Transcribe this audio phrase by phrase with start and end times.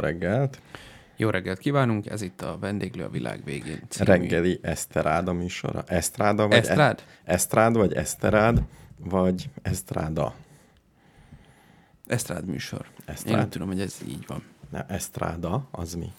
[0.00, 0.60] reggelt!
[1.16, 3.80] Jó reggelt kívánunk, ez itt a Vendéglő a világ végén.
[3.88, 4.10] Című.
[4.10, 5.82] Reggeli Eszteráda műsora.
[5.86, 7.04] Esztráda vagy Esztrád?
[7.24, 8.62] E- Esztrád vagy Eszterád,
[8.96, 10.34] vagy Esztráda?
[12.06, 12.86] Esztrád műsor.
[13.04, 13.36] Esztrád.
[13.36, 14.42] Én úgy tudom, hogy ez így van.
[14.70, 16.12] Ne, Esztráda, az mi?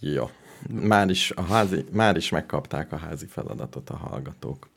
[0.00, 0.30] Jó.
[0.68, 4.68] Már is, a házi, már is megkapták a házi feladatot a hallgatók.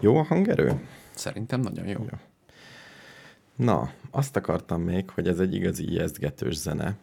[0.00, 0.80] Jó a hangerő?
[1.14, 1.98] Szerintem nagyon jó.
[2.10, 2.18] jó.
[3.56, 6.96] Na, azt akartam még, hogy ez egy igazi ijesztgetős zene.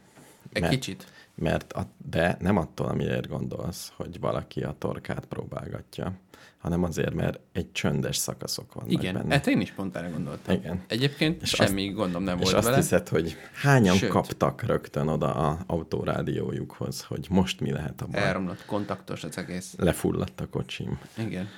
[0.51, 1.05] Egy mert, kicsit.
[1.35, 6.13] Mert a, de nem attól, amiért gondolsz, hogy valaki a torkát próbálgatja,
[6.57, 9.33] hanem azért, mert egy csöndes szakaszok vannak Igen, benne.
[9.33, 10.55] hát én is pont erre gondoltam.
[10.55, 10.83] Igen.
[10.87, 12.77] Egyébként és semmi azt, gondom nem és volt azt vele.
[12.77, 14.09] hiszed, hogy hányan Sőt.
[14.09, 18.21] kaptak rögtön oda a autórádiójukhoz, hogy most mi lehet a baj.
[18.21, 19.73] Elromlott, kontaktos az egész.
[19.77, 20.99] Lefulladt a kocsim.
[21.17, 21.49] Igen.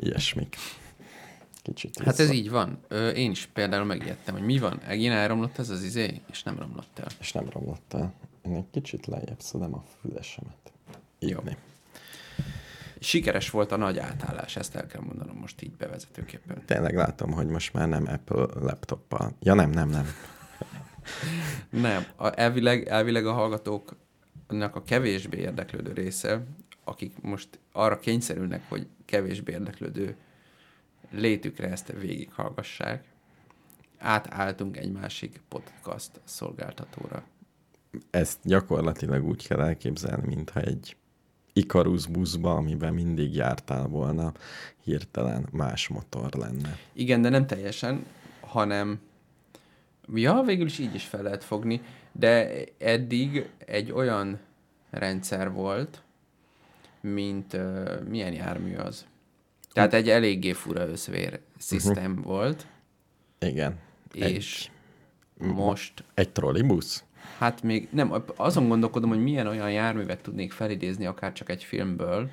[0.00, 0.56] Ilyesmik.
[1.62, 2.78] Kicsit hát ez így van.
[2.88, 4.80] Ö, én is például megijedtem, hogy mi van.
[4.80, 7.06] Egén elromlott ez az izé, és nem romlott el.
[7.20, 8.14] És nem romlott el.
[8.42, 10.72] Én egy kicsit lejjebb szedem a fülesemet.
[11.18, 11.50] Írni.
[11.50, 11.56] Jó.
[13.02, 16.62] Sikeres volt a nagy átállás, ezt el kell mondanom most így bevezetőképpen.
[16.64, 19.36] Tényleg látom, hogy most már nem Apple laptoppal.
[19.40, 20.06] Ja nem, nem, nem.
[21.88, 22.04] nem.
[22.16, 26.42] A, elvileg, elvileg a hallgatóknak a kevésbé érdeklődő része,
[26.84, 30.16] akik most arra kényszerülnek, hogy kevésbé érdeklődő
[31.10, 33.04] létükre ezt végighallgassák.
[33.98, 37.24] Átálltunk egy másik podcast szolgáltatóra.
[38.10, 40.96] Ezt gyakorlatilag úgy kell elképzelni, mintha egy
[41.52, 44.32] Icarus buszba, amiben mindig jártál volna,
[44.84, 46.78] hirtelen más motor lenne.
[46.92, 48.06] Igen, de nem teljesen,
[48.40, 49.00] hanem
[50.14, 51.80] ja, végül is így is fel lehet fogni,
[52.12, 54.38] de eddig egy olyan
[54.90, 56.02] rendszer volt,
[57.00, 59.06] mint uh, milyen jármű az?
[59.72, 62.24] Tehát egy eléggé fura összvér szisztem uh-huh.
[62.24, 62.66] volt.
[63.38, 63.78] Igen.
[64.12, 64.70] És
[65.40, 66.04] egy, most...
[66.14, 67.04] Egy trollibusz?
[67.38, 72.30] Hát még nem, azon gondolkodom, hogy milyen olyan járművet tudnék felidézni, akár csak egy filmből,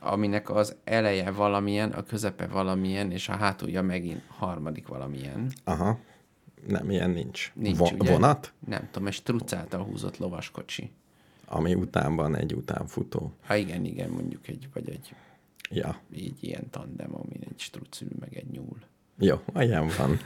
[0.00, 5.52] aminek az eleje valamilyen, a közepe valamilyen, és a hátulja megint harmadik valamilyen.
[5.64, 5.98] Aha.
[6.66, 7.52] Nem, ilyen nincs.
[7.54, 8.12] Nincs, Vo- ugye?
[8.12, 8.52] Vonat?
[8.66, 10.90] Nem tudom, egy truc által húzott lovaskocsi.
[11.46, 13.32] Ami után van egy utánfutó.
[13.46, 15.14] Ha igen, igen, mondjuk egy, vagy egy
[15.70, 16.00] Ja.
[16.14, 18.76] Így ilyen tandem, amin egy struc ül, meg egy nyúl.
[19.18, 20.18] Jó, olyan van.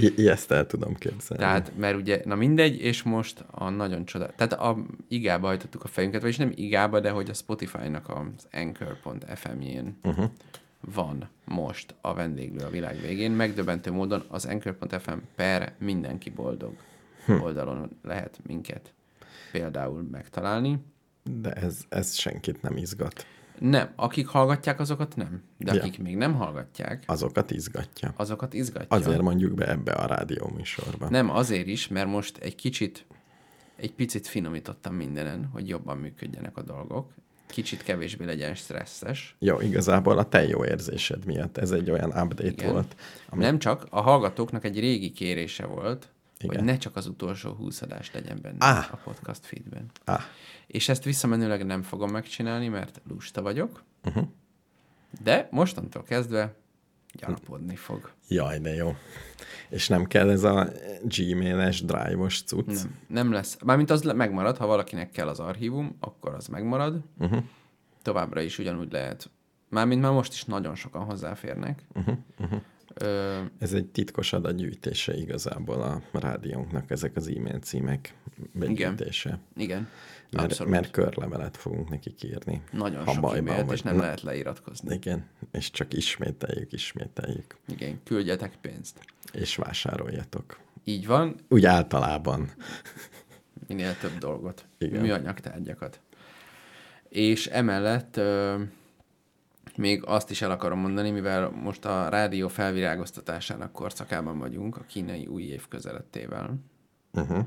[0.00, 1.42] I- ezt el tudom képzelni.
[1.42, 4.26] Tehát, mert ugye, na mindegy, és most a nagyon csoda.
[4.36, 4.76] Tehát a
[5.08, 10.30] igába hajtottuk a fejünket, vagyis nem igába, de hogy a Spotify-nak az Anchor.fm-jén uh-huh.
[10.80, 13.30] van most a vendéglő a világ végén.
[13.30, 16.76] Megdöbbentő módon az Anchor.fm per mindenki boldog
[17.24, 17.40] hm.
[17.40, 18.92] oldalon lehet minket
[19.52, 20.78] például megtalálni.
[21.40, 23.26] De ez, ez senkit nem izgat.
[23.58, 25.42] Nem, akik hallgatják, azokat nem.
[25.58, 25.80] De ja.
[25.80, 27.02] akik még nem hallgatják...
[27.06, 28.12] Azokat izgatja.
[28.16, 28.96] Azokat izgatja.
[28.96, 31.08] Azért mondjuk be ebbe a rádió műsorba.
[31.08, 33.06] Nem, azért is, mert most egy kicsit,
[33.76, 37.12] egy picit finomítottam mindenen, hogy jobban működjenek a dolgok.
[37.46, 39.36] Kicsit kevésbé legyen stresszes.
[39.38, 42.72] Jó, igazából a te jó érzésed miatt ez egy olyan update Igen.
[42.72, 42.96] volt.
[43.28, 43.42] Ami...
[43.42, 46.08] Nem csak, a hallgatóknak egy régi kérése volt,
[46.38, 46.56] igen.
[46.56, 48.92] hogy ne csak az utolsó húszadás legyen benne ah.
[48.92, 49.90] a podcast feedben.
[50.04, 50.20] Ah.
[50.74, 53.82] És ezt visszamenőleg nem fogom megcsinálni, mert lusta vagyok.
[54.04, 54.24] Uh-huh.
[55.22, 56.54] De mostantól kezdve
[57.12, 58.12] gyarapodni fog.
[58.28, 58.96] Jaj, de jó.
[59.68, 60.68] És nem kell ez a
[61.02, 62.66] Gmail-es drive-os cucc?
[62.66, 63.56] Nem, nem lesz.
[63.64, 67.00] Mármint az megmarad, ha valakinek kell az archívum, akkor az megmarad.
[67.18, 67.42] Uh-huh.
[68.02, 69.30] Továbbra is ugyanúgy lehet.
[69.68, 71.82] Mármint már most is nagyon sokan hozzáférnek.
[71.94, 72.16] Uh-huh.
[72.38, 72.60] Uh-huh.
[72.94, 78.14] Ö, Ez egy titkos adatgyűjtése igazából a rádiónknak, ezek az e-mail címek
[78.52, 79.38] begyűjtése.
[79.56, 79.88] igen,
[80.34, 80.72] Mert, abszolút.
[80.72, 82.62] mert körlevelet fogunk nekik írni.
[82.72, 84.00] nagyon ha sok bajban e-mailt, és nem Na.
[84.02, 84.94] lehet leiratkozni.
[84.94, 88.98] Igen, és csak ismételjük, ismételjük, Igen, küldjetek pénzt.
[89.32, 90.58] és vásároljatok.
[90.84, 92.50] Így van, Úgy általában.
[93.68, 94.66] minél több dolgot.
[94.78, 95.00] Igen.
[95.00, 96.00] Műanyag tárgyakat.
[97.08, 98.62] És emellett ö,
[99.76, 105.26] még azt is el akarom mondani, mivel most a rádió felvirágoztatásának korszakában vagyunk, a kínai
[105.26, 106.54] új év közelettével.
[107.12, 107.46] Uh-huh.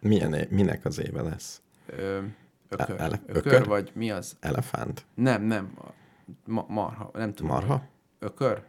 [0.00, 1.60] Milyen, é- minek az éve lesz?
[1.96, 2.20] Ö,
[2.68, 3.00] ökör.
[3.00, 3.66] E- ele- ökör, ökör?
[3.66, 4.36] vagy mi az?
[4.40, 5.06] Elefánt?
[5.14, 5.74] Nem, nem.
[6.46, 7.52] Ma, marha, nem tudom.
[7.52, 7.82] Marha?
[8.18, 8.62] Ökör?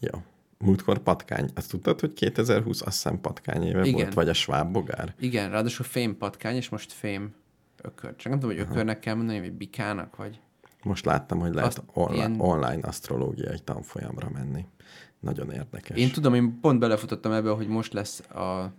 [0.00, 0.22] Jó.
[0.58, 1.50] Múltkor patkány.
[1.54, 3.92] Azt tudtad, hogy 2020 azt hiszem patkány éve Igen.
[4.00, 4.14] volt?
[4.14, 5.14] Vagy a sváb bogár?
[5.18, 7.34] Igen, ráadásul fém patkány, és most fém
[7.82, 8.16] ökör.
[8.16, 10.40] Csak nem tudom, hogy ökörnek kell mondani, vagy bikának, vagy...
[10.82, 14.66] Most láttam, hogy lehet Azt online, ilyen- online asztrológiai tanfolyamra menni.
[15.20, 15.98] Nagyon érdekes.
[15.98, 18.72] Én tudom, én pont belefutottam ebbe, hogy most lesz a,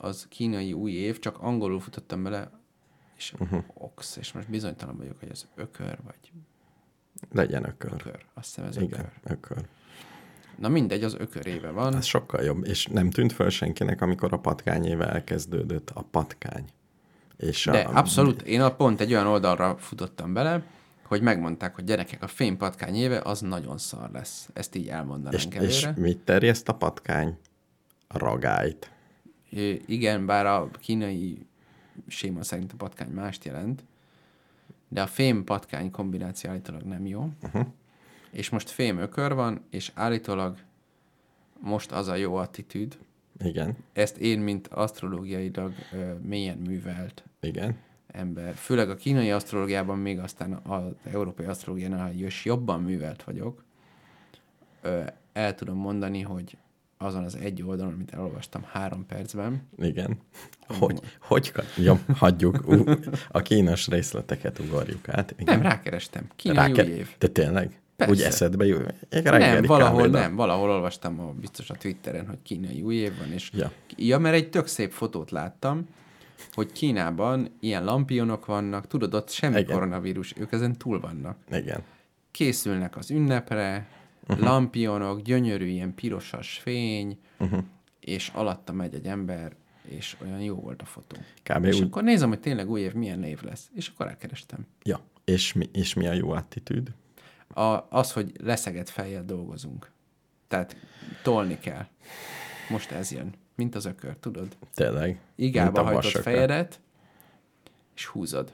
[0.00, 2.50] az kínai új év, csak angolul futottam bele,
[3.16, 3.64] és uh-huh.
[3.74, 6.32] ox, és most bizonytalan vagyok, hogy az ökör, vagy
[7.32, 7.92] Legyen ökör.
[7.92, 8.24] ökör.
[8.34, 9.12] Azt hiszem ez Igen, ökör.
[9.22, 9.64] ökör.
[10.58, 11.96] Na mindegy, az ökör éve van.
[11.96, 12.64] Ez sokkal jobb.
[12.64, 15.90] És nem tűnt föl senkinek, amikor a patkány éve elkezdődött.
[15.90, 16.64] A patkány.
[17.36, 20.62] És De a, abszolút, én a pont egy olyan oldalra futottam bele,
[21.04, 24.48] hogy megmondták, hogy gyerekek, a fénypatkány éve az nagyon szar lesz.
[24.52, 26.00] Ezt így És, elmondanánk és előre.
[26.00, 27.38] mit terjeszt a patkány?
[28.08, 28.90] A ragályt.
[29.86, 31.46] Igen, bár a kínai
[32.06, 33.84] séma szerint a patkány mást jelent,
[34.88, 37.28] de a fém-patkány kombináció állítólag nem jó.
[37.42, 37.66] Uh-huh.
[38.30, 40.56] És most fém ökör van, és állítólag
[41.60, 42.98] most az a jó attitűd.
[43.44, 47.76] Igen, Ezt én, mint asztrológiailag ö, mélyen művelt igen.
[48.06, 53.64] ember, főleg a kínai asztrológiában, még aztán az európai asztrológiánál is jobban művelt vagyok,
[54.82, 55.02] ö,
[55.32, 56.56] el tudom mondani, hogy
[57.02, 60.18] azon az egy oldalon, amit elolvastam három percben, Igen.
[60.78, 62.62] Hogy, hogy jó, hagyjuk.
[62.68, 62.84] Ú,
[63.30, 65.34] a kínos részleteket ugorjuk át.
[65.38, 65.54] Igen.
[65.58, 66.26] nem, rákerestem.
[66.36, 67.08] Kínai Ráke- új év.
[67.18, 67.80] De tényleg?
[67.96, 68.12] Persze.
[68.14, 68.64] Úgy eszedbe?
[69.08, 70.18] Egy Nem, valahol kávéda.
[70.18, 73.72] nem, valahol olvastam a, biztos a Twitteren, hogy kínai új év van, és Ja.
[73.96, 75.88] ja, mert egy tök szép fotót láttam,
[76.52, 79.58] hogy Kínában ilyen lampionok vannak, tudod, ott semmi.
[79.58, 79.74] Igen.
[79.74, 81.36] koronavírus, ők ezen túl vannak.
[81.52, 81.82] Igen.
[82.30, 83.86] Készülnek az ünnepre,
[84.30, 84.46] uh-huh.
[84.48, 87.62] lampionok, gyönyörű ilyen pirosas fény, uh-huh.
[88.00, 91.16] és alatta megy egy ember, és olyan jó volt a fotó.
[91.42, 91.64] Kb.
[91.64, 94.66] És úgy, akkor nézem, hogy tényleg új év milyen név lesz, és akkor elkerestem.
[94.82, 95.00] ja.
[95.24, 96.92] és, mi, és mi a jó attitűd?
[97.54, 99.90] A, az, hogy leszegett fejjel dolgozunk.
[100.48, 100.76] Tehát
[101.22, 101.86] tolni kell.
[102.68, 103.34] Most ez jön.
[103.54, 104.56] Mint az ökör, tudod?
[104.74, 105.20] Tényleg?
[105.34, 106.22] Igába hajtod vasökör.
[106.22, 106.80] fejedet,
[107.94, 108.52] és húzod.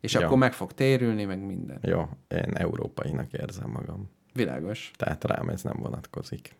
[0.00, 0.26] És Ja.
[0.26, 1.78] akkor meg fog térülni, meg minden.
[1.82, 4.10] Jó, én európainak érzem magam.
[4.34, 4.90] Világos.
[4.96, 6.54] Tehát rám ez nem vonatkozik.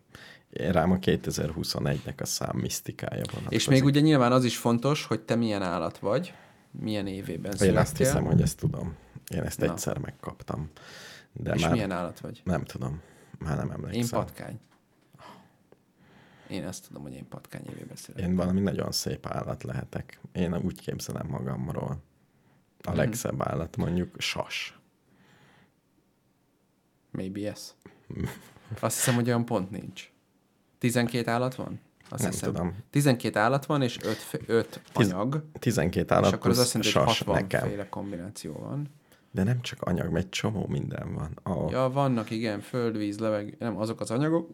[0.49, 3.51] Én rám a 2021-nek a szám misztikája vonatkozik.
[3.51, 6.33] És még ugye nyilván az is fontos, hogy te milyen állat vagy,
[6.71, 7.81] milyen évében Én születtél.
[7.81, 8.95] azt hiszem, hogy ezt tudom.
[9.33, 9.65] Én ezt Na.
[9.65, 10.69] egyszer megkaptam.
[11.33, 12.41] De És már milyen állat vagy?
[12.43, 13.01] nem tudom.
[13.39, 14.01] Már nem emlékszem.
[14.01, 14.59] Én patkány.
[16.49, 18.29] Én ezt tudom, hogy én patkány évében születtem.
[18.29, 20.19] Én valami nagyon szép állat lehetek.
[20.31, 21.97] Én úgy képzelem magamról.
[22.83, 22.97] A Mhm.
[22.97, 24.79] legszebb állat mondjuk sas.
[27.15, 27.59] Maybe yes.
[28.79, 30.11] Azt hiszem, hogy olyan pont nincs.
[30.77, 31.79] 12 állat van?
[32.09, 32.53] Azt Nem hiszem.
[32.53, 32.75] tudom.
[32.89, 35.43] 12 állat van, és 5, 5 Tiz- anyag.
[35.59, 37.67] 12 és állat akkor az azt jelenti, hogy sas 60 nekem.
[37.69, 38.87] féle kombináció van.
[39.31, 41.39] De nem csak anyag, mert egy csomó minden van.
[41.43, 44.49] Oh, Ja, vannak, igen, föld, víz, leveg, nem, azok az anyagok.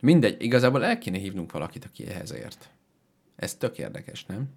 [0.00, 2.70] Mindegy, igazából el kéne hívnunk valakit, aki ehhez ért.
[3.36, 4.48] Ez tök érdekes, nem?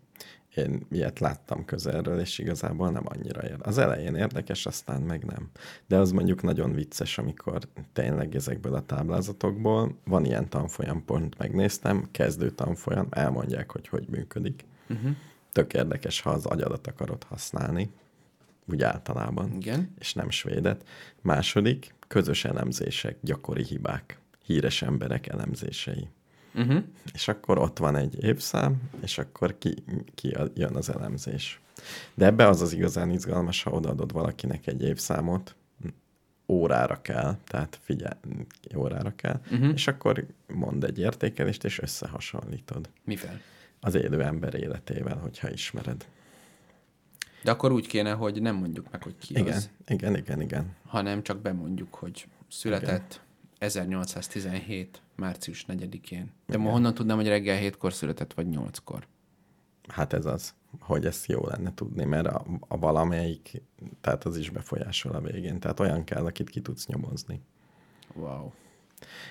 [0.58, 3.56] Én ilyet láttam közelről, és igazából nem annyira ér.
[3.60, 5.50] Az elején érdekes, aztán meg nem.
[5.88, 7.60] De az mondjuk nagyon vicces, amikor
[7.94, 14.66] tényleg ezekből a táblázatokból van ilyen tanfolyam, pont megnéztem, kezdő tanfolyam, elmondják, hogy hogy működik.
[14.90, 15.12] Uh-huh.
[15.52, 17.90] Tök érdekes, ha az agyadat akarod használni,
[18.66, 19.94] úgy általában, Igen.
[20.00, 20.88] és nem svédet.
[21.22, 26.08] Második, közös elemzések, gyakori hibák, híres emberek elemzései.
[26.56, 26.84] Uh-huh.
[27.14, 29.84] És akkor ott van egy évszám, és akkor ki,
[30.16, 31.62] ki jön az elemzés.
[32.14, 35.56] De ebbe az az igazán izgalmas, ha odaadod valakinek egy évszámot,
[36.48, 38.20] órára kell, tehát figyelj,
[38.76, 39.72] órára kell, uh-huh.
[39.74, 43.40] és akkor mond egy értékelést, és összehasonlítod Mivel?
[43.80, 46.06] az élő ember életével, hogyha ismered.
[47.44, 50.76] De akkor úgy kéne, hogy nem mondjuk meg, hogy ki Igen, az, igen, igen, igen.
[50.86, 53.22] hanem csak bemondjuk, hogy született
[53.60, 55.02] 1817.
[55.16, 56.32] március 4-én.
[56.46, 59.08] De ma honnan tudnám, hogy reggel 7-kor született, vagy 8-kor?
[59.88, 63.62] Hát ez az, hogy ezt jó lenne tudni, mert a, a valamelyik,
[64.02, 65.60] tehát az is befolyásol a végén.
[65.60, 67.42] Tehát olyan kell, akit ki tudsz nyomozni.
[68.14, 68.52] Wow.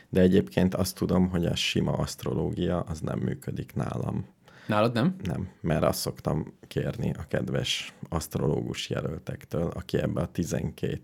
[0.08, 4.26] De egyébként azt tudom, hogy a sima asztrológia az nem működik nálam.
[4.66, 5.16] Nálad nem?
[5.22, 11.00] Nem, mert azt szoktam kérni a kedves asztrológus jelöltektől, aki ebbe a 12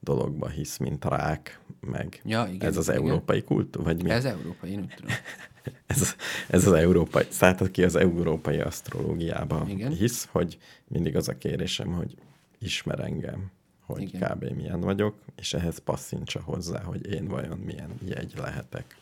[0.00, 3.00] dologba hisz, mint rák, meg Ja, igen, ez az igen.
[3.00, 4.10] európai kultúra, vagy mi?
[4.10, 5.12] Ez európai, én úgy tudom.
[5.86, 6.14] ez,
[6.48, 9.92] ez az európai, tehát aki az európai asztrológiában Igen.
[9.92, 10.58] hisz, hogy
[10.88, 12.14] mindig az a kérésem, hogy
[12.58, 13.50] ismer engem,
[13.86, 14.30] hogy Igen.
[14.30, 14.44] kb.
[14.44, 18.96] milyen vagyok, és ehhez passzintsa hozzá, hogy én vajon milyen jegy lehetek.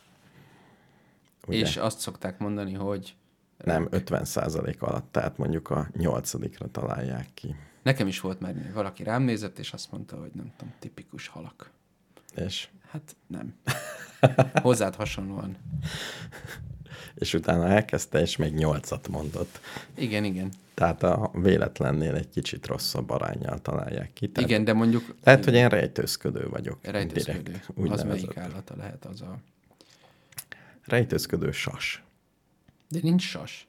[1.46, 1.58] Ugye?
[1.58, 3.14] És azt szokták mondani, hogy
[3.64, 7.54] Nem 50% alatt, tehát mondjuk a nyolcadikra találják ki.
[7.82, 11.70] nekem is volt már, valaki rám nézett, és azt mondta, hogy nem tudom, tipikus halak.
[12.36, 13.54] És, Hát nem.
[14.62, 15.56] Hozzád hasonlóan.
[17.14, 19.60] és utána elkezdte, és még nyolcat mondott.
[19.94, 20.52] Igen, igen.
[20.74, 24.28] Tehát a véletlennél egy kicsit rosszabb arányjal találják ki.
[24.28, 26.78] Tehát Igen, de mondjuk Lehet, hogy én rejtőzködő vagyok.
[26.82, 27.42] rejtőzködő.
[27.42, 28.06] Direkt, Az úgynevezett.
[28.06, 29.36] melyik állata lehet az a...
[30.84, 32.02] Rejtőzködő sas.
[32.88, 33.68] De nincs sas.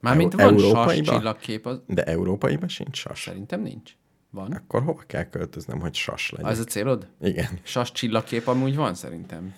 [0.00, 1.80] Mármint van sas csillagkép, az...
[1.86, 3.22] De európaiban sincs sas.
[3.22, 3.92] szerintem nincs.
[4.36, 4.52] Van.
[4.52, 6.50] Akkor hova kell költöznöm, hogy sas legyen?
[6.50, 7.08] Az a célod?
[7.20, 7.58] Igen.
[7.62, 9.54] Sas csillagkép amúgy van szerintem.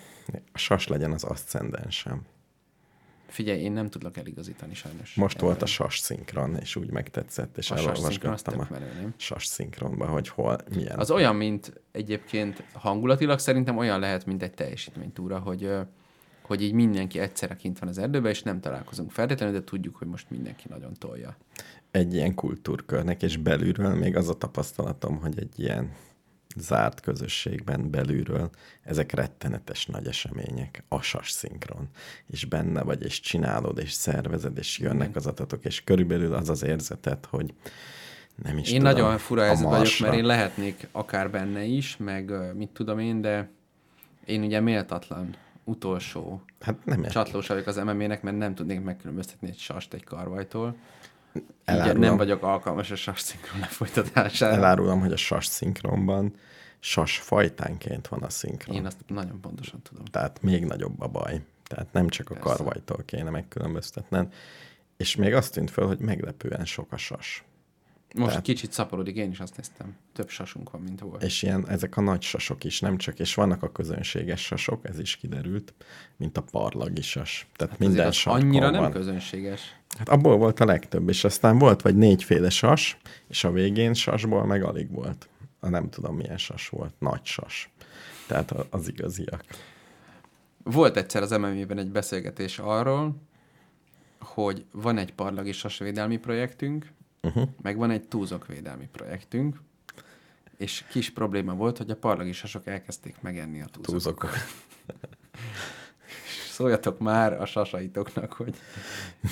[0.53, 2.23] A sas legyen az aszcendensem.
[3.27, 5.15] Figyelj, én nem tudlak eligazítani sajnos.
[5.15, 5.67] Most volt a Ebben.
[5.67, 9.15] sas szinkron, és úgy megtetszett, és A elolvasgattam a nem?
[9.17, 10.99] sas szinkronba, hogy hol, milyen.
[10.99, 15.71] Az olyan, mint egyébként hangulatilag szerintem olyan lehet, mint egy teljesítménytúra, hogy,
[16.43, 20.07] hogy így mindenki egyszerre kint van az erdőben, és nem találkozunk feltétlenül, de tudjuk, hogy
[20.09, 21.37] most mindenki nagyon tolja.
[21.91, 25.93] Egy ilyen kultúrkörnek, és belülről még az a tapasztalatom, hogy egy ilyen
[26.57, 28.51] zárt közösségben belülről
[28.83, 31.89] ezek rettenetes nagy események, a sas szinkron,
[32.27, 36.63] és benne vagy, és csinálod, és szervezed, és jönnek az adatok, és körülbelül az az
[36.63, 37.55] érzetet, hogy
[38.43, 41.97] nem is Én tudom, nagyon fura a helyzetben vagyok, mert én lehetnék akár benne is,
[41.97, 43.51] meg mit tudom én, de
[44.25, 49.59] én ugye méltatlan utolsó Hát nem csatlós vagyok az MMA-nek, mert nem tudnék megkülönböztetni egy
[49.59, 50.77] sast egy karvajtól.
[51.65, 52.01] Elárulom.
[52.01, 54.55] nem vagyok alkalmas a sas szinkron lefolytatására.
[54.57, 56.35] Elárulom, hogy a sas szinkronban
[56.81, 58.77] sas fajtánként van a szinkron.
[58.77, 60.05] Én azt nagyon pontosan tudom.
[60.05, 61.43] Tehát még nagyobb a baj.
[61.65, 62.49] Tehát nem csak a Persze.
[62.49, 64.33] karvajtól kéne megkülönböztetned.
[64.97, 67.45] És még azt tűnt föl, hogy meglepően sok a sas.
[68.15, 69.97] Most Tehát- kicsit szaporodik, én is azt néztem.
[70.13, 71.23] Több sasunk van, mint volt.
[71.23, 74.99] És ilyen, ezek a nagy sasok is, nem csak, és vannak a közönséges sasok, ez
[74.99, 75.75] is kiderült,
[76.17, 77.47] mint a parlagi sas.
[77.57, 78.91] Tehát Hát minden sarkon annyira nem van.
[78.91, 79.61] közönséges.
[79.99, 82.97] Hát abból volt a legtöbb, és aztán volt vagy négyféle sas,
[83.29, 85.29] és a végén sasból meg alig volt.
[85.61, 87.71] A nem tudom milyen sas volt, nagy sas.
[88.27, 89.45] Tehát az igaziak.
[90.63, 93.17] Volt egyszer az MMA-ben egy beszélgetés arról,
[94.21, 97.49] hogy van egy parlagi sasvédelmi projektünk, Uh-huh.
[97.63, 99.61] meg van egy túzokvédelmi projektünk,
[100.57, 103.93] és kis probléma volt, hogy a parlagi sasok elkezdték megenni a túzokat.
[103.93, 104.29] Túzok.
[106.51, 108.57] Szóljatok már a sasaitoknak, hogy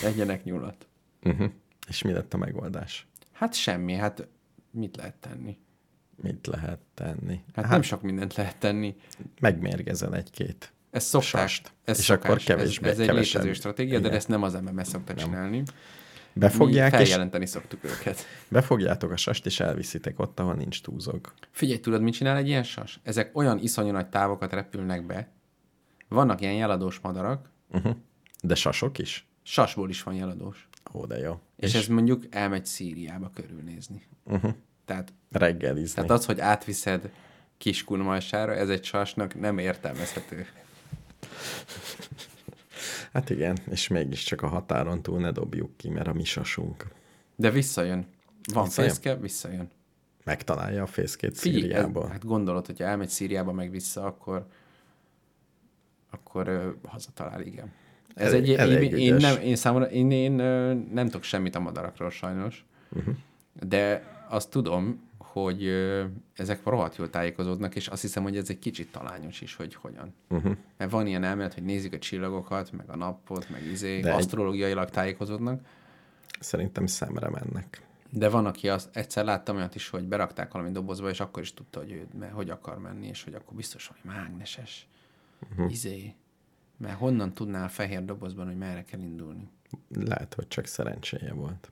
[0.03, 0.87] egyenek nyulat.
[1.23, 1.51] Uh-huh.
[1.89, 3.07] És mi lett a megoldás?
[3.33, 4.29] Hát semmi, hát
[4.71, 5.59] mit lehet tenni?
[6.23, 7.41] Mit lehet tenni?
[7.55, 8.97] Hát, hát nem sok mindent lehet tenni.
[9.41, 11.29] megmérgezel egy-két Ez szokták.
[11.31, 13.41] sast, Ez és szokás, akkor kevésbé, ez, ez egy kevesebb.
[13.43, 14.17] létező stratégia, de Igen.
[14.19, 15.63] ezt nem az MMS szokta csinálni.
[16.39, 18.25] Befogják, Mi és feljelenteni szoktuk őket.
[18.49, 21.33] befogjátok a sast, és elviszitek ott, ahol nincs túzog.
[21.51, 23.01] Figyelj, tudod, mit csinál egy ilyen sas?
[23.03, 25.29] Ezek olyan iszonyú nagy távokat repülnek be.
[26.09, 27.97] Vannak ilyen jeladós madarak, Uh-huh.
[28.43, 29.27] De sasok is?
[29.43, 30.69] sasból is van jeladós.
[30.95, 31.41] Ó, de jó.
[31.57, 34.03] És, és ez mondjuk elmegy Szíriába körülnézni.
[34.25, 34.55] uh-huh.
[34.85, 35.95] Tehát, reggelizni.
[35.95, 37.11] tehát az, hogy átviszed
[37.59, 40.47] Kiskunmalsára, ez egy sasnak nem értelmezhető.
[43.17, 46.87] Hát igen, és mégiscsak a határon túl ne dobjuk ki, mert a mi sasunk
[47.37, 48.07] De visszajön.
[48.53, 48.91] Van Visszajön?
[48.91, 49.71] fészke, visszajön.
[50.25, 52.09] megtalálja a fészkét Figyelj, ez, Szíriából.
[52.09, 54.47] hát gondolod, hogyha elmegy Szíriába meg vissza, akkor
[56.11, 57.73] akkor ö, hazatalál, igen.
[58.15, 61.55] Ez Elég- egy, elég én, én, nem, én számomra, én, én ö, nem tudok semmit
[61.55, 63.15] a madarakról sajnos, uh-huh.
[63.69, 65.06] de azt tudom,
[65.43, 65.67] hogy
[66.35, 70.15] ezek rohadt jól tájékozódnak, és azt hiszem, hogy ez egy kicsit talányos is, hogy hogyan.
[70.29, 70.57] Uh-huh.
[70.77, 74.19] Mert van ilyen elmélet, hogy nézik a csillagokat, meg a napot, meg izé, De egy-
[74.19, 75.61] asztrológiailag tájékozódnak,
[76.41, 77.83] Szerintem szemre mennek.
[78.11, 81.55] de van, aki azt, egyszer láttam olyat is, hogy berakták valami dobozba, és akkor is
[81.55, 84.89] tudta, hogy ő hogy akar menni, és hogy akkor biztos, hogy mágneses.
[85.51, 85.71] Uh-huh.
[85.73, 86.15] Izé.
[86.77, 89.49] Mert honnan tudnál a fehér dobozban, hogy merre kell indulni?
[89.95, 91.71] Lehet, hogy csak szerencséje volt.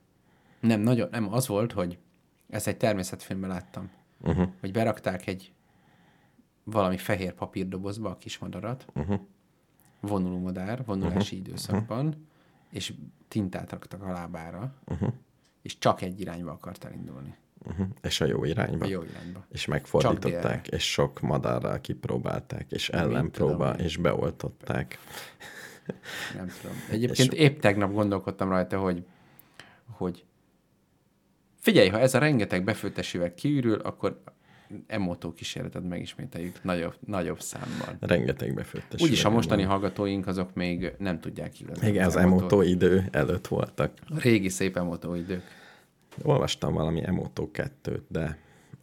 [0.60, 1.98] Nem, nagyon, nem, az volt, hogy
[2.48, 4.48] ezt egy természetfilmben láttam, Uh-huh.
[4.60, 5.52] hogy berakták egy
[6.64, 9.20] valami fehér papírdobozba a kismadarat, Uh-huh.
[10.00, 12.26] vonuló madár, vonulási időszakban,
[12.70, 12.94] és
[13.28, 15.12] tintát raktak a lábára, Uh-huh.
[15.62, 17.34] és csak egy irányba akart elindulni.
[17.66, 17.86] Uh-huh.
[18.02, 18.84] És a jó irányba.
[18.84, 19.44] A jó irányba.
[19.48, 24.98] És megfordították, és sok madárral kipróbálták, és ellenpróba, tudom és beoltották.
[26.36, 26.76] Nem tudom.
[26.90, 29.06] Egyébként épp tegnap gondolkodtam rajta, hogy,
[29.90, 30.24] hogy
[31.64, 34.22] figyelj, ha ez a rengeteg befőttes üveg kiürül, akkor
[34.86, 37.96] emotó kísérletet megismételjük nagyobb, nagyobb számban.
[38.00, 39.02] Rengeteg befőttes.
[39.02, 39.70] Úgyis a mostani van.
[39.70, 41.88] hallgatóink azok még nem tudják igazán.
[41.88, 43.92] Igen, az emotó idő előtt voltak.
[44.08, 45.42] A régi szép emotó idők.
[46.22, 48.38] Olvastam valami emotó kettőt, de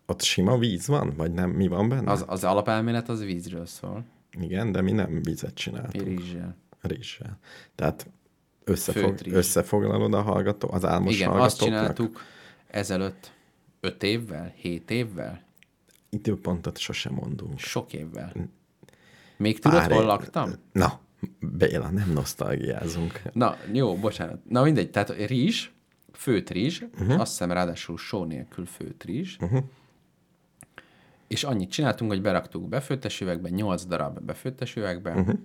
[0.05, 1.13] ott sima víz van?
[1.17, 1.49] Vagy nem?
[1.49, 2.11] Mi van benne?
[2.11, 4.05] Az, az alapelmélet az vízről szól,
[4.39, 6.07] Igen, de mi nem vizet csináltunk.
[6.07, 6.55] rizssel.
[6.81, 7.39] Rizssel.
[7.75, 8.07] Tehát
[8.63, 11.45] összefog, összefoglalod a hallgató, az álmos Igen, hallgatóknak?
[11.45, 12.21] azt csináltuk
[12.71, 13.31] ezelőtt
[13.79, 15.43] öt évvel, hét évvel,
[16.09, 17.59] Időpontot sosem mondunk.
[17.59, 18.33] sok évvel.
[19.37, 20.53] Még tudod, Pár hol laktam?
[20.71, 20.99] Na,
[21.39, 23.21] Béla, nem nosztalgiázunk.
[23.33, 24.49] Na, jó, bocsánat.
[24.49, 25.69] Na mindegy, tehát rizs,
[26.13, 27.19] főtt rizs, uh-huh.
[27.19, 29.63] azt hiszem ráadásul só nélkül főtt rizs, uh-huh.
[31.27, 35.39] és annyit csináltunk, hogy beraktuk befőttes üvegbe, 8 darab befőttes üvegbe, uh-huh.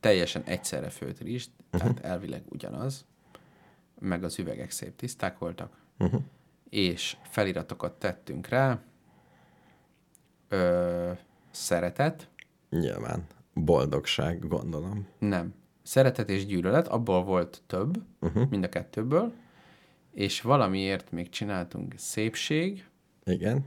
[0.00, 1.80] teljesen egyszerre főtt rizs, uh-huh.
[1.80, 3.04] tehát elvileg ugyanaz,
[4.00, 6.22] meg az üvegek szép tiszták voltak, uh-huh.
[6.70, 8.80] És feliratokat tettünk rá,
[10.48, 11.12] ö,
[11.50, 12.28] szeretet,
[12.70, 13.26] Nyilván.
[13.54, 15.06] Boldogság, gondolom.
[15.18, 15.54] Nem.
[15.82, 18.48] Szeretet és gyűlölet, abból volt több, uh-huh.
[18.50, 19.32] mind a kettőből,
[20.12, 22.88] és valamiért még csináltunk szépség,
[23.24, 23.64] Igen.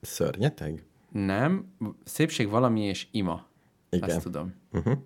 [0.00, 0.84] Szörnyeteg?
[1.12, 1.72] nem,
[2.04, 3.46] szépség valami és ima.
[3.90, 4.10] Igen.
[4.10, 4.54] Ezt tudom.
[4.72, 4.98] Uh-huh.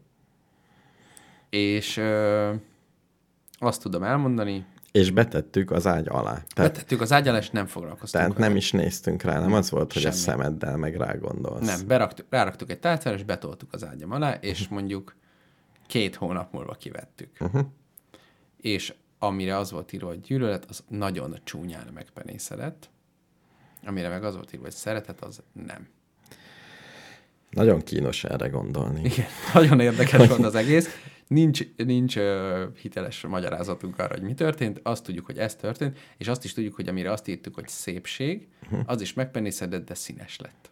[1.50, 2.54] És ö,
[3.52, 6.42] azt tudom elmondani, És betettük az ágy alá.
[6.54, 8.46] Tehát, betettük az ágyalá, és nem foglalkoztunk tehát vele.
[8.48, 10.22] nem is néztünk rá, nem az volt, hogy a Semmi.
[10.22, 11.66] szemeddel meg rá gondolsz.
[11.66, 15.16] Nem, beraktuk, ráraktuk egy tálcára, és betoltuk az ágyam alá, és mondjuk
[15.87, 17.30] két hónap múlva kivettük.
[17.40, 17.66] Uh-huh.
[18.61, 22.90] És amire az volt írva, hogy gyűlölet, az nagyon csúnyán megpenészedett.
[23.85, 25.88] Amire meg az volt írva, hogy szeretet, az nem.
[27.50, 29.00] Nagyon kínos erre gondolni.
[29.04, 30.88] Igen, nagyon érdekes volt az egész.
[31.35, 34.81] Nincs, nincs uh, hiteles magyarázatunk arra, hogy mi történt.
[34.83, 38.49] Azt tudjuk, hogy ez történt, és azt is tudjuk, hogy amire azt írtuk, hogy szépség,
[38.87, 40.70] az is megpenészedett, de színes lett.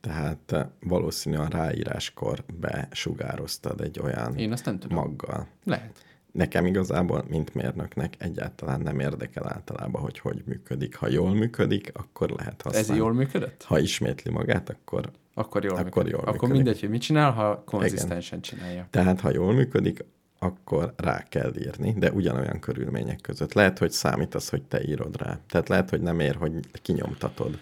[0.00, 4.98] Tehát eh, valószínűleg a ráíráskor besugároztad egy olyan Én azt nem tudom.
[4.98, 5.48] maggal.
[5.64, 6.04] Lehet.
[6.38, 10.96] Nekem igazából, mint mérnöknek egyáltalán nem érdekel általában, hogy hogy működik.
[10.96, 12.88] Ha jól működik, akkor lehet használni.
[12.90, 13.62] Ez jól működött?
[13.62, 15.10] Ha ismétli magát, akkor...
[15.34, 16.12] Akkor jól Akkor működik.
[16.12, 16.54] jól Akkor működik.
[16.54, 18.86] mindegy, hogy mit csinál, ha konzisztensen csinálja.
[18.90, 20.04] Tehát, ha jól működik,
[20.38, 23.52] akkor rá kell írni, de ugyanolyan körülmények között.
[23.52, 25.38] Lehet, hogy számít az, hogy te írod rá.
[25.48, 27.58] Tehát lehet, hogy nem ér, hogy kinyomtatod,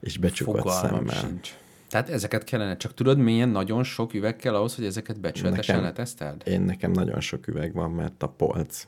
[0.00, 1.14] és becsukod Fogalmam szemmel.
[1.28, 1.54] sincs.
[1.90, 5.90] Tehát ezeket kellene, csak tudod, milyen nagyon sok üveg kell ahhoz, hogy ezeket becsületesen Nekem-
[5.90, 6.42] leteszteld?
[6.46, 8.86] Én nekem nagyon sok üveg van, mert a polc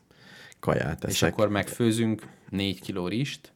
[0.61, 1.33] kaját És eszek.
[1.33, 3.53] akkor megfőzünk négy kiló rist,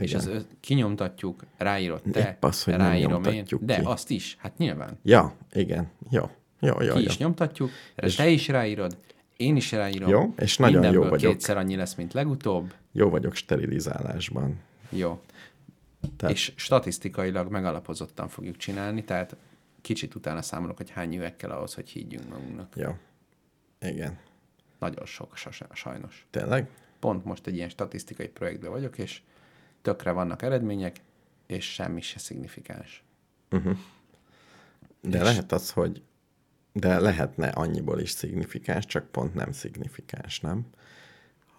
[0.00, 0.20] és Igen.
[0.20, 3.84] az ö- kinyomtatjuk, ráírod te, Épp az, hogy ráírom én, nyomtatjuk de ki.
[3.84, 4.98] azt is, hát nyilván.
[5.02, 5.90] Ja, igen.
[6.10, 6.30] Jó.
[6.60, 7.06] Jó, jó, Ki jó.
[7.06, 8.96] is nyomtatjuk, és te is ráírod,
[9.36, 10.08] én is ráírom.
[10.10, 11.32] Jó, és nagyon jó Mindenből vagyok.
[11.32, 12.74] kétszer annyi lesz, mint legutóbb.
[12.92, 14.58] Jó vagyok sterilizálásban.
[14.90, 15.20] Jó.
[16.16, 19.36] Tehát- És statisztikailag megalapozottan fogjuk csinálni, tehát
[19.80, 22.76] kicsit utána számolok, hogy hány üveg kell ahhoz, hogy higgyünk magunknak.
[22.76, 22.96] Jó.
[23.80, 24.18] Igen.
[24.78, 25.36] Nagyon sok,
[25.72, 26.26] sajnos.
[26.30, 26.70] Tényleg?
[26.98, 29.22] Pont most egy ilyen statisztikai projektben vagyok, és
[29.82, 30.96] tökre vannak eredmények,
[31.46, 33.04] és semmi se szignifikáns.
[35.00, 36.02] De lehet az, hogy
[36.72, 40.66] de lehetne annyiból is szignifikáns, csak pont nem szignifikáns, nem?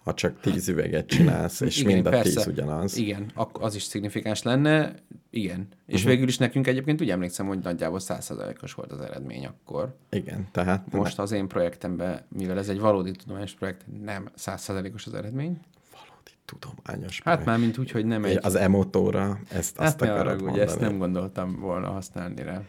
[0.04, 2.96] Ha csak tíz üveget csinálsz, és mind a tíz ugyanaz.
[2.96, 4.94] Igen, az is szignifikáns lenne,
[5.30, 5.68] igen.
[5.86, 6.10] És uh-huh.
[6.10, 9.96] végül is nekünk egyébként úgy emlékszem, hogy nagyjából 100%-os volt az eredmény akkor.
[10.10, 15.14] Igen, tehát Most az én projektemben, mivel ez egy valódi tudományos projekt, nem 100%-os az
[15.14, 15.60] eredmény.
[15.92, 17.14] valódi tudományos.
[17.14, 17.44] Hát projekt.
[17.44, 18.38] már mint úgy, hogy nem egy...
[18.42, 20.52] Az emotóra ezt hát azt ne akarod arra, mondani.
[20.52, 22.62] ugye ezt nem gondoltam volna használni rá.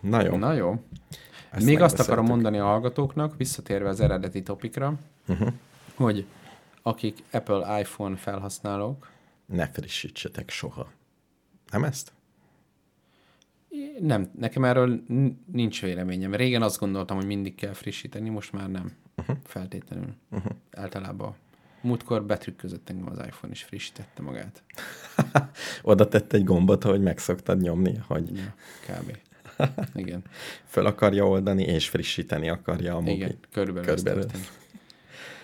[0.00, 0.36] Na jó.
[0.36, 0.82] Na jó.
[1.50, 4.94] Ezt Még azt akarom mondani a hallgatóknak, visszatérve az eredeti topikra,
[5.28, 5.48] uh-huh.
[5.98, 6.26] Hogy
[6.82, 9.10] akik Apple iPhone felhasználók,
[9.46, 10.92] Ne frissítsetek soha.
[11.70, 12.12] Nem ezt?
[14.00, 15.02] nem, nekem erről
[15.52, 16.34] nincs véleményem.
[16.34, 18.92] Régen azt gondoltam, hogy mindig kell frissíteni, most már nem.
[19.16, 19.36] Uh-huh.
[19.44, 20.14] Feltétlenül.
[20.30, 20.52] Uh-huh.
[20.72, 21.34] Általában.
[21.80, 24.62] Múltkor betrükközött engem az iPhone, és frissítette magát.
[25.82, 28.54] Oda tett egy gombot, hogy meg szoktad nyomni, hogy Ja,
[28.86, 29.16] kb.
[29.94, 30.22] Igen.
[30.64, 33.14] föl akarja oldani, és frissíteni akarja a mobil.
[33.14, 34.30] Igen, körülbelül, Körülbelül.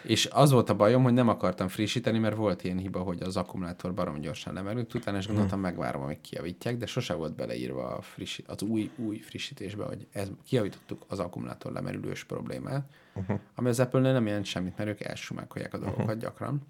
[0.07, 3.37] És az volt a bajom, hogy nem akartam frissíteni, mert volt ilyen hiba, hogy az
[3.37, 8.03] akkumulátor barom gyorsan lemerült, utána is gondoltam, megvárom, amíg kijavítják, de sose volt beleírva a
[8.03, 13.40] frissi, az új, új frissítésbe, hogy ez, kijavítottuk az akkumulátor lemerülős problémát, uh-huh.
[13.55, 16.21] ami az Apple-nél nem jelent semmit, mert ők elsumákolják a dolgokat uh-huh.
[16.21, 16.62] gyakran.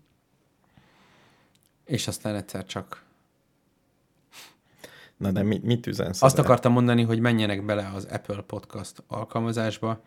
[1.85, 3.03] És aztán egyszer csak
[5.16, 6.23] Na de mit, mit üzensz?
[6.23, 10.03] Azt akartam mondani, hogy menjenek bele az Apple Podcast alkalmazásba,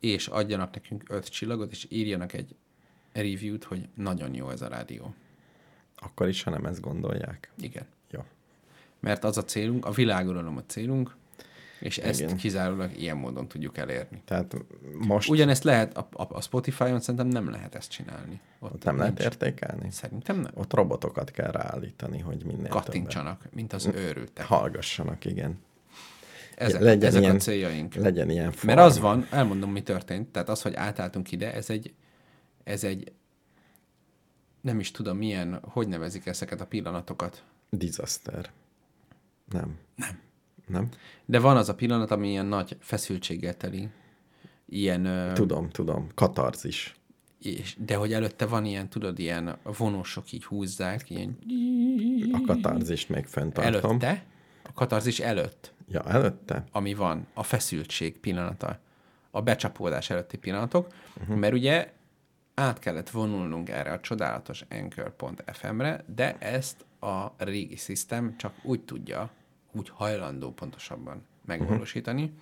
[0.00, 2.54] és adjanak nekünk öt csillagot, és írjanak egy
[3.12, 5.14] review-t, hogy nagyon jó ez a rádió.
[5.96, 7.50] Akkor is, ha nem ezt gondolják.
[7.60, 7.86] Igen.
[8.10, 8.20] Jó.
[9.00, 11.16] Mert az a célunk, a világuralom a célunk,
[11.80, 12.36] és ezt Igen.
[12.36, 14.22] kizárólag ilyen módon tudjuk elérni.
[14.24, 14.56] Tehát
[15.06, 18.40] most Ugyanezt lehet, a, a, a Spotify-on szerintem nem lehet ezt csinálni.
[18.58, 19.24] ott nem lehet nincs.
[19.32, 19.90] értékelni.
[19.90, 20.50] Szerintem nem.
[20.54, 24.46] Ott robotokat kell ráállítani, hogy minél Kattintsanak, mint az őrültek.
[24.46, 25.58] hallgassanak, igen.
[26.58, 27.94] Ezek, legyen ezek ilyen- a céljaink.
[27.94, 28.78] Legyen ilyen Mert farm.
[28.78, 30.28] az van, elmondom, mi történt.
[30.28, 31.94] Tehát az, hogy átálltunk ide, ez egy,
[32.64, 33.12] ez egy,
[34.60, 37.44] nem is tudom milyen, hogy nevezik ezeket a pillanatokat.
[37.70, 38.50] Disaster.
[39.50, 39.76] Nem.
[39.96, 40.18] Nem.
[40.66, 40.88] Nem?
[41.24, 43.88] De van az a pillanat, ami ilyen nagy feszültséggel teli.
[44.68, 46.08] Ilyen, ö, Tudom, tudom.
[46.14, 46.96] Katarzis.
[47.42, 51.38] és, de hogy előtte van ilyen, tudod, ilyen vonósok így húzzák, ilyen
[52.32, 53.90] A katarzist még fenntartom.
[53.90, 54.24] előtte,
[54.78, 56.64] katarzis előtt, Ja, előtte?
[56.72, 58.78] ami van, a feszültség pillanata,
[59.30, 61.36] a becsapódás előtti pillanatok, uh-huh.
[61.36, 61.92] mert ugye
[62.54, 69.30] át kellett vonulnunk erre a csodálatos Anchor.fm-re, de ezt a régi szisztem csak úgy tudja,
[69.72, 72.38] úgy hajlandó pontosabban megvalósítani, uh-huh.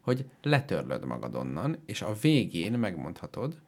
[0.00, 3.58] hogy letörlöd magad onnan, és a végén megmondhatod,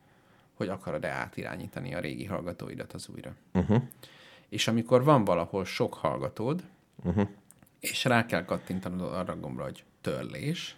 [0.55, 3.35] hogy akarod-e átirányítani a régi hallgatóidat az újra.
[3.53, 3.83] Uh-huh.
[4.49, 6.63] És amikor van valahol sok hallgatód,
[7.05, 7.29] Uh-huh.
[7.81, 10.77] És rá kell kattintanod arra a gombra, hogy törlés,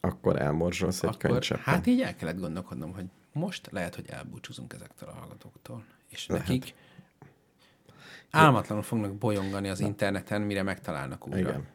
[0.00, 1.64] Akkor elmorzsolsz egy akkor könycseppen.
[1.64, 5.84] hát így el kellett gondolkodnom, hogy most lehet, hogy elbúcsúzunk ezektől a hallgatóktól.
[6.08, 6.46] És Lehet.
[6.46, 6.74] nekik
[8.30, 11.38] álmatlanul fognak bolyongani az interneten, mire megtalálnak újra.
[11.38, 11.66] Igen.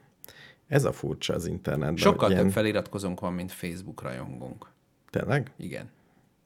[0.67, 1.95] Ez a furcsa az internetben.
[1.97, 4.69] Sokkal hogy több feliratkozónk van, mint Facebook rajongónk.
[5.09, 5.51] Tényleg?
[5.57, 5.89] Igen.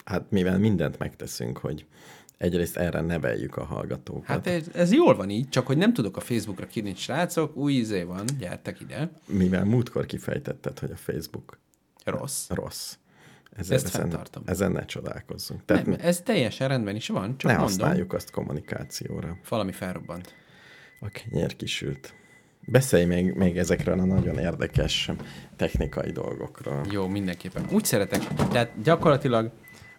[0.06, 1.86] Hát mivel mindent megteszünk, hogy
[2.42, 4.26] egyrészt erre neveljük a hallgatókat.
[4.26, 7.74] Hát ez, ez jól van így, csak hogy nem tudok a Facebookra kírni, srácok, új
[7.74, 9.12] izé van, gyertek ide.
[9.26, 11.58] Mivel múltkor kifejtetted, hogy a Facebook
[12.04, 12.50] Rossz.
[12.50, 12.96] rossz.
[13.56, 14.44] Ezért Ezt ezen, fenntartom.
[14.46, 15.66] ezen ne csodálkozzunk.
[15.66, 19.38] Tehát Nem, ez teljesen rendben is van, csak ne mondom, használjuk azt kommunikációra.
[19.50, 20.34] valami felrobbant.
[21.00, 22.14] A kenyér kisült.
[22.66, 25.12] Beszélj még, még ezekről a nagyon érdekes
[25.56, 26.86] technikai dolgokról.
[26.92, 27.66] Jó, mindenképpen.
[27.72, 29.52] Úgy szeretek, tehát gyakorlatilag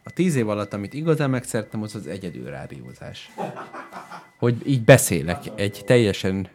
[0.05, 3.31] a tíz év alatt, amit igazán megszerettem, az az egyedül rádiózás.
[4.39, 6.49] Hogy így beszélek egy teljesen,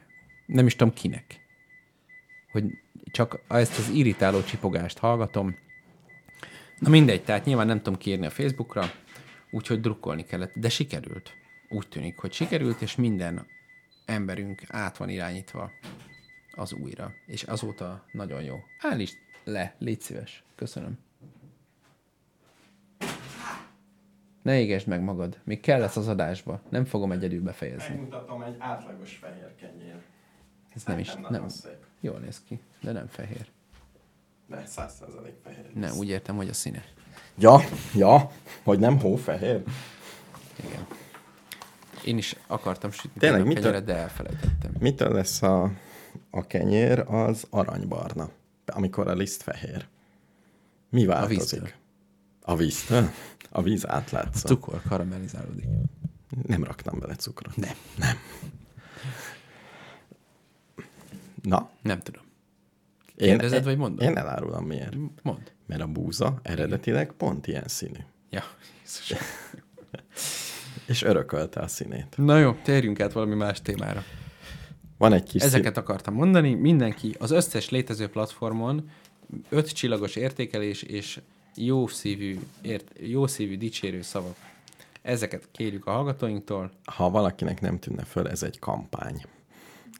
[0.46, 1.40] nem is tudom kinek.
[2.52, 2.64] Hogy
[3.12, 5.56] csak ezt az irritáló csipogást hallgatom.
[6.80, 8.92] Na mindegy, tehát nyilván nem tudom kiírni a Facebookra,
[9.52, 11.32] úgyhogy drukkolni kellett, de sikerült.
[11.70, 13.48] Úgy tűnik, hogy sikerült, és minden
[14.06, 15.72] emberünk át van irányítva
[16.52, 17.14] az újra.
[17.26, 18.56] És azóta nagyon jó.
[18.80, 20.44] Állítsd le, légy szíves.
[20.56, 21.07] Köszönöm.
[24.48, 25.38] Ne égesd meg magad.
[25.44, 26.62] Még kell lesz az adásba.
[26.70, 27.90] Nem fogom egyedül befejezni.
[27.94, 29.96] Megmutatom egy átlagos fehér kenyér.
[30.76, 31.16] Ez nem is.
[31.30, 31.48] Nem.
[31.48, 31.78] szép.
[32.00, 33.46] Jól néz ki, de nem fehér.
[34.48, 35.72] De 100% fehér.
[35.74, 36.84] Nem, úgy értem, hogy a színe.
[37.38, 37.60] Ja,
[37.96, 38.32] ja,
[38.64, 39.64] hogy nem hófehér.
[40.66, 40.88] Igen.
[42.06, 44.72] Én is akartam sütni Tényleg, mitől- kenyeret, de elfelejtettem.
[44.80, 45.72] Mitől lesz a,
[46.30, 48.30] a kenyér az aranybarna,
[48.66, 49.88] amikor a liszt fehér?
[50.90, 51.38] Mi változik?
[51.38, 51.70] víztől.
[52.42, 53.10] A víztől?
[53.50, 54.48] A víz átlátszó.
[54.48, 55.66] Cukor karamellizálódik.
[56.48, 57.56] Nem raktam bele cukrot.
[57.56, 57.76] Nem.
[57.98, 58.18] Nem.
[61.42, 62.24] Na, Nem tudom.
[63.16, 64.08] én, Kérdezed, vagy mondom?
[64.08, 64.96] Én elárulom miért.
[65.22, 65.42] Mondd.
[65.66, 68.00] Mert a búza eredetileg pont ilyen színű.
[68.30, 68.44] Ja,
[68.84, 69.14] Jézus.
[70.88, 72.18] És örökölte a színét.
[72.18, 74.04] Na jó, térjünk át valami más témára.
[74.98, 76.54] Van egy kis Ezeket akartam mondani.
[76.54, 78.90] Mindenki az összes létező platformon
[79.50, 81.20] öt csillagos értékelés és
[81.58, 84.36] jó szívű, ért, jó szívű dicsérő szavak.
[85.02, 86.72] Ezeket kérjük a hallgatóinktól.
[86.86, 89.22] ha valakinek nem tűnne föl, ez egy kampány.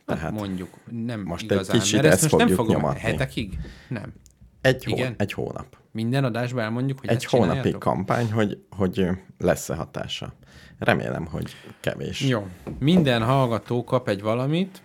[0.06, 3.00] Tehát Hát mondjuk, nem most egy igazán, kicsit mert ezt ezt most nem fogom nyomatni.
[3.00, 3.60] hetekig.
[3.90, 4.14] Nem.
[4.62, 5.14] egy, hó, igen.
[5.18, 5.78] egy hónap.
[5.92, 7.80] Minden adásban elmondjuk, hogy Egy ezt hónapi csináljátok?
[7.80, 10.34] kampány, hogy, hogy lesz-e hatása.
[10.80, 12.22] Remélem, hogy kevés.
[12.22, 12.48] Jó.
[12.80, 14.82] Minden hallgató kap egy valamit,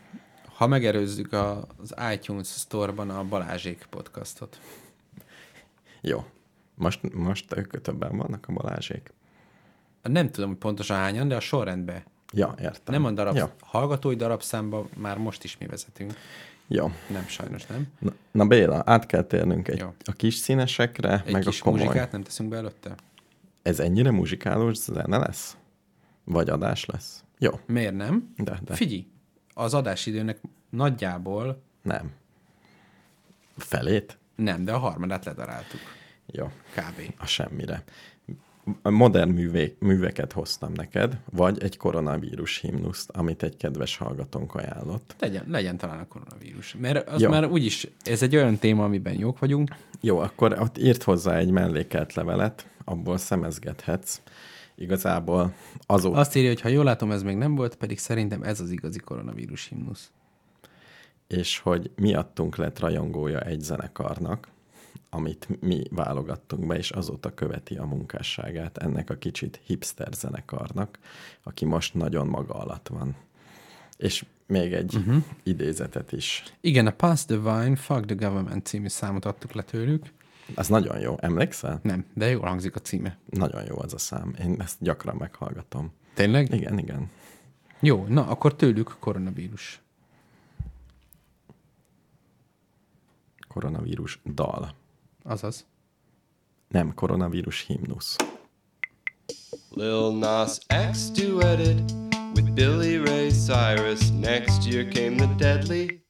[0.57, 4.61] ha megerőzzük az iTunes Store-ban a Balázsék podcastot.
[6.01, 6.25] Jó.
[6.83, 9.13] Most, most ők többen vannak a Balázsék.
[10.03, 12.03] Nem tudom, hogy pontosan hányan, de a sorrendben.
[12.33, 12.95] Ja, értem.
[12.95, 13.47] Nem a darab, Jó.
[13.61, 16.15] hallgatói darabszámba már most is mi vezetünk.
[16.67, 16.91] Jó.
[17.09, 17.87] Nem, sajnos nem.
[17.99, 19.95] Na, na Béla, át kell térnünk egy, Jó.
[20.05, 21.81] a kis színesekre, Egy meg kis a komoly.
[21.81, 22.95] muzsikát nem teszünk be előtte?
[23.63, 25.57] Ez ennyire muzsikálós zene lesz?
[26.25, 27.25] Vagy adás lesz?
[27.39, 28.33] Jó, Miért nem?
[28.37, 29.07] de, de Figyelj,
[29.55, 30.41] az adásidőnek
[30.71, 32.11] nagyjából nem.
[33.57, 34.19] Felét?
[34.35, 35.81] nem, de a harmadát ledaráltuk.
[36.33, 37.15] Jó, Kb.
[37.19, 37.85] a semmire.
[38.83, 45.15] Modern művé, műveket hoztam neked, vagy egy koronavírus himnuszt, amit egy kedves hallgatónk ajánlott.
[45.19, 46.77] Legyen, legyen talán a koronavírus.
[46.81, 47.31] Mert az Jó.
[47.31, 49.75] már úgyis, ez egy olyan téma, amiben jók vagyunk.
[50.01, 54.21] Jó, akkor ott írt hozzá egy mellékelt levelet, abból szemezgethetsz.
[54.75, 55.55] Igazából
[55.87, 56.19] azóta...
[56.19, 58.99] Azt írja, hogy ha jól látom, ez még nem volt, pedig szerintem ez az igazi
[58.99, 60.11] koronavírus himnusz.
[61.29, 64.49] és hogy miattunk lett rajongója egy zenekarnak,
[65.15, 70.99] amit mi válogattunk be, és azóta követi a munkásságát ennek a kicsit hipster zenekarnak,
[71.43, 73.17] aki most nagyon maga alatt van.
[73.97, 75.25] És még egy uh-huh.
[75.43, 76.43] idézetet is.
[76.61, 80.13] Igen, a Pass the Wine, Fuck the Government című számot adtuk le tőlük.
[80.55, 81.17] Az nagyon jó.
[81.21, 81.81] Emlékszel?
[81.83, 83.19] Nem, de jól hangzik a címe.
[83.31, 84.35] Nagyon jó az a szám.
[84.43, 85.93] Én ezt gyakran meghallgatom.
[86.15, 86.55] Tényleg?
[86.55, 87.11] Igen, igen.
[87.81, 89.81] Jó, na akkor tőlük koronavírus.
[93.49, 94.81] Koronavírus dal.
[95.25, 95.65] Azaz.
[96.69, 98.17] Nem, koronavírus himnusz.
[99.71, 101.81] Lil Nas X duetted
[102.35, 104.11] with Billy Ray Cyrus.
[104.11, 106.03] Next year came the deadly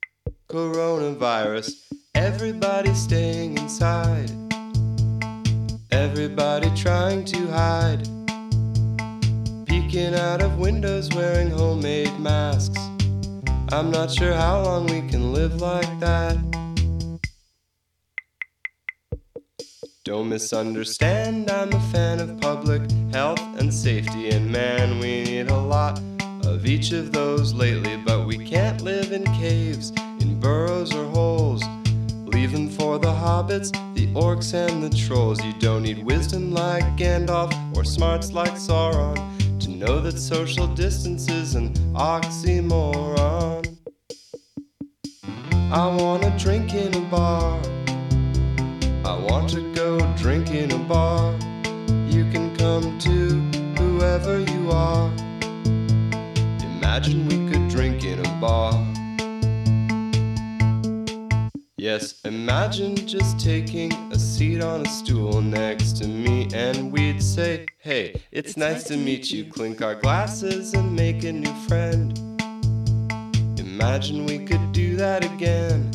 [0.48, 1.68] coronavirus.
[2.14, 4.31] Everybody staying inside.
[5.90, 8.09] Everybody trying to hide.
[9.64, 12.81] Peeking out of windows wearing homemade masks.
[13.72, 16.37] I'm not sure how long we can live like that.
[20.05, 25.57] Don't misunderstand, I'm a fan of public health and safety, and man, we need a
[25.57, 26.01] lot
[26.45, 27.97] of each of those lately.
[27.99, 31.62] But we can't live in caves, in burrows or holes.
[32.27, 35.41] Leave them for the hobbits, the orcs, and the trolls.
[35.45, 39.15] You don't need wisdom like Gandalf or smarts like Sauron
[39.61, 43.69] to know that social distance is an oxymoron.
[45.71, 47.62] I wanna drink in a bar.
[49.05, 51.33] I want to go drink in a bar.
[52.07, 53.41] You can come too,
[53.77, 55.11] whoever you are.
[56.77, 58.73] Imagine we could drink in a bar.
[61.77, 67.67] Yes, imagine just taking a seat on a stool next to me, and we'd say,
[67.79, 69.47] Hey, it's nice to meet you.
[69.47, 72.17] Clink our glasses and make a new friend.
[73.59, 75.91] Imagine we could do that again.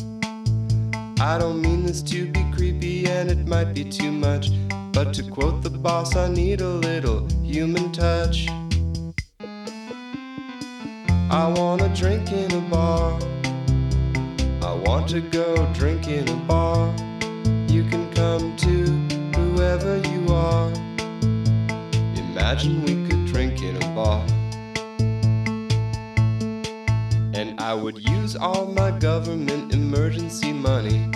[1.20, 4.50] I don't mean this to be creepy and it might be too much.
[4.92, 8.46] But to quote the boss, I need a little human touch.
[11.28, 13.18] I wanna drink in a bar.
[14.62, 16.94] I want to go drink in a bar.
[17.66, 18.86] You can come too,
[19.34, 20.70] whoever you are.
[22.14, 24.24] Imagine we could drink in a bar.
[27.38, 31.08] And I would use all my government emergency money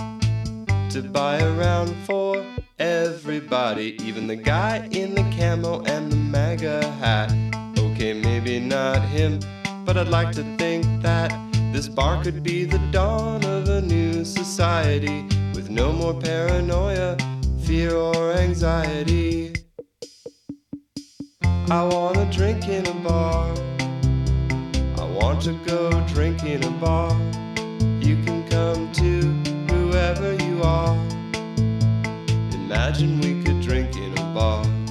[0.89, 2.45] to buy a round for
[2.79, 7.29] everybody, even the guy in the camo and the MAGA hat.
[7.77, 9.41] Okay, maybe not him,
[9.83, 11.37] but I'd like to think that
[11.73, 17.17] this bar could be the dawn of a new society with no more paranoia,
[17.65, 19.53] fear, or anxiety.
[21.69, 23.53] I wanna drink in a bar.
[25.13, 27.11] Want to go drink in a bar.
[28.01, 29.31] You can come too,
[29.71, 30.95] whoever you are.
[32.53, 34.82] Imagine we could drink in a bar.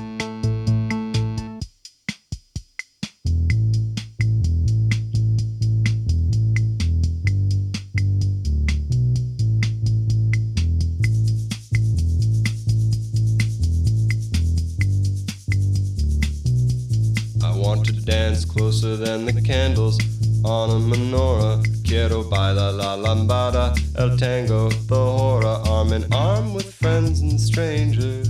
[18.52, 19.98] Closer than the candles
[20.44, 21.62] on a menorah.
[21.86, 28.28] Quiero bailar la lambada, el tango, the hora, arm in arm with friends and strangers.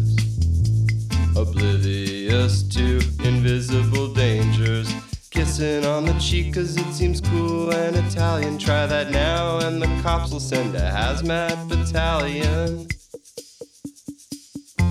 [1.36, 4.92] Oblivious to invisible dangers.
[5.30, 8.58] Kissing on the cheek cause it seems cool and Italian.
[8.58, 12.86] Try that now and the cops will send a hazmat battalion.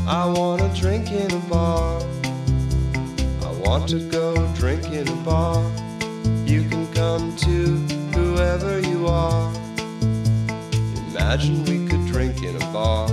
[0.08, 2.02] I wanna drink in a bar.
[3.64, 5.64] Want to go drink in a bar.
[6.46, 7.78] You can come too,
[8.14, 9.54] whoever you are.
[11.10, 13.08] Imagine we could drink in a bar.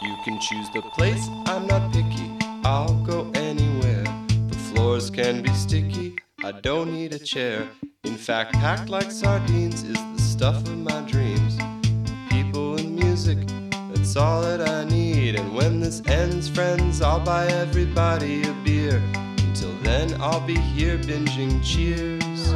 [0.00, 2.30] You can choose the place, I'm not picky.
[2.64, 4.04] I'll go anywhere.
[4.48, 7.68] The floors can be sticky, I don't need a chair.
[8.04, 11.27] In fact, packed like sardines is the stuff of my dreams.
[14.18, 15.36] People all that I need.
[15.36, 19.00] And when this ends, friends, I'll buy everybody a beer.
[19.46, 22.52] Until then, I'll be here binging cheers.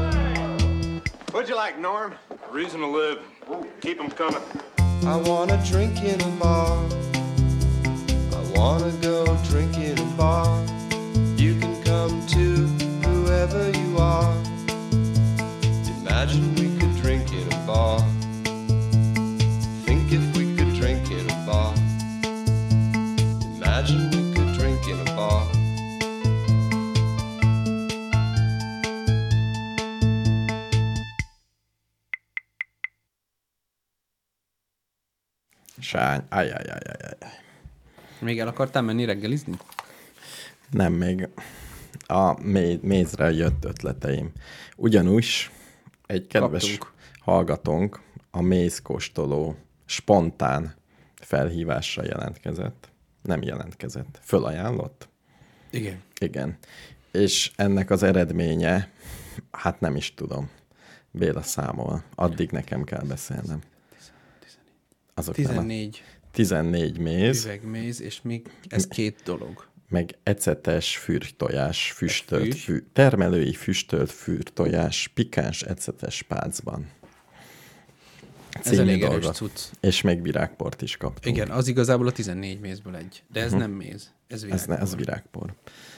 [1.30, 2.14] What'd you like, Norm?
[2.50, 3.20] Reason to live.
[3.80, 4.42] Keep 'em coming.
[5.06, 6.84] I wanna drink in a bar.
[8.38, 10.48] I wanna go drink in a bar.
[11.36, 12.41] You can come too,
[36.02, 36.22] Sány.
[36.28, 37.16] Ajajajajaj.
[38.20, 39.52] Még el akartál menni reggelizni?
[40.70, 41.28] Nem, még
[42.06, 44.32] a mé- mézre jött ötleteim.
[44.76, 45.50] Ugyanúgy
[46.06, 46.92] egy kedves Kaptunk.
[47.20, 50.74] hallgatónk a mézkóstoló spontán
[51.14, 52.88] felhívásra jelentkezett.
[53.22, 54.18] Nem jelentkezett.
[54.22, 55.08] Fölajánlott?
[55.70, 56.02] Igen.
[56.20, 56.58] Igen.
[57.12, 58.90] És ennek az eredménye,
[59.50, 60.50] hát nem is tudom.
[61.10, 62.02] Béla számol.
[62.14, 63.60] Addig nekem kell beszélnem.
[65.14, 69.66] Azok nem a- 14 14 méz, üvegméz, és még ez két dolog.
[69.88, 76.90] meg ecetes fűrtojás, füstölt, fű, termelői füstölt fűrtojás, pikáns ecetes pácban.
[78.62, 79.60] Ez elég erős cucc.
[79.80, 81.36] És még virágport is kaptunk.
[81.36, 83.22] Igen, az igazából a 14 mézből egy.
[83.32, 84.12] De ez nem méz.
[84.26, 84.68] Ez Ez, virágpor.
[84.76, 85.54] ne, ez virágpor.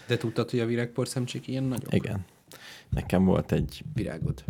[0.07, 1.95] De tudtad, hogy a virágpor szemcsék ilyen nagyok?
[1.95, 2.25] Igen.
[2.91, 4.45] Nekem volt egy Virágod.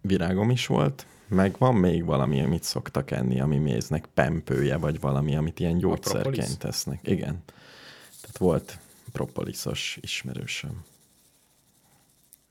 [0.00, 5.36] virágom is volt, meg van még valami, amit szoktak enni, ami méznek pempője, vagy valami,
[5.36, 7.00] amit ilyen gyógyszerként tesznek.
[7.02, 7.42] Igen.
[8.20, 8.78] Tehát volt
[9.12, 10.84] propoliszos ismerősöm.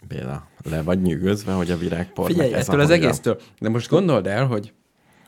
[0.07, 3.41] Béla, le vagy nyűgözve, hogy a virágpornak Figyelj, ez ettől az egésztől.
[3.59, 4.73] De most gondold el, hogy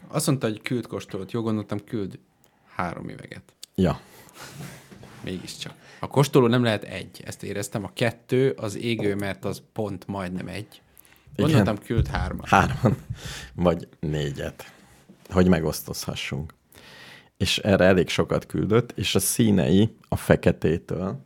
[0.07, 1.31] azt mondta, hogy küld kóstolót.
[1.31, 2.19] Jó gondoltam, küld
[2.75, 3.53] három üveget.
[3.75, 3.99] Ja,
[5.23, 5.73] Mégiscsak.
[5.99, 7.83] A kóstoló nem lehet egy, ezt éreztem.
[7.83, 10.81] A kettő az égő, mert az pont majdnem egy.
[11.35, 12.47] Gondoltam, küld hármat.
[12.47, 12.97] hárman,
[13.53, 14.73] vagy négyet,
[15.29, 16.53] hogy megosztozhassunk.
[17.37, 21.25] És erre elég sokat küldött, és a színei a feketétől,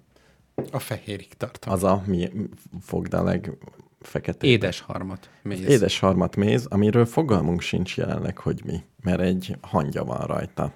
[0.71, 1.73] A fehérig tartom.
[1.73, 2.29] az a, mi
[2.81, 4.49] fogd a legfeketét.
[4.49, 5.29] Édes harmat.
[5.41, 5.59] Méz.
[5.65, 10.73] Édes harmat méz, amiről fogalmunk sincs jelenleg, hogy mi, mert egy hangya van rajta.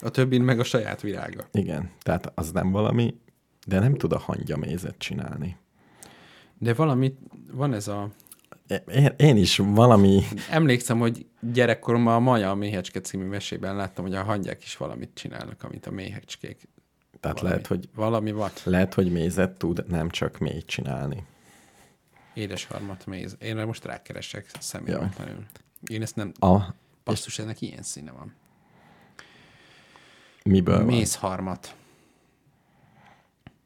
[0.00, 1.48] A többin meg a saját virága.
[1.52, 3.14] Igen, tehát az nem valami,
[3.66, 5.56] de nem tud a hangya mézet csinálni.
[6.58, 7.14] De valami,
[7.52, 8.08] van ez a...
[8.86, 14.14] Én, én is valami, Emlékszem, hogy gyerekkoromban a Maja a méhecske című mesében láttam, hogy
[14.14, 16.68] a hangyák is valamit csinálnak, amit a méhecskék.
[17.20, 18.50] tehát Valami, lehet, hogy Valami van.
[18.64, 21.24] lehet, hogy mézet tud nem csak mélyt csinálni.
[22.34, 23.36] Édes harmat méz.
[23.40, 25.44] Én most rákeresek személyetlenül.
[25.86, 26.32] Én ezt nem...
[26.38, 26.58] A,
[27.04, 28.34] Basszus, ennek ilyen színe van.
[30.44, 30.86] miből van?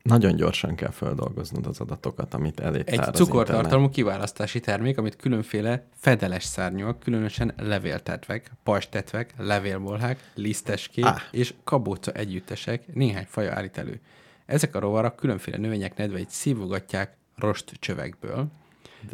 [0.03, 6.45] Nagyon gyorsan kell feldolgoznod az adatokat, amit elé Egy cukortartalmú kiválasztási termék, amit különféle fedeles
[6.45, 11.21] szárnyúak, különösen levéltetvek, pastetvek, levélbolhák, liszteskék Ah.
[11.31, 14.01] és kabóca együttesek néhány faja állít elő.
[14.47, 18.47] Ezek a rovarak különféle növények nedveit szívogatják rost csövekből,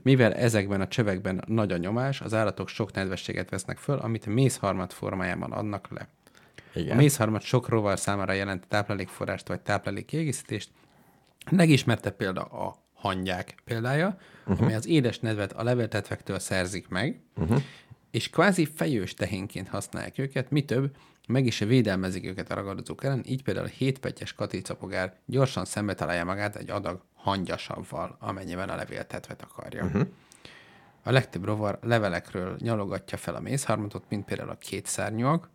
[0.02, 4.92] mivel ezekben a csövekben nagy a nyomás, az állatok sok nedvességet vesznek föl, amit mézharmat
[4.92, 6.08] formájában adnak le.
[6.74, 6.92] Igen.
[6.92, 10.70] A mézharmat sok rovar számára jelent táplálékforrást vagy táplálék kiegészítést.
[11.50, 14.60] Legismertebb példa a hangyák példája, uh-huh.
[14.60, 17.62] amely az édes nedvet a leveltetvektől szerzik meg, uh-huh.
[18.10, 20.96] és kvázi fejős tehénként használják őket, mi több,
[21.28, 26.24] meg is védelmezik őket a ragadozók ellen, így például a hétpetyes katicapogár gyorsan szembe találja
[26.24, 29.84] magát egy adag hangyasavval, amennyiben a levéltetvet akarja.
[29.84, 30.06] Uh-huh.
[31.02, 35.50] A legtöbb rovar levelekről nyalogatja fel a mézharmatot, mint például a kétszárnyúak.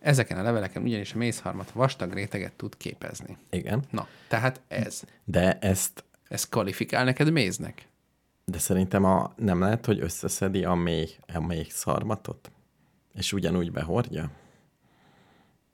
[0.00, 3.36] Ezeken a leveleken ugyanis a mézharmat vastag réteget tud képezni.
[3.50, 3.82] Igen.
[3.90, 5.02] Na, tehát ez.
[5.24, 7.86] De ezt, Ez kvalifikál neked méznek?
[8.44, 12.50] de szerintem a, nem lehet, hogy összeszedi a mély, a mély szarmatot,
[13.14, 14.30] és ugyanúgy behordja?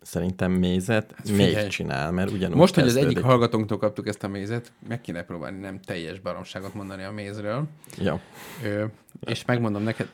[0.03, 3.17] Szerintem mézet hát még csinál, mert ugyanúgy Most, hogy az kezdődik.
[3.17, 7.67] egyik hallgatónktól kaptuk ezt a mézet, meg kéne próbálni nem teljes baromságot mondani a mézről,
[7.99, 8.21] Jó.
[8.63, 8.85] Ö,
[9.21, 10.09] és megmondom neked,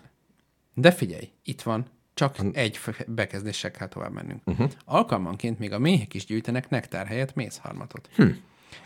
[0.75, 4.43] de figyelj, itt van, csak egy fe- bekezdéssel kell tovább mennünk.
[4.45, 4.71] Uh-huh.
[4.85, 8.09] Alkalmanként még a méhek is gyűjtenek nektár helyett mézharmatot.
[8.15, 8.29] Hm.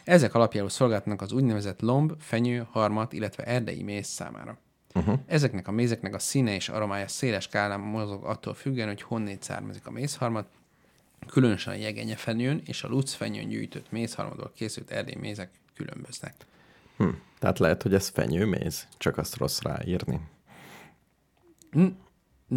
[0.04, 4.58] Ezek alapjául szolgáltatnak az úgynevezett lomb, fenyő, harmat, illetve erdei méz számára.
[4.94, 5.18] Uh-huh.
[5.26, 9.86] Ezeknek a mézeknek a színe és aromája széles skálán mozog attól függően, hogy honnét származik
[9.86, 10.46] a mézharmat,
[11.26, 16.34] különösen a jegenye fenyőn és a luc fenyőn gyűjtött mézharmadból készült erdei mézek különböznek.
[16.96, 17.08] Hm.
[17.38, 20.20] Tehát lehet, hogy ez fenyőméz, csak azt rossz ráírni.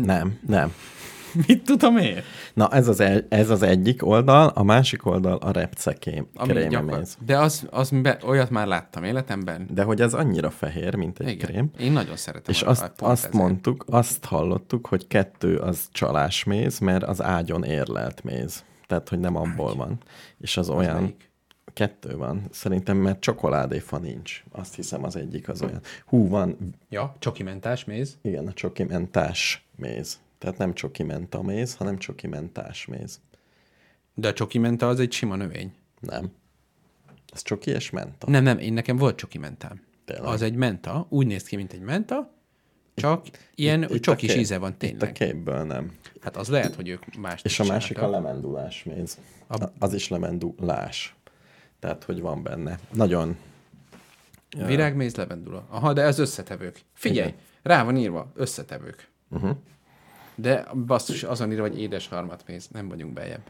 [0.03, 0.73] Nem, nem.
[1.47, 2.21] Mit tudom én?
[2.53, 6.27] Na, ez az, egy, ez az egyik oldal, a másik oldal a repcekém
[6.69, 9.67] gyakor- De az, az be, olyat már láttam életemben.
[9.73, 11.47] De hogy ez annyira fehér, mint egy Igen.
[11.49, 11.69] krém.
[11.79, 12.53] Én nagyon szeretem.
[12.53, 13.33] És azt, azt ezért.
[13.33, 18.63] mondtuk, azt hallottuk, hogy kettő az csalásméz, mert az ágyon érlelt méz.
[18.87, 19.97] Tehát, hogy nem abból van.
[20.41, 20.95] És az olyan...
[20.95, 21.26] melyik?
[21.73, 22.47] Kettő van.
[22.51, 24.43] Szerintem, mert csokoládéfa nincs.
[24.51, 25.81] Azt hiszem az egyik az olyan.
[26.05, 26.57] Hú, van,
[26.89, 28.17] Ja, csokimentás méz.
[28.21, 30.19] igen, a csokimentás méz.
[30.37, 33.19] Tehát nem csokimenta méz, hanem csokimentás méz.
[34.13, 35.73] De a csokimenta az egy sima növény.
[35.99, 36.31] Nem.
[37.33, 38.29] Az csoki és menta.
[38.29, 39.81] Nem, nem, én nekem volt csokimentám.
[40.05, 40.25] Tényleg?
[40.27, 42.31] Az egy menta, úgy néz ki, mint egy menta,
[42.95, 45.11] csak ilyen Itt csokis kép- íze van Itt a tényleg.
[45.11, 45.91] képből nem.
[46.21, 49.17] Hát az lehet, hogy ők más És a másik a lemendulás méz.
[49.47, 49.69] A...
[49.79, 51.15] Az is lemendulás.
[51.79, 52.79] Tehát, hogy van benne.
[52.93, 53.37] Nagyon
[54.65, 55.65] Virágméz, levendula.
[55.69, 56.81] Aha, de ez összetevők.
[56.93, 57.39] Figyelj, Igen.
[57.61, 59.07] rá van írva, összetevők.
[59.29, 59.57] Uh-huh.
[60.35, 63.41] De basszus, azon írva, hogy édes harmatméz, nem vagyunk bejebb.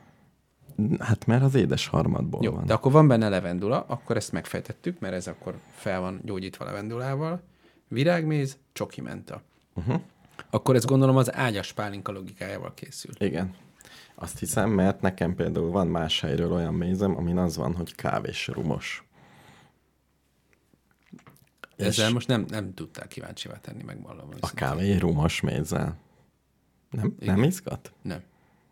[1.00, 2.66] Hát mert az édes harmadból Jó, van.
[2.66, 7.42] de akkor van benne levendula, akkor ezt megfejtettük, mert ez akkor fel van gyógyítva levendulával.
[7.88, 9.42] Virágméz, csokimenta.
[9.74, 10.02] Uh-huh.
[10.50, 13.12] Akkor ez gondolom az ágyas pálinka logikájával készül.
[13.20, 13.56] Igen.
[14.20, 18.48] Azt hiszem, mert nekem például van más helyről olyan mézem, amin az van, hogy kávés
[18.48, 19.04] rumos.
[21.76, 24.30] Ezzel most nem, nem tudtál kíváncsivá tenni, megvallom.
[24.40, 25.98] A kávé rumos mézzel.
[26.90, 27.94] Nem, nem izgat?
[28.02, 28.22] Nem.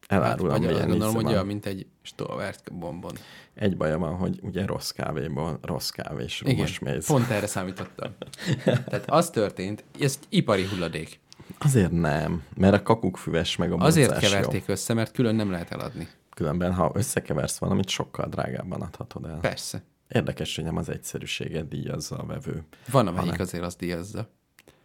[0.08, 3.18] Elárulom, hát, vagy milyen azt gondolom, hogy olyan, mint egy stolvert bombon.
[3.54, 7.06] Egy baja van, hogy ugye rossz kávéból rossz kávés rumos Igen, méz.
[7.06, 8.16] pont erre számítottam.
[8.64, 11.20] Tehát az történt, ez ipari hulladék.
[11.60, 14.74] Azért nem, mert a kakukfüves meg a Azért keverték jó.
[14.74, 16.08] össze, mert külön nem lehet eladni.
[16.34, 19.38] Különben, ha összekeversz valamit, sokkal drágábban adhatod el.
[19.40, 19.84] Persze.
[20.08, 22.64] Érdekes, hogy nem az egyszerűséget díjazza a vevő.
[22.92, 23.42] Van, amelyik Hanem.
[23.46, 24.30] azért azt díjazza.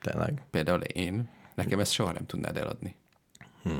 [0.00, 0.42] Tényleg.
[0.50, 1.28] Például én.
[1.54, 2.96] Nekem ezt soha nem tudnád eladni.
[3.62, 3.70] Hm.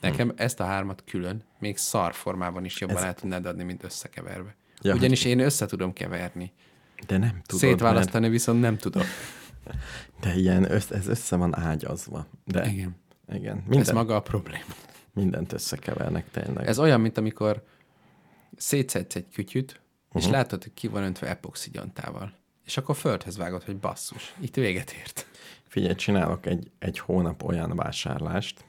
[0.00, 3.82] Nekem ezt a hármat külön, még szar formában is jobban Ez- el tudnád adni, mint
[3.84, 4.54] összekeverve.
[4.80, 6.52] Ja, Ugyanis én össze tudom keverni.
[7.06, 9.02] De nem tudod, Szétválasztani viszont nem tudom.
[10.20, 12.26] De ilyen, össz, ez össze van ágyazva.
[12.44, 12.96] De Igen.
[13.32, 14.74] igen Ez minden, maga a probléma.
[15.12, 16.66] mindent összekevernek tényleg.
[16.66, 17.64] Ez olyan, mint amikor
[18.56, 19.80] szétszedsz egy kütyüt,
[20.14, 20.32] és uh-huh.
[20.32, 22.32] látod, hogy ki van öntve epoxigyontával.
[22.64, 25.26] És akkor földhez vágod, hogy basszus, itt véget ért.
[25.68, 28.64] Figyelj, csinálok egy, egy hónap olyan vásárlást,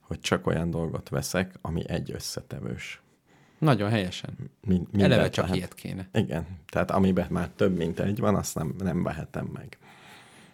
[0.00, 3.00] hogy csak olyan dolgot veszek, ami egy összetevős.
[3.58, 4.30] Nagyon helyesen.
[4.66, 5.56] Mind, Eleve csak lehet.
[5.56, 6.08] ilyet kéne.
[6.12, 9.78] Igen, tehát amiben már több mint egy van, azt nem, nem vehetem meg.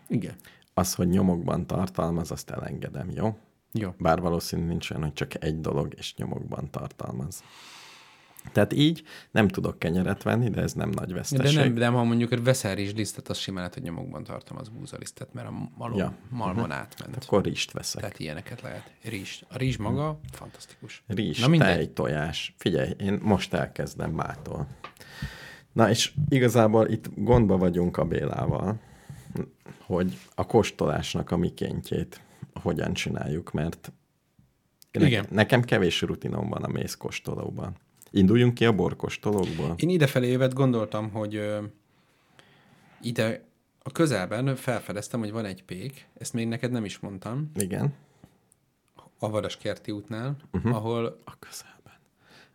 [0.09, 0.34] Igen.
[0.74, 3.36] Az, hogy nyomokban tartalmaz, azt elengedem, jó?
[3.72, 3.94] Jó.
[3.98, 7.42] Bár valószínű nincs olyan, hogy csak egy dolog és nyomokban tartalmaz.
[8.52, 11.57] Tehát így nem tudok kenyeret venni, de ez nem nagy De veszteség.
[11.59, 15.48] nem, de ha mondjuk veszel rizslisztet, az simán lehet, hogy nyomokban tartom az búzalisztet, mert
[15.48, 16.12] a malom, Ja.
[16.28, 17.24] malmon átment.
[17.24, 18.00] Akkor rizst veszek.
[18.00, 18.90] Tehát ilyeneket lehet.
[19.02, 19.42] Rizs.
[19.48, 21.02] A rizs maga fantasztikus.
[21.07, 21.74] Rizs, Na mindegy.
[21.74, 22.55] tej, tojás.
[22.59, 24.66] Figyelj, én most elkezdem mától.
[25.72, 28.80] Na és igazából itt gondba vagyunk a Bélával,
[29.80, 32.20] hogy a kóstolásnak a mikéntjét
[32.55, 33.93] hogyan csináljuk, mert
[34.93, 35.26] Igen.
[35.30, 37.76] nekem, kevés rutinom van a mézkóstolóban.
[38.11, 39.74] Induljunk ki a borkóstolókból?
[39.76, 41.62] Én idefelé jövet gondoltam, hogy ö,
[43.01, 43.45] ide
[43.82, 47.95] a közelben felfedeztem, hogy van egy pék, ezt még neked nem is mondtam, Igen,
[49.18, 50.76] a Vadaskerti útnál, uh-huh.
[50.76, 51.93] ahol a közelben.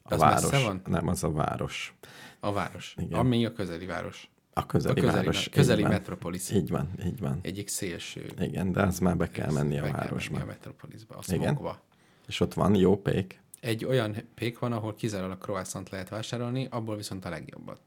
[0.03, 0.63] A Az város.
[0.63, 0.82] van?
[0.86, 1.95] Nem, az a város.
[2.39, 2.95] a város.
[2.97, 3.19] Igen.
[3.19, 4.30] ami a közeli város.
[4.53, 5.43] A közeli, A közeli, város.
[5.45, 6.49] me- közeli így metropolis.
[6.51, 7.39] Így van, így van.
[7.41, 8.25] Egyik szélső.
[8.39, 10.31] Igen, de az már be kell menni a be kell városba.
[10.33, 11.81] menni a metropolisba, a smogba.
[12.27, 13.41] És ott van jó pék.
[13.59, 17.81] Egy olyan pék van, ahol kizárólag croissant lehet vásárolni, abból viszont a legjobbat.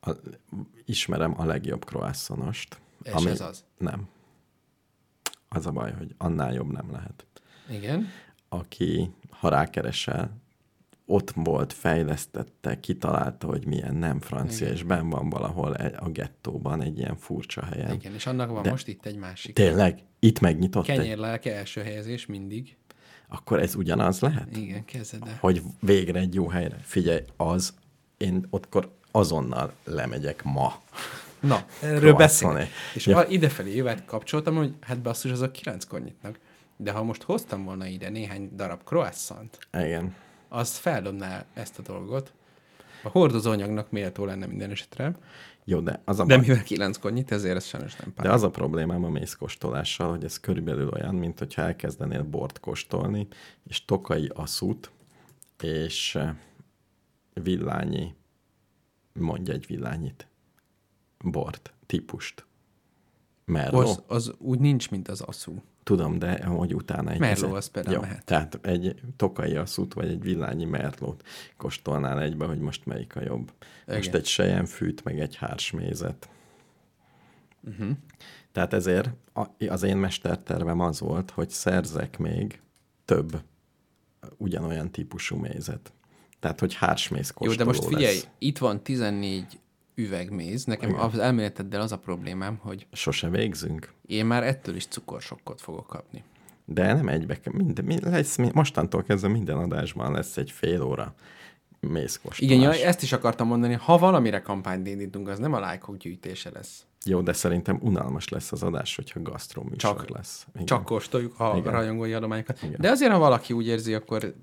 [0.00, 0.10] A,
[0.84, 2.80] ismerem a legjobb croissantost.
[3.02, 3.64] És ez az?
[3.78, 4.08] Nem.
[5.48, 7.26] Az a baj, hogy annál jobb nem lehet.
[7.70, 8.08] Igen.
[8.48, 10.41] Aki, ha rákeresel,
[11.12, 14.76] ott volt, fejlesztette, kitalálta, hogy milyen nem francia, Igen.
[14.78, 17.92] és ben van valahol egy- a gettóban egy ilyen furcsa helyen.
[17.92, 19.54] Igen, és annak van De- most itt egy másik.
[19.54, 19.98] Tényleg?
[20.18, 20.96] Itt megnyitott egy?
[20.96, 22.76] Kenyérlelke első helyezés mindig.
[23.28, 24.56] Akkor ez ugyanaz lehet?
[24.56, 25.36] Igen, kezded el.
[25.40, 26.78] Hogy végre egy jó helyre.
[26.82, 27.74] Figyelj, az,
[28.16, 30.80] én ottkor azonnal lemegyek ma.
[31.40, 32.68] Na, erről beszélek.
[32.94, 33.24] És Ja.
[33.28, 36.38] idefelé jövet kapcsoltam, hogy hát basszus, azok kilenckor nyitnak.
[36.76, 40.14] De ha most hoztam volna ide néhány darab croissant, Igen.
[40.52, 42.32] Az feldobná ezt a dolgot.
[43.02, 45.16] A hordozóanyagnak méltó lenne minden esetre.
[45.64, 48.26] Jó, de az a De baj, mivel kilenckor nyit, ezért ez sajnos nem pár.
[48.26, 53.26] De az a problémám a mézkóstolással, hogy ez körülbelül olyan, mint hogyha elkezdenél bort kóstolni,
[53.68, 54.90] és tokai aszút,
[55.62, 56.34] és eh,
[57.32, 58.14] villányi,
[59.12, 60.26] mondj egy villányit,
[61.24, 62.44] bort, típust.
[63.44, 63.78] Merló.
[63.78, 65.62] Az, az úgy nincs, mint az aszú.
[65.82, 67.18] Tudom, de amúgy utána egy...
[67.18, 68.24] Merló ez- az például jó, mehet.
[68.24, 71.22] Tehát egy tokai asszút, vagy egy villányi merlót
[71.56, 73.52] kóstolnál egybe, hogy most melyik a jobb.
[73.86, 74.14] Most Igen.
[74.20, 76.28] egy sejemfűt, meg egy hársmézet.
[77.68, 77.90] Uh-huh.
[78.52, 79.10] Tehát ezért
[79.68, 82.60] az én mestertervem az volt, hogy szerzek még
[83.04, 83.42] több
[84.36, 85.92] ugyanolyan típusú mézet.
[86.40, 88.28] Tehát, hogy hársméz Jó, kóstoló de most figyelj, lesz.
[88.38, 89.60] itt van 14
[89.94, 90.64] üvegméz.
[90.64, 91.00] Nekem Igen.
[91.00, 93.92] az elméleteddel az a problémám, hogy Sose végzünk.
[94.06, 96.24] én már ettől is cukorsokkot fogok kapni.
[96.64, 101.14] De nem egybe, minden, minden, lesz, mostantól kezdve minden adásban lesz egy fél óra
[101.80, 102.38] mézkóstolás.
[102.38, 106.50] Igen, ja, ezt is akartam mondani, ha valamire kampányt indítunk, az nem a lájkok gyűjtése
[106.50, 106.86] lesz.
[107.04, 110.46] Jó, de szerintem unalmas lesz az adás, hogyha gasztroműsor Csak- lesz.
[110.54, 110.66] Igen.
[110.66, 111.72] Csak kóstoljuk a Igen.
[111.72, 112.76] rajongói adományokat.
[112.78, 114.34] De azért, ha valaki úgy érzi, akkor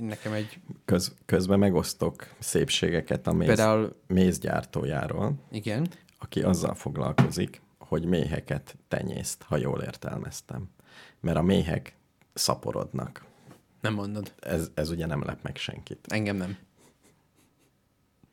[0.00, 5.88] nekem egy Köz, közben megosztok szépségeket a méz, Például- mézgyártójáról, igen,
[6.18, 10.68] aki azzal foglalkozik, hogy méheket tenyészt, ha jól értelmeztem.
[11.20, 11.96] Mert a méhek
[12.34, 13.24] szaporodnak.
[13.80, 14.32] nem mondod.
[14.40, 16.06] Ez, ez ugye nem lep meg senkit.
[16.08, 16.56] Engem nem.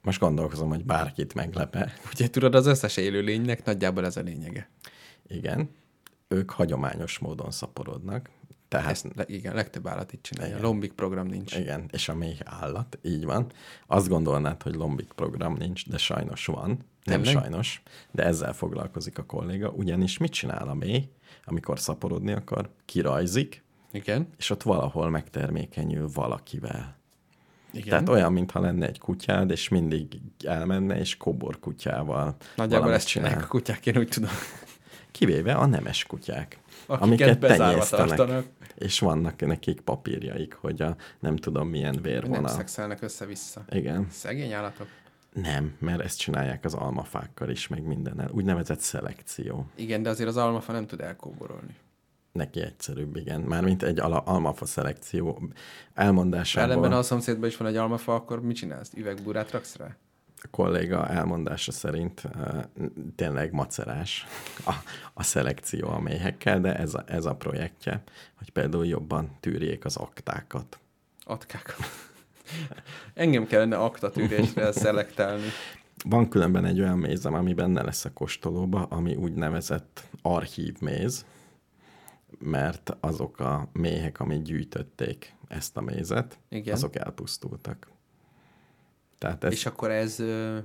[0.01, 1.93] Most gondolkozom, hogy bárkit meglepe.
[2.13, 4.70] Ugye tudod, az összes élőlénynek nagyjából ez a lényege.
[5.28, 5.70] Igen,
[6.28, 8.30] ők hagyományos módon szaporodnak.
[8.68, 10.53] Tehát Ezt, igen, legtöbb állat itt csinálja.
[10.53, 10.66] Igen.
[10.66, 11.55] Lombik program nincs.
[11.55, 13.51] Igen, és a méh állat, így van.
[13.88, 16.68] Azt gondolnád, hogy lombik program nincs, de sajnos van.
[17.03, 17.41] Nem Tényleg?
[17.41, 21.03] sajnos, de ezzel foglalkozik a kolléga, ugyanis mit csinál a méh,
[21.43, 22.70] amikor szaporodni akar?
[22.86, 24.28] Kirajzik, Igen.
[24.38, 26.95] és ott valahol megtermékenyül valakivel.
[27.72, 27.89] Igen.
[27.89, 30.07] Tehát olyan, mintha lenne egy kutyád, és mindig
[30.43, 34.30] elmenne, és kobor kutyával Nagyjából ezt csinálják a kutyák, én úgy tudom.
[35.11, 38.08] Kivéve a nemes kutyák, amiket tenyésztenek.
[38.08, 38.46] tartanak.
[38.76, 42.48] És vannak nekik papírjaik, hogy a nem tudom milyen Nem vérvonal.
[42.48, 43.66] szexelnek össze-vissza.
[43.70, 44.08] Igen.
[44.10, 44.88] Szegény állatok.
[45.34, 48.30] Nem, mert ezt csinálják az almafákkal is, meg mindennel.
[48.32, 49.66] Úgynevezett szelekció.
[49.76, 51.76] Igen, de azért az almafa nem tud elkóborolni.
[52.32, 53.42] Neki egyszerűbb, igen.
[53.42, 55.42] Mármint egy ala- almafa szelekció
[55.94, 56.70] elmondásából.
[56.70, 58.92] Ellenben ha a szomszédban is van egy almafa, akkor mit csinálsz?
[58.96, 59.96] Üvegburát raksz rá?
[60.52, 62.64] Kolléga elmondása szerint uh,
[63.16, 64.26] tényleg macerás
[64.66, 64.74] a,
[65.14, 68.04] a szelekció a méhekkel, de ez a, ez a projektje,
[68.38, 70.80] hogy például jobban tűrjék az aktákat.
[71.24, 71.76] Atkák.
[73.14, 75.48] Engem kellene aktatűrésre szelektálni.
[76.06, 81.26] Van különben egy olyan mézem, ami benne lesz a kóstolóba, ami úgynevezett archív méz,
[82.40, 86.74] mert azok a méhek, amik gyűjtötték ezt a mézet, Igen.
[86.74, 87.88] azok elpusztultak.
[89.18, 90.63] Tehát ez, És akkor ez az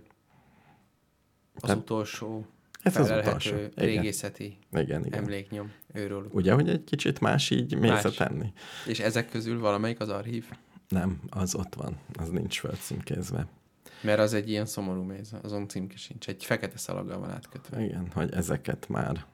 [1.61, 2.47] Tehát- utolsó
[2.83, 3.55] Ez az utolsó.
[3.57, 3.71] Igen.
[3.75, 5.23] régészeti igen, igen.
[5.23, 6.29] emléknyom őről.
[6.33, 8.15] Ugye, hogy egy kicsit más így mézet Más.
[8.15, 8.53] tenni?
[8.87, 10.45] És ezek közül valamelyik az archív?
[10.89, 13.47] Nem, az ott van, az nincs fölcímkézve.
[14.03, 16.29] Mert az egy ilyen szomorú méz, azon címke sincs.
[16.29, 17.85] Egy fekete szalaggal van átkötve.
[17.85, 19.25] Igen, hogy ezeket már...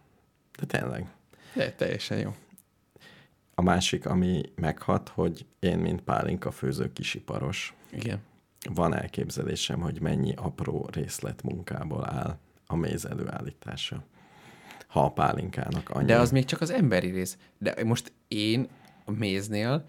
[0.58, 1.06] De tényleg.
[1.54, 2.34] De teljesen jó.
[3.54, 8.18] A másik, ami meghat, hogy én, mint pálinka főző kisiparos, Igen.
[8.74, 14.04] Van elképzelésem, hogy mennyi apró részletmunkából áll a méz előállítása.
[14.86, 16.06] Ha a pálinkának annyi.
[16.06, 17.38] De az még csak az emberi rész.
[17.58, 18.68] De most én
[19.04, 19.84] a méznél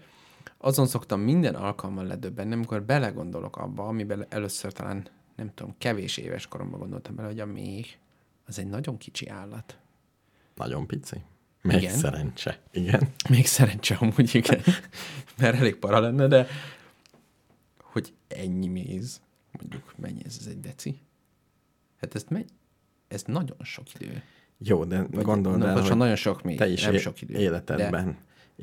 [0.58, 5.06] azon szoktam minden alkalommal ledöbbenni, amikor belegondolok abba, amiben először talán,
[5.36, 7.86] nem tudom, kevés éves koromban gondoltam bele, hogy a méh
[8.46, 9.78] az egy nagyon kicsi állat.
[10.54, 11.22] Nagyon pici.
[11.62, 11.94] Még Igen.
[11.94, 12.60] szerencse.
[12.72, 13.08] Igen.
[13.28, 14.60] Még szerencse amúgy, igen.
[15.38, 16.46] Mert elég para lenne, de
[17.92, 19.20] hogy ennyi méz,
[19.60, 21.00] mondjuk mennyi ez, ez egy deci?
[22.00, 22.50] Hát ezt megy,
[23.08, 24.22] ez nagyon sok idő.
[24.58, 27.34] Jó, de Vagy, gondold el, hogy nagyon sok méz, te is nem é- sok idő.
[27.38, 28.16] életedben, De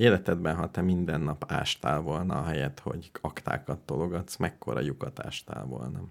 [0.03, 6.03] életedben, ha te minden nap ástál volna, ahelyett, hogy aktákat tologatsz, mekkora lyukat ástál volna.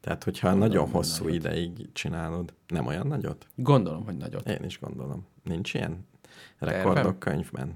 [0.00, 1.38] Tehát, hogyha Gondolom, nagyon hosszú nagyot.
[1.44, 3.46] ideig csinálod, nem olyan nagyot?
[3.54, 4.48] gondolom, hogy nagyot.
[4.48, 5.26] Én is gondolom.
[5.42, 6.06] Nincs ilyen
[6.58, 6.76] Tervem?
[6.78, 7.74] rekordok könyvben?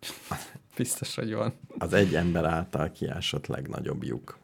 [0.76, 1.54] Biztos, hogy van.
[1.78, 4.38] Az egy ember által kiásott legnagyobb lyuk.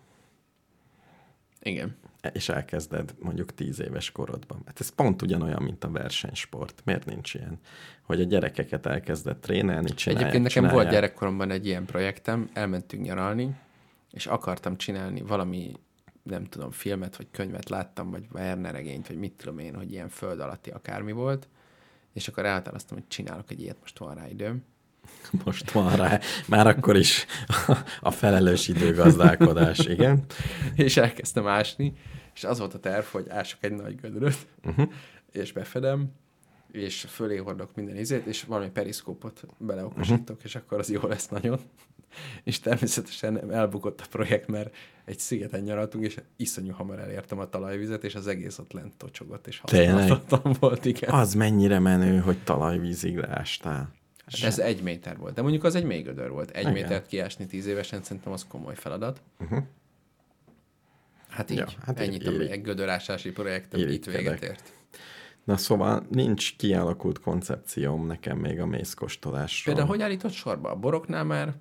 [1.61, 1.97] Igen.
[2.33, 4.63] És elkezded mondjuk tíz éves korodban.
[4.67, 6.83] Hát ez pont ugyanolyan, mint a versenysport.
[6.85, 7.59] Miért nincs ilyen?
[8.03, 11.03] Hogy a gyerekeket elkezded trénelni, csinálják, Egyébként nekem volt csinálják.
[11.03, 13.57] gyerekkoromban egy ilyen projektem, elmentünk nyaralni,
[14.13, 15.73] és akartam csinálni valami,
[16.23, 20.09] nem tudom, filmet vagy könyvet láttam, vagy Werner regényt, vagy mit tudom én, hogy ilyen
[20.09, 21.49] föld alatti akármi volt,
[22.13, 24.65] és akkor elhatároztam, hogy csinálok egy ilyet, most van rá időm.
[25.45, 26.21] Most van rá.
[26.47, 27.27] Már akkor is
[28.01, 30.25] a felelős időgazdálkodás, igen.
[30.75, 31.93] és elkezdtem ásni,
[32.35, 34.89] és az volt a terv, hogy ások egy nagy gödröt, uh-huh.
[35.33, 36.13] és befedem,
[36.73, 40.45] és fölé hordok minden izét, és valami periszkópot beleokosítok, uh-huh.
[40.45, 41.59] és akkor az jó lesz nagyon.
[42.45, 48.05] És természetesen elbukott a projekt, mert egy szigeten nyaraltunk, és iszonyú hamar elértem a talajvizet,
[48.05, 51.11] és az egész ott lent tocsogott, és használhatatlan volt, igen.
[51.11, 53.97] Az mennyire menő, hogy talajvízig leástál.
[54.31, 56.51] Hát ez egy méter volt, de mondjuk az egy még gödör volt.
[56.51, 56.73] Egy Igen.
[56.73, 59.23] métert kiásni tíz évesen szerintem az komoly feladat.
[59.41, 59.63] Uh-huh.
[61.29, 64.73] Hát így, Ja, hát ennyit a gödörásási projektem itt véget ért.
[65.45, 69.75] Na szóval nincs kialakult koncepcióm nekem még a mézkóstolásról.
[69.75, 70.71] Például hogy állított sorba?
[70.71, 71.55] A boroknál már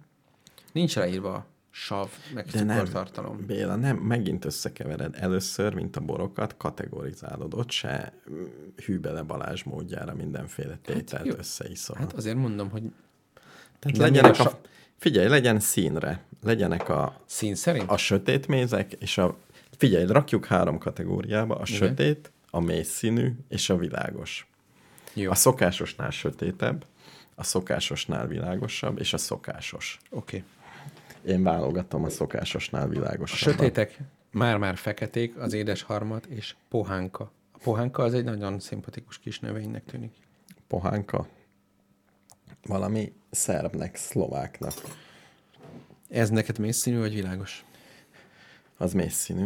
[0.71, 1.45] nincs ráírva a
[1.79, 3.45] sav, meg De nem, cukortartalom.
[3.45, 5.15] Béla, nem, megint összekevered.
[5.19, 7.53] Először, mint a borokat, kategorizálod.
[7.53, 8.43] Ott se mm,
[8.85, 11.95] hű bele Balázs módjára mindenféle tételt Hát összeiszol.
[11.99, 12.83] Hát azért mondom, hogy
[13.79, 14.59] Tehát legyenek a a,
[14.97, 16.23] figyelj, legyen színre.
[16.43, 17.89] Legyenek a, szín szerint?
[17.89, 19.37] a sötét mézek, és a...
[19.77, 21.55] Figyelj, rakjuk három kategóriába.
[21.55, 21.77] A Igen.
[21.79, 24.47] sötét, a mély színű és a világos.
[25.13, 26.85] Jó, A szokásosnál sötétebb,
[27.35, 29.99] a szokásosnál világosabb, és a szokásos.
[30.09, 30.43] oké.
[31.27, 33.37] Én válogatom a szokásosnál A világosabb.
[33.53, 33.97] sötétek
[34.31, 37.31] már-már feketék, az édes harmat és pohánka.
[37.51, 40.13] A pohánka az egy nagyon szimpatikus kis növénynek tűnik.
[40.67, 41.27] Pohánka.
[42.65, 44.73] Valami szerbnek, szlováknak.
[46.09, 47.65] Ez neked mészszínű vagy világos?
[48.77, 49.45] Az mély színű.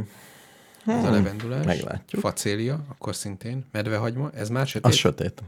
[0.86, 1.66] Ez a levendulás.
[1.66, 2.22] meglátjuk.
[2.22, 3.66] Facélia, akkor szintén.
[3.72, 4.92] Medvehagyma, ez már sötét?
[4.92, 5.44] Az sötét.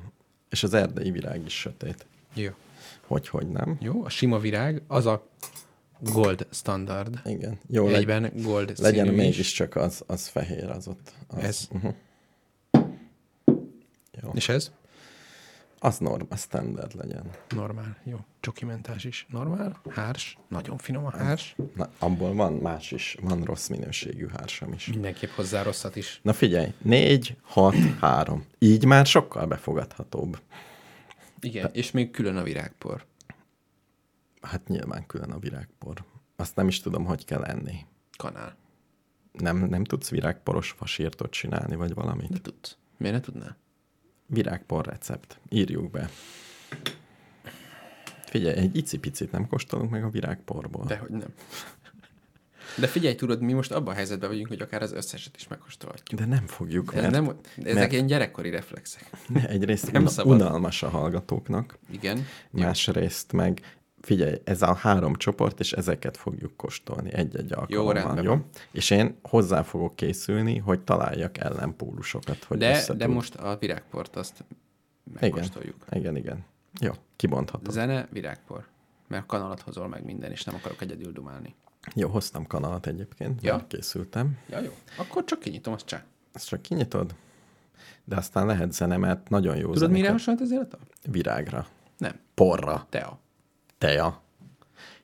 [0.49, 2.05] És az erdei virág is sötét.
[2.33, 2.49] Jó.
[3.07, 3.77] Hogy, hogy nem.
[3.81, 5.27] Jó, a sima virág, az a
[6.11, 7.19] gold standard.
[7.25, 7.59] Igen.
[7.67, 9.15] Jó, legy, Egyben gold legyen is.
[9.15, 11.13] mégiscsak az, az fehér, az ott.
[11.27, 11.67] Az, Ez.
[11.71, 11.93] Uh-huh.
[14.21, 14.31] Jó.
[14.33, 14.71] És ez?
[15.79, 17.23] Az norm, az standard legyen.
[17.49, 17.97] Normál.
[18.03, 18.17] Jó.
[18.39, 19.25] Csokimentás is.
[19.29, 19.81] Normál.
[19.89, 20.37] Hárs.
[20.47, 21.55] Nagyon finom a hárs.
[21.75, 24.87] Na, abból van más is, van rossz minőségű hársam is.
[24.87, 26.19] Mindenképp hozzá rosszat is.
[26.23, 28.45] Na figyelj, 4, 6, 3.
[28.59, 30.39] Így már sokkal befogadhatóbb.
[31.39, 33.05] Igen, és még külön a virágpor.
[34.43, 36.03] Hát nyilván külön a virágpor.
[36.35, 37.85] Azt nem is tudom, hogy kell enni.
[38.17, 38.55] Kanál.
[39.31, 42.29] Nem, nem tudsz virágporos fasírtot csinálni, vagy valamit?
[42.29, 42.77] Ne tudsz.
[42.97, 43.57] Miért ne tudnál?
[44.25, 45.39] Virágpor recept.
[45.49, 46.09] Írjuk be.
[48.25, 50.85] Figyelj, egy icipicit nem kóstolunk meg a virágporból.
[50.85, 51.33] Dehogy nem.
[52.77, 56.19] De figyelj, tudod, mi most abban a helyzetben vagyunk, hogy akár az összeset is megkóstolhatjuk.
[56.19, 59.09] De nem fogjuk, Ez mert, nem, ezek mert- ilyen gyerekkori reflexek.
[59.27, 60.41] ne, egyrészt nem una, szabad.
[60.41, 62.25] unalmas a hallgatóknak, Igen.
[62.49, 63.61] másrészt meg
[64.05, 68.29] figyelj, ez a három csoport, és ezeket fogjuk kóstolni egy-egy alkalommal, rendben jó?
[68.29, 68.45] van.
[68.71, 74.43] És én hozzá fogok készülni, hogy találjak ellenpólusokat, hogy De, de most a virágport azt
[75.19, 75.75] megkóstoljuk.
[75.89, 76.45] Igen, igen, igen.
[76.79, 77.73] Jó, kibonthatom.
[77.73, 78.65] Zene, virágpor.
[79.07, 81.55] Mert kanalat hozol meg minden, és nem akarok egyedül dumálni.
[81.95, 83.65] Jó, hoztam kanalat egyébként, Ja.
[83.67, 84.37] készültem.
[84.49, 84.71] Ja, jó.
[84.97, 86.03] Akkor csak kinyitom, azt csá.
[86.33, 87.15] Ezt csak kinyitod,
[88.03, 90.77] de aztán lehet zene, mert nagyon jó Tudod, zenéket- mire hasonlít az élet?
[91.11, 92.19] Virágra, Nem.
[92.33, 93.19] porra, Tea.
[93.83, 94.21] Teja.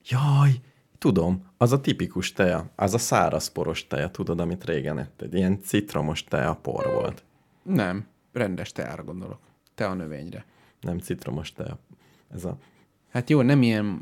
[0.06, 0.52] Jaj,
[0.98, 5.34] tudom, az a tipikus teja, az a szárazporos teja, tudod, amit régen etted.
[5.34, 7.24] Ilyen citromos teja por volt.
[7.64, 8.08] Nem.
[8.34, 9.40] Rendes teára gondolok.
[9.76, 10.46] Tea növényre.
[10.82, 11.80] Nem citromos teja.
[12.34, 12.58] Ez a,
[13.12, 14.02] Hát jó, nem ilyen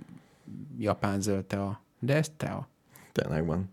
[0.78, 2.68] japán zöld tea, de ez tea.
[3.12, 3.70] tényleg van.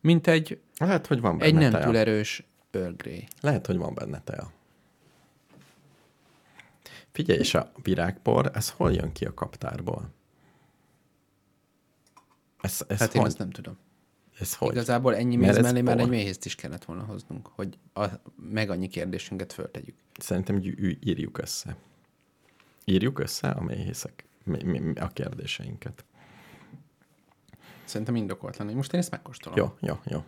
[0.00, 1.84] Mint egy, Lehet, hogy van benne egy nem teja.
[1.84, 3.28] túl erős Earl Grey.
[3.40, 4.50] Lehet, hogy van benne teja.
[7.18, 10.10] Figyelj, és a virágpor, ez hol jön ki a kaptárból?
[12.60, 13.30] Ez, ez Hát én hogy?
[13.30, 13.78] ezt nem tudom.
[14.38, 14.70] Ez hogy?
[14.72, 18.06] Igazából ennyi Mert méz ez mellé már egy méhézt is kellett volna hoznunk, hogy a,
[18.36, 19.94] meg annyi kérdésünket föltegyük.
[20.18, 20.60] Szerintem
[21.00, 21.76] írjuk össze.
[22.84, 26.04] Írjuk össze a méhészek mi, mi, a kérdéseinket.
[27.84, 28.72] Szerintem indokolt lenne.
[28.74, 29.58] Most én ezt megkóstolom.
[29.58, 30.24] Jó, jó, jó.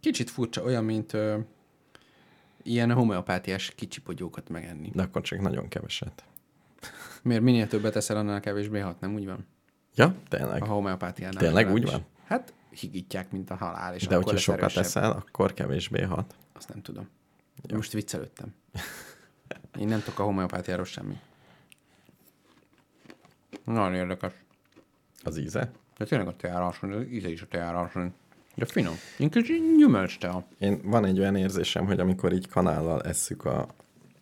[0.00, 1.38] Kicsit furcsa, olyan, mint ö,
[2.62, 4.90] ilyen homeopátiás kicsipogyókat megenni.
[4.94, 6.24] De akkor csak nagyon keveset.
[7.22, 9.46] Miért minél többet eszel, annál kevésbé hat, nem úgy van?
[9.94, 10.62] Ja, tényleg.
[10.62, 11.40] A homeopátiánál.
[11.42, 12.04] Tényleg úgy van?
[12.24, 14.84] Hát higítják, mint a halál, és De akkor hogyha sokat erősebb.
[14.84, 16.34] eszel, akkor kevésbé hat.
[16.52, 17.08] Azt nem tudom.
[17.62, 17.76] Ja.
[17.76, 18.54] Most viccelődtem.
[19.78, 21.18] Én nem tudok a homeopátiáról semmi.
[23.64, 24.32] Nagyon érdekes.
[25.24, 25.70] Az íze?
[25.96, 28.12] De tényleg a teára hasonlít, az íze is a teára hasonlít.
[28.54, 28.94] De finom.
[29.18, 29.44] Inkább
[29.76, 30.44] gyümölcs tea.
[30.58, 33.66] Én van egy olyan érzésem, hogy amikor így kanállal esszük a...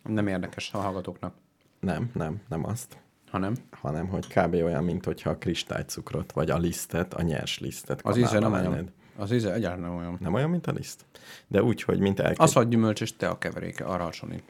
[0.03, 1.35] Nem érdekes a hallgatóknak,
[1.81, 2.97] Nem, nem, nem azt,
[3.31, 4.55] hanem hanem hogy kb.
[4.55, 8.65] olyan, mint hogyha a kristálycukrot, vagy a lisztet, a nyers lisztet az íze nem olyan.
[8.65, 8.93] enned.
[9.17, 10.17] Az íze egyáltalán nem olyan.
[10.21, 11.05] Nem olyan, mint a liszt?
[11.47, 12.41] De úgy, hogy mint elkép...
[12.41, 14.45] Az, hogy gyümölcs és tea keveréke, arra hasonlít.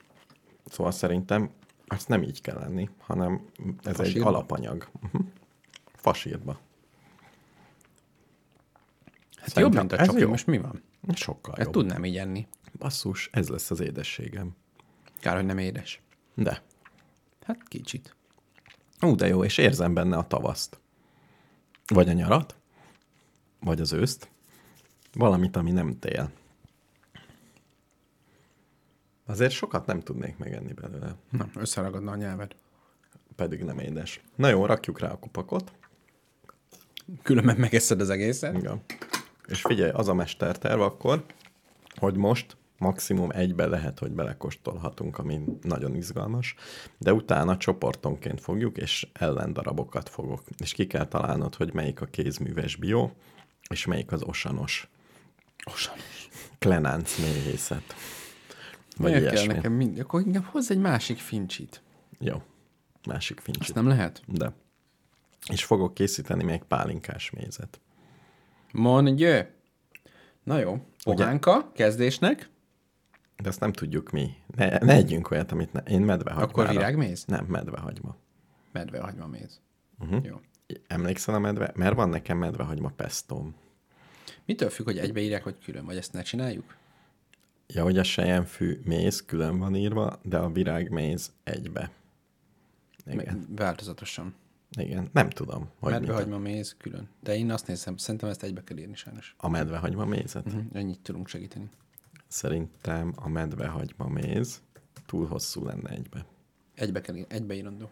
[0.67, 1.51] Szóval szerintem
[1.87, 3.41] azt nem így kell lenni, hanem
[3.83, 4.29] ez egy Fasírba?
[4.29, 4.89] alapanyag.
[5.03, 5.21] Uh-huh.
[5.95, 6.59] Fasírba.
[9.41, 10.83] Hát Szerintem jobb, mint a csoki, most mi van?
[11.15, 11.73] Sokkal Ezt jobb.
[11.73, 12.47] tudnám így enni.
[12.79, 14.57] Basszus, ez lesz az édességem.
[15.21, 16.01] Kár, hogy nem édes.
[16.35, 16.63] De.
[17.47, 18.17] Hát kicsit.
[19.01, 20.81] Ú, de jó, és érzem benne a tavaszt.
[21.87, 22.57] Vagy a nyarat,
[23.61, 24.31] vagy az őszt.
[25.13, 26.31] Valamit, ami nem tél.
[29.27, 32.57] Azért sokat nem tudnék megenni belőle, Na, összeragadna a nyelved.
[33.37, 34.21] pedig nem édes.
[34.37, 35.73] Na jó, rakjuk rá a kupakot.
[37.23, 38.57] Különben megeszed az egészet.
[38.57, 38.81] Igen.
[39.51, 41.25] És figyelj, az a mesterterv akkor,
[41.97, 46.55] hogy most maximum egybe lehet, hogy belekóstolhatunk, ami nagyon izgalmas,
[46.99, 50.43] de utána csoportonként fogjuk, és ellendarabokat fogok.
[50.59, 53.11] És ki kell találnod, hogy melyik a kézműves bio,
[53.71, 54.89] és melyik az osanos.
[55.65, 56.29] Osanos.
[56.59, 57.95] Klenánc méhészet.
[58.97, 59.53] Vagy Miért kell ilyesmi.
[59.55, 59.99] nekem mind...
[59.99, 61.83] Akkor inkább hozz egy másik fincsit.
[62.19, 62.43] Jó.
[63.07, 63.75] Másik Azt fincsit.
[63.75, 64.23] nem lehet?
[64.27, 64.53] De.
[65.51, 67.81] És fogok készíteni még pálinkás mézet.
[68.73, 69.27] Mondj!
[70.43, 70.87] Na jó.
[71.05, 72.51] Pohánka, kezdésnek.
[73.37, 74.31] De azt nem tudjuk mi.
[74.57, 76.51] Ne, ne együnk olyat, amit ne, én medvehagymára.
[76.51, 77.25] Akkor virágméz?
[77.25, 78.17] Nem, medvehagyma.
[78.73, 79.61] Medvehagyma méz.
[79.99, 80.25] Uh-huh.
[80.25, 80.41] Jó.
[80.87, 81.73] Emlékszel a medve?
[81.75, 83.55] Mert van nekem medvehagyma pestóm.
[84.45, 85.85] Mitől függ, hogy egybeírják, vagy külön?
[85.85, 86.77] Vagy ezt ne csináljuk?
[87.67, 91.91] Ja, hogy a sejemfű méz külön van írva, de a virágméz egybe.
[93.07, 94.35] Igen, változatosan.
[94.79, 95.09] Igen.
[95.13, 97.09] Nem tudom, hogy Medvehagyma méz külön.
[97.21, 99.35] De én azt nézem, szerintem ezt egybe kell írni sajnos.
[99.39, 100.47] a medvehagyma mézet.
[100.47, 100.63] Uh-huh.
[100.73, 101.69] Ennyit tudunk segíteni.
[102.29, 104.61] Szerintem a medvehagyma méz
[105.07, 106.27] túl hosszú lenne egybe.
[106.75, 107.91] Egybe kell ír, egybeírandó.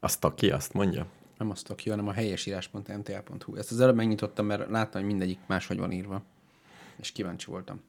[0.00, 1.06] Azt aki azt mondja?
[1.38, 3.56] Nem azt ki, hanem a helyesírás.mta.hu.
[3.56, 6.22] Ezt az előbb megnyitottam, mert láttam, hogy mindegyik máshogy van írva.
[6.96, 7.80] És kíváncsi voltam.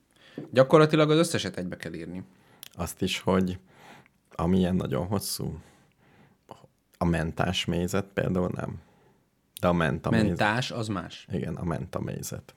[0.51, 2.23] Gyakorlatilag az összeset egybe kell írni.
[2.73, 3.59] Azt is, hogy
[4.35, 5.59] amilyen nagyon hosszú,
[7.01, 8.79] a mentás mézet például nem.
[9.61, 10.09] De a menta.
[10.09, 11.27] Mentás az más.
[11.31, 12.55] Igen, a menta mézet.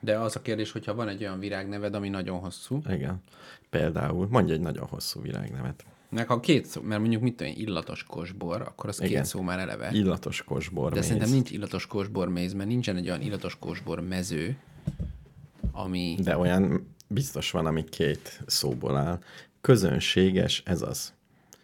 [0.00, 3.22] De az a kérdés, hogyha van egy olyan virágneved, ami nagyon hosszú, Igen.
[3.70, 5.84] Például, mondj egy nagyon hosszú virágnevet.
[6.08, 9.12] meg ha két szó, mert mondjuk mit tudom, én, illatos kosbor, akkor az Igen.
[9.12, 9.90] két szó már eleve.
[9.92, 11.04] Illatos kosbor De méz.
[11.04, 14.56] szerintem nincs illatos kosbor méz, mert nincsen egy olyan illatos kosbor mező,
[15.72, 16.16] ami...
[16.22, 19.18] De olyan biztos van, ami két szóból áll.
[19.60, 21.12] Közönséges, ez az.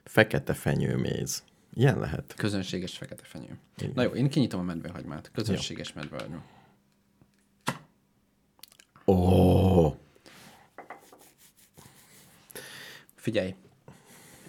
[0.05, 1.42] Fekete fenyőméz.
[1.74, 2.34] Ilyen lehet.
[2.36, 3.58] Közönséges fekete fenyő.
[3.76, 3.92] Igen.
[3.94, 5.30] Na jó, én kinyitom a medvehagymát.
[5.32, 6.42] Közönséges medvehagyma.
[9.06, 9.96] Ó,
[13.24, 13.54] Figyelj,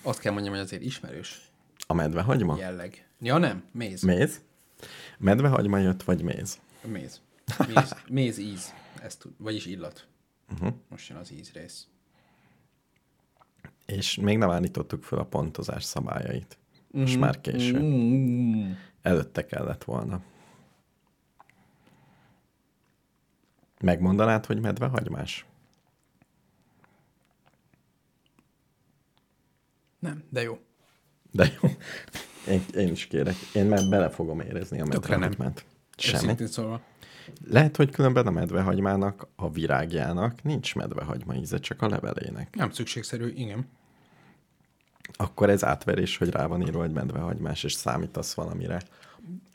[0.01, 1.51] azt kell mondjam, hogy azért ismerős
[1.87, 2.57] a medvehagyma?
[2.57, 3.09] jelleg.
[3.19, 4.01] Ja nem, méz.
[4.01, 4.41] Méz?
[5.17, 6.59] Medvehagyma jött, vagy méz?
[6.83, 7.21] Méz.
[7.67, 8.73] Méz, méz íz.
[9.01, 10.07] Ez tud, vagyis illat.
[10.53, 10.73] Uh-huh.
[10.89, 11.87] Most jön az íz rész.
[13.85, 16.57] És még nem állítottuk fel a pontozás szabályait.
[16.95, 17.79] Most már késő.
[17.79, 18.71] Mm.
[19.01, 20.21] Előtte kellett volna.
[23.81, 25.45] Megmondanád, hogy medvehagymás?
[29.99, 30.59] Nem, de jó.
[31.31, 31.69] De jó.
[32.47, 33.35] Én, én is kérek.
[33.53, 35.65] Én már bele fogom érezni a medvehagymát.
[35.97, 36.47] Semmi.
[36.47, 36.81] Szólva.
[37.47, 42.55] Lehet, hogy különben a medvehagymának, a virágjának nincs medvehagyma íze, csak a levelének.
[42.55, 43.67] Nem szükségszerű, igen.
[45.17, 48.81] Akkor ez átverés, hogy rá van írva, hogy medvehagymás, és számítasz valamire.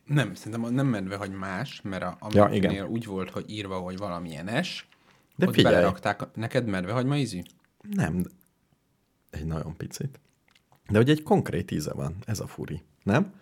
[0.05, 2.87] Nem, szerintem nem medve, hogy más, mert a, Ja, igen.
[2.87, 4.89] úgy volt, hogy írva, hogy valamilyenes,
[5.37, 5.75] De ott figyelj.
[5.75, 6.21] belerakták.
[6.35, 7.41] Neked medvehagyma ízű?
[7.91, 8.25] Nem,
[9.31, 10.21] egy nagyon picit.
[10.89, 13.33] De hogy egy konkrét íze van, ez a furi, nem?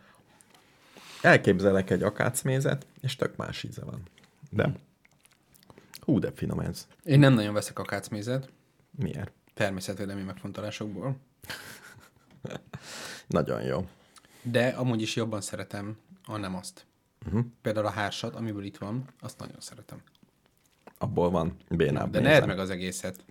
[1.22, 4.02] Elképzelek egy akácmézet, és tök más íze van.
[4.50, 4.72] De
[6.00, 6.86] hú, de finom ez.
[7.04, 8.50] Én nem nagyon veszek akácmézet,
[8.90, 9.32] Miért?
[9.54, 11.16] természetvédelmi megfontolásokból,
[13.26, 13.86] Nagyon jó.
[14.42, 16.86] de amúgy is jobban szeretem a nem azt.
[17.26, 17.44] Uh-huh.
[17.62, 19.98] Például a hársat, amiből itt van, azt nagyon szeretem.
[20.98, 22.40] Abból van bénább De ne méze.
[22.40, 23.24] edd meg az egészet.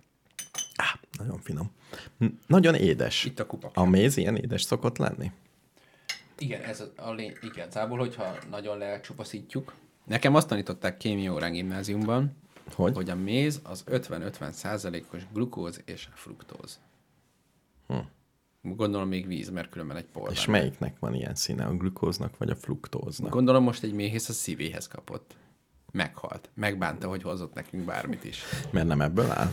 [0.76, 1.70] Á, nagyon finom.
[2.46, 3.24] Nagyon édes.
[3.24, 3.70] Itt a kupak.
[3.74, 5.32] A méz ilyen édes szokott lenni?
[6.38, 9.74] Igen, ez a, lény, igazából, hogyha nagyon lecsupaszítjuk.
[10.04, 12.36] Nekem azt tanították kémia órán gimnáziumban,
[12.74, 12.94] Hogy?
[12.94, 16.78] hogy a méz az 50-50 százalékos glukóz és fruktóz.
[17.86, 17.96] Hm.
[18.62, 20.30] Gondolom még víz, mert különben egy por.
[20.30, 21.64] És melyiknek van ilyen színe?
[21.64, 23.30] A glukóznak vagy a fruktóznak?
[23.30, 25.36] Gondolom most egy méhész a szívéhez kapott.
[25.92, 26.50] Meghalt.
[26.54, 28.42] Megbánta, hogy hozott nekünk bármit is.
[28.70, 29.52] Mert nem ebből áll?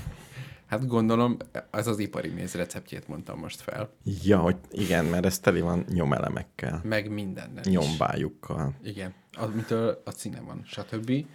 [0.66, 1.38] Hát gondolom,
[1.72, 3.89] ez az ipari méz receptjét mondtam most fel.
[4.24, 7.72] Ja, hogy igen, mert ez teli van nyomelemekkel, Meg mindennel is.
[7.72, 8.74] nyombájukkal.
[8.84, 11.26] Igen, amitől a színe van, stb.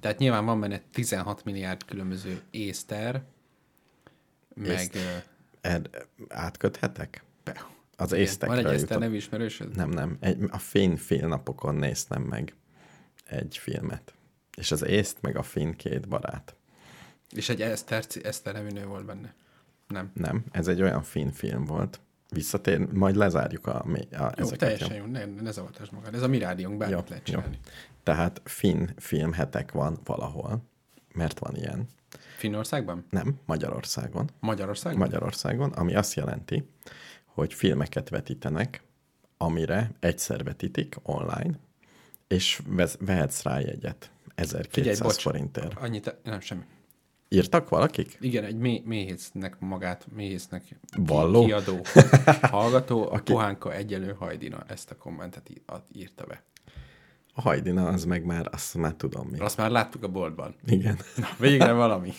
[0.00, 3.22] Tehát nyilván van benne 16 milliárd különböző észter,
[4.54, 4.68] meg...
[4.70, 5.32] Észt-
[5.64, 5.88] Ed,
[6.28, 7.24] átköthetek?
[7.96, 8.98] Az igen, észtekre Van egy jutott.
[8.98, 9.76] nevű ismerősöd?
[9.76, 10.16] Nem, nem.
[10.20, 12.54] Egy, a fény fél napokon néztem meg
[13.24, 14.14] egy filmet.
[14.56, 16.54] És az észt meg a fény két barát.
[17.30, 19.34] És egy Eszter, Eszter nevű nő volt benne.
[19.88, 20.10] Nem.
[20.14, 22.00] Nem, ez egy olyan finn film volt.
[22.28, 24.58] Visszatér, majd lezárjuk a, a, Jó, ezeket.
[24.58, 26.14] teljesen jó, ne, ne zavartasd magad.
[26.14, 27.34] Ez a mi rádiónk, bármit Jó, lehet jó.
[27.34, 27.58] csinálni.
[28.02, 30.62] Tehát finn filmhetek van valahol,
[31.14, 31.88] mert van ilyen.
[32.36, 33.04] Finnországban?
[33.10, 34.30] Nem, Magyarországon.
[34.40, 35.00] Magyarországban?
[35.00, 36.68] Magyarországon, ami azt jelenti,
[37.24, 38.82] hogy filmeket vetítenek,
[39.36, 41.58] amire egyszer vetítik online,
[42.28, 42.62] és
[42.98, 44.10] vehetsz rá jegyet.
[44.34, 45.22] 1200 bocs.
[45.22, 45.78] forintért.
[45.78, 46.62] Annyit, nem, semmi.
[47.28, 48.16] Írtak valakik?
[48.20, 51.44] Igen, egy mély, méhésznek magát, méhésznek Valló?
[51.44, 51.80] kiadó
[52.40, 55.50] hallgató, a Pohánka egyelő Hajdina ezt a kommentet
[55.92, 56.42] írta be.
[57.36, 59.38] A Hajdina, az meg már, azt már tudom mi.
[59.38, 60.54] Azt már láttuk a boltban.
[60.66, 60.98] Igen.
[61.16, 62.12] Na, végre valami.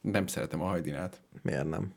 [0.00, 1.20] Nem szeretem a Hajdinát.
[1.42, 1.92] Miért nem?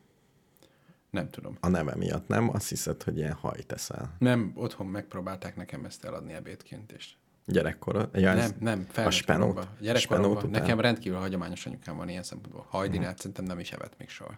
[1.09, 1.57] Nem tudom.
[1.59, 2.49] A neve miatt nem?
[2.49, 4.15] Azt hiszed, hogy ilyen hajt eszel.
[4.19, 7.13] Nem, otthon megpróbálták nekem ezt eladni ebédként, és
[7.45, 8.09] Gyerekkorod?
[8.13, 9.63] Ja, nem, nem, A felnőtt koromban.
[9.63, 10.49] Spenót Gyerekkoromban.
[10.49, 12.65] Nekem rendkívül hagyományos anyukám van ilyen szempontból.
[12.69, 14.37] Hajdinát szerintem nem is evett még soha.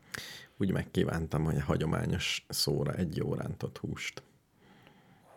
[0.57, 4.23] Úgy megkívántam, hogy a hagyományos szóra egy jó rántott húst.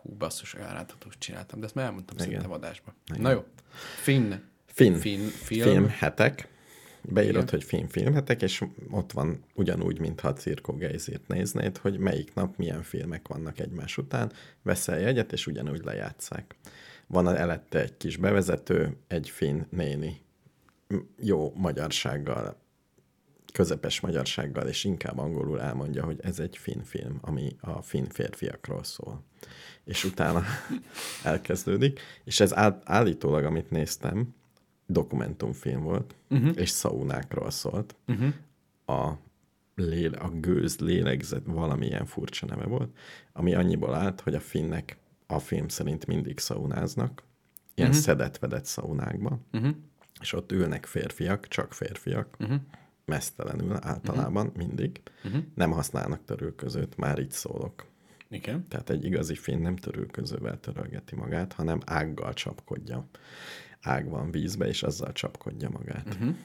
[0.01, 2.27] Hú, basszus, olyan rántatóst csináltam, de ezt már elmondtam Igen.
[2.27, 2.93] szerintem adásban.
[3.17, 3.43] Na jó.
[4.01, 4.33] Finn.
[4.65, 4.93] Finn.
[4.93, 5.61] Finn film.
[5.61, 6.49] Filmhetek.
[7.03, 7.49] Beírod, Igen.
[7.49, 12.57] hogy film filmhetek, és ott van ugyanúgy, mintha a Cirko Geizért néznéd, hogy melyik nap
[12.57, 14.31] milyen filmek vannak egymás után,
[14.61, 16.55] veszel jegyet, és ugyanúgy lejátszák.
[17.07, 20.21] Van elette egy kis bevezető, egy finn néni
[21.19, 22.60] jó magyarsággal,
[23.51, 28.83] közepes magyarsággal, és inkább angolul elmondja, hogy ez egy finn film, ami a finn férfiakról
[28.83, 29.23] szól.
[29.83, 30.43] És utána
[31.23, 34.35] elkezdődik, és ez áll, állítólag, amit néztem,
[34.85, 36.51] dokumentumfilm volt, uh-huh.
[36.55, 37.95] és szaunákról szólt.
[38.07, 38.33] Uh-huh.
[38.85, 39.17] A,
[39.75, 42.97] léle, a gőz lélegzet valamilyen furcsa neve volt,
[43.33, 44.97] ami annyiból állt, hogy a finnek
[45.27, 47.23] a film szerint mindig szaunáznak,
[47.75, 48.03] ilyen uh-huh.
[48.05, 49.75] szedett-vedett szaunákba, uh-huh.
[50.21, 52.59] és ott ülnek férfiak, csak férfiak, uh-huh.
[53.11, 54.65] Mesztelenül általában, uh-huh.
[54.65, 55.01] mindig.
[55.23, 55.43] Uh-huh.
[55.55, 57.85] Nem használnak törülközőt, már így szólok.
[58.29, 58.67] Igen.
[58.67, 63.07] Tehát egy igazi finn nem törülközővel törölgeti magát, hanem ággal csapkodja.
[63.81, 66.07] Ág van vízbe, és azzal csapkodja magát.
[66.13, 66.35] Uh-huh.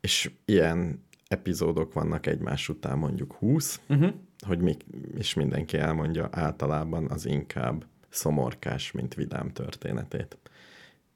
[0.00, 4.14] És ilyen epizódok vannak egymás után mondjuk 20, uh-huh.
[4.46, 4.76] hogy mi,
[5.16, 10.38] és mindenki elmondja általában az inkább szomorkás, mint vidám történetét.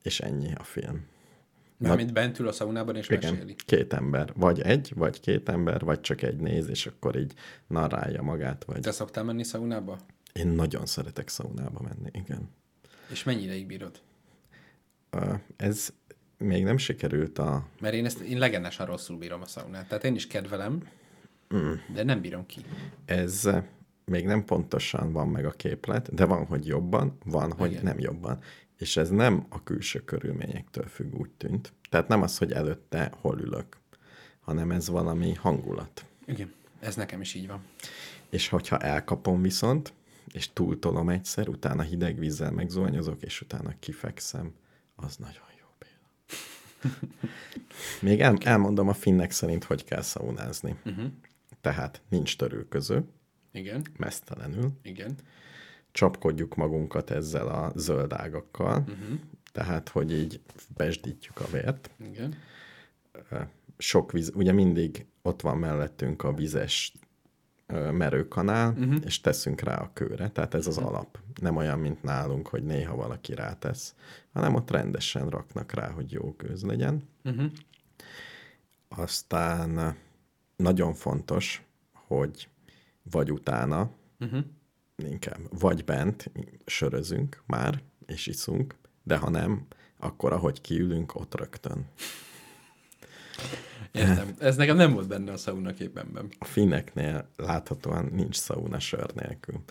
[0.03, 1.11] És ennyi a film.
[1.89, 3.55] Mármint bent ül a szaunában és Igen, meséli.
[3.67, 4.33] két ember.
[4.37, 7.33] Vagy egy, vagy két ember, vagy csak egy néz, és akkor így
[7.67, 8.65] narrálja magát.
[8.65, 8.81] Vagy...
[8.81, 9.99] Te szoktál menni szaunába?
[10.33, 12.51] Én nagyon szeretek szaunába menni, igen.
[13.11, 14.01] És mennyi ideig bírod?
[15.57, 15.93] Ez
[16.39, 17.67] még nem sikerült a...
[17.81, 19.89] Mert én ezt én legendesen rosszul bírom a szaunát.
[19.89, 20.83] Tehát én is kedvelem,
[21.55, 21.73] mm.
[21.95, 22.61] de nem bírom ki.
[23.05, 23.65] Ez eh,
[24.05, 27.83] még nem pontosan van meg a képlet, de van, hogy jobban, van, hogy Igen.
[27.83, 28.39] nem jobban.
[28.83, 31.73] És ez nem a külső körülményektől függ, úgy tűnt.
[31.91, 33.77] Tehát nem az, hogy előtte hol ülök,
[34.41, 36.05] hanem ez valami hangulat.
[36.27, 36.53] Igen.
[36.81, 37.65] Ez nekem is így van.
[38.31, 39.93] És hogyha elkapom viszont,
[40.33, 44.55] és túltolom egyszer, utána hideg vízzel megzuhanyozok, és utána kifekszem,
[44.95, 46.97] az nagyon jó Béla.
[48.01, 50.77] Még el, elmondom a finnek szerint, hogy kell szaunázni.
[50.85, 51.11] Uh-huh.
[51.61, 53.05] Tehát nincs törülköző,
[53.53, 53.87] Igen.
[53.97, 55.17] mesztelenül, Igen.
[55.93, 59.19] Csapkodjuk magunkat ezzel a zöld ágakkal, uh-huh.
[59.53, 60.41] tehát, hogy így
[60.77, 61.91] besdítjük a vért.
[62.05, 62.35] Igen.
[63.79, 66.93] Sok víz, ugye mindig ott van mellettünk a vizes
[67.93, 68.97] merőkanál, uh-huh.
[69.05, 70.93] és teszünk rá a kőre, tehát ez az uh-huh.
[70.93, 71.19] alap.
[71.41, 73.95] Nem olyan, mint nálunk, hogy néha valaki rátesz,
[74.33, 77.09] hanem ott rendesen raknak rá, hogy jó gőz legyen.
[77.25, 77.51] Uh-huh.
[78.89, 79.97] Aztán
[80.57, 81.63] nagyon fontos,
[81.93, 82.49] hogy
[83.03, 83.91] vagy utána,
[84.23, 84.45] Uh-huh.
[85.07, 86.31] Inkább, vagy bent
[86.67, 89.67] sörözünk már, és iszunk, de ha nem,
[89.99, 91.87] akkor ahogy kiülünk, ott rögtön.
[93.93, 94.35] Értem.
[94.39, 96.29] Ez nekem nem volt benne a szauna képenben.
[96.39, 99.63] A finneknél láthatóan nincs szauna sör nélkül.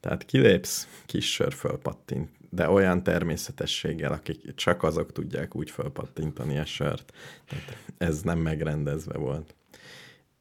[0.00, 6.64] Tehát kilépsz, kis sör fölpattint, de olyan természetességgel, akik csak azok tudják úgy fölpattintani a
[6.64, 7.12] sört.
[7.48, 9.54] Tehát ez nem megrendezve volt.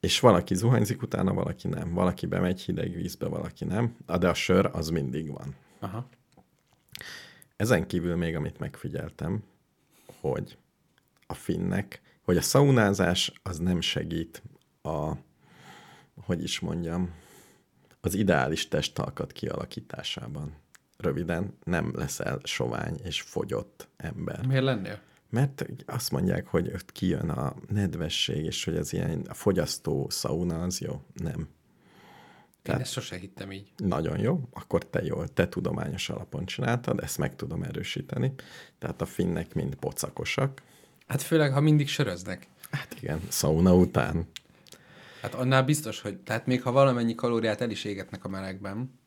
[0.06, 1.94] És valaki zuhanyzik utána, valaki nem.
[1.94, 3.96] Valaki bemegy hideg vízbe, valaki nem.
[4.20, 5.56] De a sör az mindig van.
[5.80, 6.10] Aha.
[7.56, 9.44] Ezen kívül még, amit megfigyeltem,
[10.20, 10.58] hogy
[11.28, 14.44] a finnek, hogy a szaunázás az nem segít
[14.82, 15.12] a,
[16.22, 17.14] hogy is mondjam,
[18.02, 20.56] az ideális testalkat kialakításában.
[20.98, 24.46] Röviden nem leszel sovány és fogyott ember.
[24.48, 25.00] Miért lennél?
[25.30, 30.62] Mert azt mondják, hogy ott kijön a nedvesség, és hogy az ilyen a fogyasztó szauna
[30.62, 31.02] az jó.
[31.14, 31.48] Nem.
[32.64, 33.72] Én ezt sose hittem így.
[33.78, 38.34] Nagyon jó, akkor te jól, te tudományos alapon csináltad, ezt meg tudom erősíteni.
[38.78, 40.62] Tehát a finnek mind pocakosak,
[41.08, 42.48] Hát főleg, ha mindig söröznek.
[42.72, 44.28] Hát igen, szauna után.
[45.22, 49.00] Hát annál biztos, hogy tehát még ha valamennyi kalóriát el is égetnek a melegben,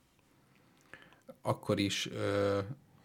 [1.43, 2.59] akkor is ö,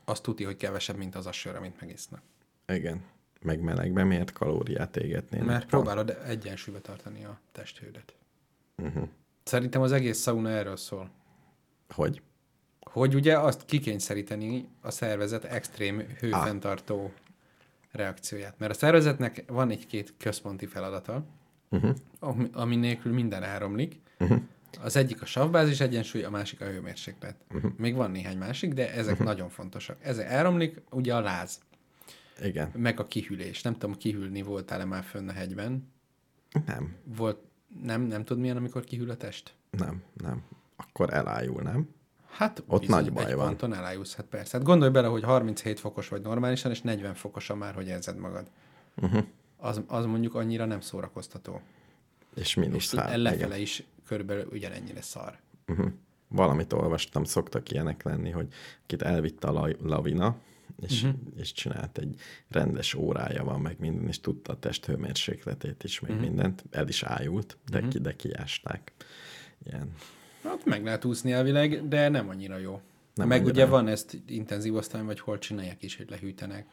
[0.05, 2.21] azt tudja, hogy kevesebb, mint az a sör, amit megisznak.
[2.67, 3.01] Igen.
[3.41, 5.47] Meg melegben miért kalóriát égetnének?
[5.47, 8.15] Mert próbálod egyensúlyba tartani a testhődet.
[8.77, 9.07] Uh-huh.
[9.43, 11.09] Szerintem az egész szauna erről szól.
[11.89, 12.21] Hogy?
[12.79, 17.13] Hogy ugye azt kikényszeríteni a szervezet extrém hőfenntartó
[17.91, 18.59] reakcióját.
[18.59, 21.25] Mert a szervezetnek van egy-két központi feladata,
[21.69, 21.95] uh-huh.
[22.19, 23.99] ami, ami nélkül minden áramlik.
[24.19, 24.41] Uh-huh.
[24.81, 27.35] Az egyik a savbázis egyensúly, a másik a hőmérséklet.
[27.53, 27.71] Uh-huh.
[27.77, 29.27] Még van néhány másik, de ezek uh-huh.
[29.27, 29.97] nagyon fontosak.
[30.01, 31.59] Ezek áramlik, ugye a láz,
[32.41, 32.71] Igen.
[32.75, 33.61] meg a kihűlés.
[33.61, 35.91] Nem tudom, kihűlni voltál-e már fönn a hegyben?
[36.65, 37.37] Nem, Volt,
[37.83, 39.53] nem, nem tudod milyen, amikor kihűl a test?
[39.69, 40.41] nem, nem.
[40.75, 41.89] Akkor elájul, nem?
[42.29, 43.45] Hát Ott bizony, nagy baj egy van.
[43.47, 44.57] ponton elájulsz, hát persze.
[44.57, 48.49] Hát gondolj bele, hogy 37 fokos vagy normálisan, és 40 fokosan már, hogy érzed magad.
[48.95, 49.23] Uh-huh.
[49.57, 51.61] Az, az mondjuk annyira nem szórakoztató.
[52.35, 53.59] És mínusz És há- lefele igen.
[53.61, 55.37] is körülbelül ugyanennyire szar.
[56.27, 58.47] Valamit olvastam, szoktak ilyenek lenni, hogy
[58.83, 60.35] akit elvitte a la- lavina,
[60.83, 61.19] és, uh-huh.
[61.35, 62.19] és csinált egy
[62.49, 66.25] rendes órája van, meg minden, és tudta a test hőmérsékletét is, meg uh-huh.
[66.25, 67.91] mindent, el is ájult, de, uh-huh.
[67.91, 68.91] ki, de kiásták.
[69.65, 69.93] Ilyen.
[70.43, 72.81] Hát meg lehet úszni elvileg, de nem annyira jó.
[73.13, 76.65] Nem meg annyira ugye van ezt intenzív osztály, vagy hol csinálják is, hogy lehűtenek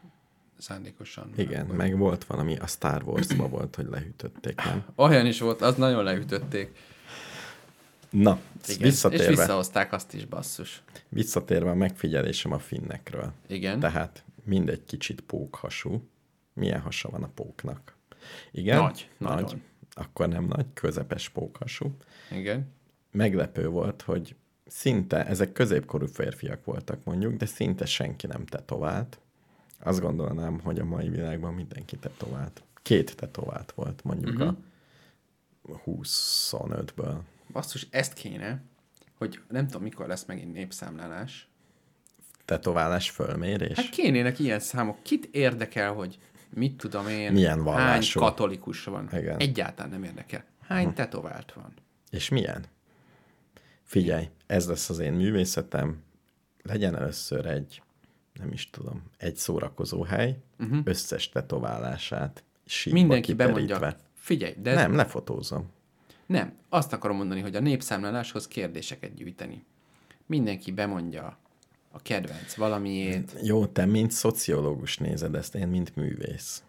[0.58, 1.32] szándékosan.
[1.36, 4.84] Igen, Akkor- meg volt valami, a Star Wars-ban volt, hogy lehűtötték, nem?
[4.94, 6.76] Olyan is volt, az nagyon leütötték.
[8.10, 8.82] Na, Igen.
[8.82, 10.82] visszatérve, És visszahozták azt is, basszus.
[11.08, 13.32] visszatérve a megfigyelésem a finnekről.
[13.46, 13.80] Igen.
[13.80, 16.08] Tehát mindegy kicsit pókhasú.
[16.52, 17.96] Milyen hasa van a póknak?
[18.50, 18.82] Igen?
[18.82, 19.42] Nagy, nagy.
[19.42, 19.62] nagyon.
[19.90, 21.96] Akkor nem nagy, közepes pókhasú.
[22.30, 22.72] Igen.
[23.10, 24.34] Meglepő volt, hogy
[24.66, 29.18] szinte, ezek középkorú férfiak voltak mondjuk, de szinte senki nem tetovált.
[29.82, 32.62] Azt gondolnám, hogy a mai világban mindenki tetovált.
[32.82, 34.56] Két tetovált volt mondjuk uh-huh.
[35.62, 37.18] a 25-ből.
[37.52, 38.62] Basszus, ezt kéne,
[39.18, 41.48] hogy nem tudom, mikor lesz megint népszámlálás.
[42.44, 43.76] Tetoválás fölmérés?
[43.76, 45.02] Hát kénének ilyen számok.
[45.02, 46.18] Kit érdekel, hogy
[46.54, 49.08] mit tudom én, Milyen hány katolikus van.
[49.12, 49.38] Igen.
[49.38, 50.44] Egyáltalán nem érdekel.
[50.60, 50.92] Hány Hm.
[50.94, 51.74] tetovált van?
[52.10, 52.64] És milyen?
[53.82, 56.02] Figyelj, ez lesz az én művészetem.
[56.62, 57.82] Legyen először egy,
[58.32, 60.78] nem is tudom, egy szórakozó hely, uh-huh.
[60.84, 62.98] összes tetoválását síkba.
[62.98, 63.66] Mindenki kiterítve.
[63.66, 63.96] bemondja.
[64.14, 65.70] Figyelj, de ez Nem, lefotózom.
[66.30, 69.64] Nem, azt akarom mondani, hogy a népszámláláshoz kérdéseket gyűjteni.
[70.26, 71.38] Mindenki bemondja
[71.90, 73.36] a kedvenc valamiét.
[73.42, 76.62] Jó, te mint szociológus nézed ezt, én mint művész.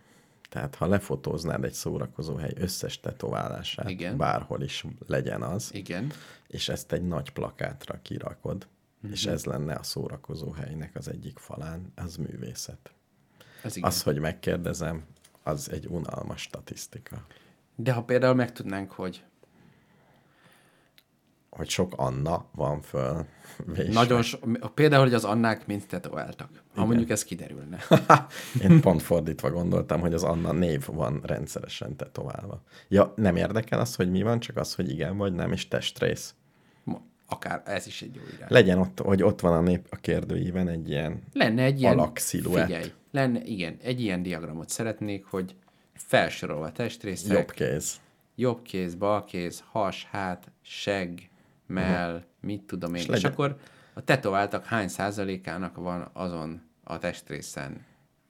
[0.49, 4.17] Tehát ha lefotóznád egy szórakozó hely összes tetoválását, Igen.
[4.17, 6.11] bárhol is legyen az, Igen.
[6.47, 8.67] és ezt egy nagy plakátra kirakod,
[9.01, 9.11] Mhm.
[9.11, 12.91] és ez lenne a szórakozó helynek az egyik falán, az művészet.
[13.63, 13.89] Ez igen.
[13.89, 15.03] Az, hogy megkérdezem,
[15.43, 17.25] az egy unalmas statisztika.
[17.75, 19.23] De ha például megtudnánk, hogy
[21.57, 23.25] Hogy sok Anna van föl
[23.65, 23.93] vésve.
[23.93, 24.37] nagyon so,
[24.73, 26.49] például, hogy az Annák mind tetováltak.
[26.51, 26.87] Ha Igen.
[26.87, 27.79] mondjuk ez kiderülne.
[28.63, 32.61] Én pont fordítva gondoltam, hogy az Anna név van rendszeresen tetoválva.
[32.87, 36.35] Ja, nem érdekel az, hogy mi van, csak az, hogy igen vagy nem, és testrész.
[37.27, 38.47] Akár ez is egy jó irány.
[38.49, 41.97] Legyen ott, hogy ott van a nép a kérdőíven egy ilyen Lenne egy ilyen...
[41.97, 42.65] alaksziluett.
[42.65, 45.55] Figyelj, lenne, igen, egy ilyen diagramot szeretnék, hogy
[45.93, 47.99] felsorolva testrészek, jobb kéz.
[48.35, 51.30] jobb kéz, bal kéz, has, hát, seg,
[51.71, 53.01] mell, mit tudom én.
[53.01, 53.57] És, legyen- akkor
[53.93, 57.85] a tetováltak hány százalékának van azon a testrészen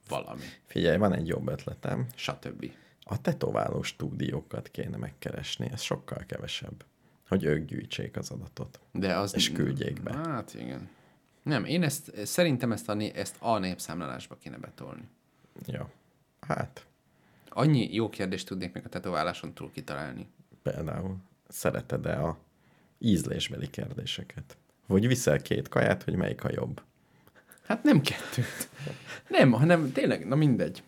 [0.10, 2.06] valami, Figyelj, van egy jobb ötletem.
[2.16, 2.72] stb.
[3.04, 6.86] A tetováló stúdiókat kéne megkeresni, ez sokkal kevesebb.
[7.28, 8.80] Hogy ők gyűjtsék az adatot.
[8.92, 9.36] De az...
[9.36, 10.14] És küldjék be.
[10.16, 10.90] Hát igen.
[11.44, 15.08] Nem, én ezt, szerintem ezt a, ezt a népszámlálásba kéne betolni.
[15.66, 15.90] Ja.
[16.40, 16.86] Hát,
[17.50, 20.28] Annyi jó kérdést tudnék még a tetováláson túl kitalálni.
[20.64, 21.18] például
[21.48, 22.38] szereted-e a
[23.02, 24.58] ízlésbeli kérdéseket?
[24.88, 26.82] Hogy viszel két kaját, hogy melyik a jobb?
[27.62, 28.70] Hát nem kettőt.
[29.28, 30.84] Nem, hanem tényleg, na mindegy.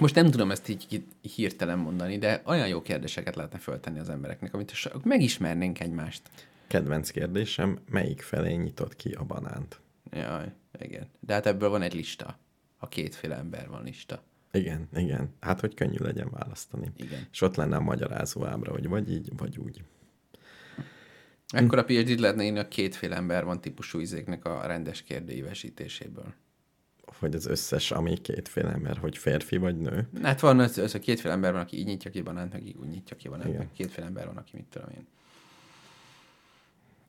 [0.00, 1.04] Most nem tudom ezt így
[1.34, 6.22] hirtelen mondani, de olyan jó kérdéseket lehetne föltenni az embereknek, amit megismernénk egymást.
[6.66, 9.80] Kedvenc kérdésem, melyik felé nyitott ki a banánt?
[10.10, 11.06] Jaj, igen.
[11.20, 12.38] De hát ebből van egy lista.
[12.78, 14.22] A kétféle ember van lista.
[14.52, 15.34] Igen, igen.
[15.40, 16.92] Hát, hogy könnyű legyen választani.
[16.96, 17.26] Igen.
[17.32, 19.82] És ott lenne a magyarázó ábra, hogy vagy így, vagy úgy.
[21.52, 26.34] Ekkora phd lehetne írni a kétféle ember van típusú izéknek a rendes kérdőívesítéséből.
[27.18, 30.08] Hogy az összes, ami kétféle ember, hogy férfi vagy nő.
[30.22, 32.76] Hát van az, az a kétféle ember van, aki így nyitja ki banánt, meg így
[32.76, 35.06] úgy nyitja ki banánt, meg kétféle ember van, aki mit tudom én.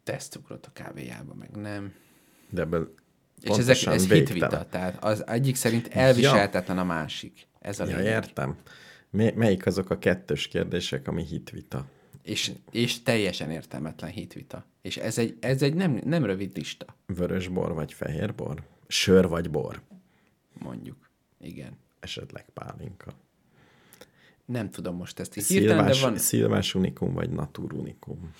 [0.04, 1.94] Tesztcukrot a kávéjába, meg nem.
[2.50, 2.94] De ebből
[3.42, 7.48] És ezek, ez hitvita, tehát az egyik szerint elviselhetetlen a másik.
[7.60, 8.12] Ez a Ja, lényeg.
[8.14, 8.58] értem.
[9.10, 11.86] Mi- Melyik azok a kettős kérdések, ami hitvita?
[12.24, 14.66] És, és teljesen értelmetlen hitvita.
[14.82, 18.64] És ez egy, ez egy nem, nem rövid lista, Vörös bor vagy fehér bor?
[18.88, 19.82] Sör vagy bor?
[20.64, 21.10] mondjuk.
[21.42, 21.78] Igen.
[22.00, 23.14] Esetleg pálinka.
[24.46, 26.18] Nem tudom most ezt így hirtelen, de Szilvás, van...
[26.18, 28.34] szilvás unikum vagy natur unikum?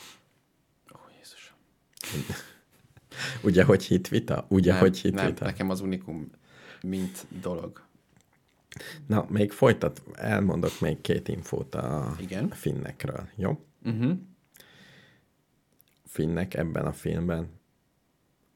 [0.96, 1.56] Ó, Jézusom.
[3.48, 4.46] Ugye, hogy hitvita?
[4.50, 5.46] Ugye, Nem, hogy nem, hitvita?
[5.46, 6.32] nekem az unikum
[6.82, 7.82] mint dolog.
[9.08, 12.50] Na, még folytat, elmondok még két infót a Igen.
[12.50, 13.66] finnekről, jó?
[13.84, 14.18] Uh-huh.
[16.06, 17.62] Finnek ebben a filmben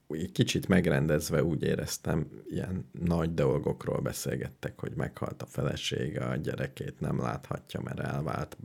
[0.08, 7.00] egy kicsit megrendezve úgy éreztem, ilyen nagy dolgokról beszélgettek, hogy meghalt a felesége, a gyerekét
[7.00, 8.56] nem láthatja, mert elvált.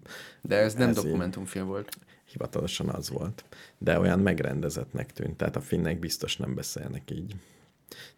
[0.41, 1.97] De ez nem Ez dokumentumfilm volt.
[2.26, 3.43] Hivatalosan az volt.
[3.78, 7.36] De olyan megrendezettnek tűnt, tehát a finnek biztos nem beszélnek így.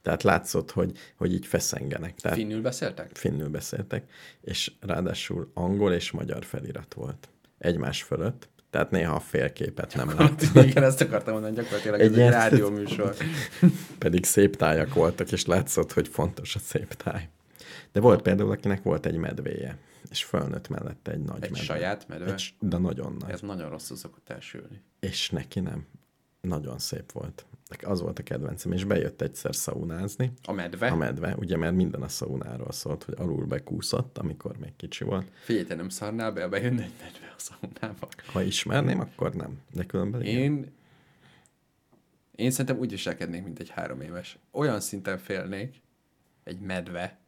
[0.01, 2.15] Tehát látszott, hogy, hogy így feszengenek.
[2.15, 3.15] Tehát Finnül beszéltek?
[3.15, 7.29] finnül beszéltek, és ráadásul angol és magyar felirat volt.
[7.65, 10.41] Egymás fölött, tehát néha a félképet nem lát.
[10.53, 13.15] Igen, ezt akartam mondani, gyakorlatilag Egy ez egy rádióműsor.
[13.97, 17.29] Pedig szép tájak voltak, és látszott, hogy fontos a szép táj.
[17.91, 19.77] De volt például, akinek volt egy medvéje,
[20.09, 21.65] és fölnőtt mellette egy nagy Egy medve.
[21.65, 22.33] saját medve?
[22.33, 23.29] Egy, de nagyon nagy.
[23.29, 24.81] Ez nagyon rosszul szokott elsülni.
[24.99, 25.85] És neki nem.
[26.41, 27.45] Nagyon szép volt.
[27.83, 30.31] Az volt a kedvencem, és bejött egyszer szaunázni.
[30.45, 30.87] A medve?
[30.87, 35.31] A medve, ugye, mert minden a szaunáról szólt, hogy alul bekúszott, amikor még kicsi volt.
[35.43, 38.07] Figyelj, te nem szarnál be, bejönne egy medve a szaunába.
[38.33, 39.59] Ha ismerném, akkor nem.
[39.73, 40.41] De különben igen.
[40.41, 40.71] Én,
[42.35, 44.37] én szerintem úgy viselkednék, mint egy három éves.
[44.51, 45.81] Olyan szinten félnék,
[46.43, 47.19] egy medve,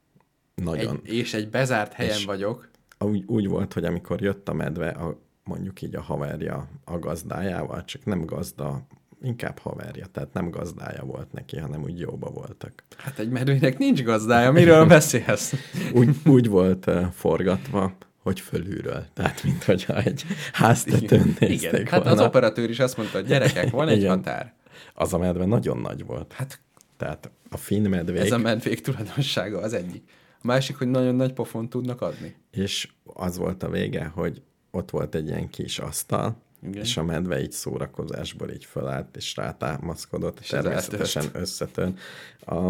[0.55, 1.01] Nagyon.
[1.03, 2.69] egy, és egy bezárt helyen És- vagyok,
[2.99, 7.85] úgy, úgy volt, hogy amikor jött a medve, a, mondjuk így a haverja a gazdájával,
[7.85, 8.87] csak nem gazda,
[9.21, 12.83] inkább haverja, tehát nem gazdája volt neki, hanem úgy jóba voltak.
[12.97, 15.53] hát egy medvének nincs gazdája, miről beszélsz?
[15.93, 17.93] Úgy, úgy volt uh, forgatva,
[18.23, 19.05] hogy fölülről.
[19.13, 22.21] Tehát, mintha egy háztetőn nézték Igen, hát volna.
[22.21, 24.09] az operatőr is azt mondta, hogy gyerekek, van egy Igen.
[24.09, 24.53] határ.
[24.93, 26.33] az a medve nagyon nagy volt.
[26.33, 26.59] Hát
[26.97, 30.03] Tehát a finn medvék, ez a medvék tulajdonsága az egyik.
[30.41, 32.35] A másik, hogy nagyon nagy pofont tudnak adni.
[32.51, 34.41] és az volt a vége, hogy
[34.71, 36.81] ott volt egy ilyen kis asztal, Igen.
[36.81, 41.97] És a medve így szórakozásból így fölállt, és rátámaszkodott, és természetesen összetön.
[42.39, 42.69] A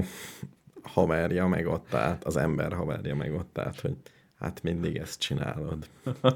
[0.82, 3.96] haverja meg ott állt, az ember haverja meg ott állt, hogy
[4.40, 5.88] hát mindig ezt csinálod.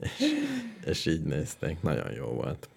[0.00, 0.34] és,
[0.84, 2.68] és így nézték, nagyon jó volt.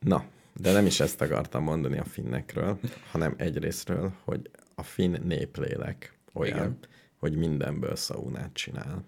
[0.00, 0.24] Na,
[0.60, 2.78] de nem is ezt akartam mondani a finnekről,
[3.10, 6.56] hanem egyrésztről, hogy a finn néplélek olyan.
[6.56, 6.78] Igen.
[7.16, 9.04] hogy mindenből szaunát csinál.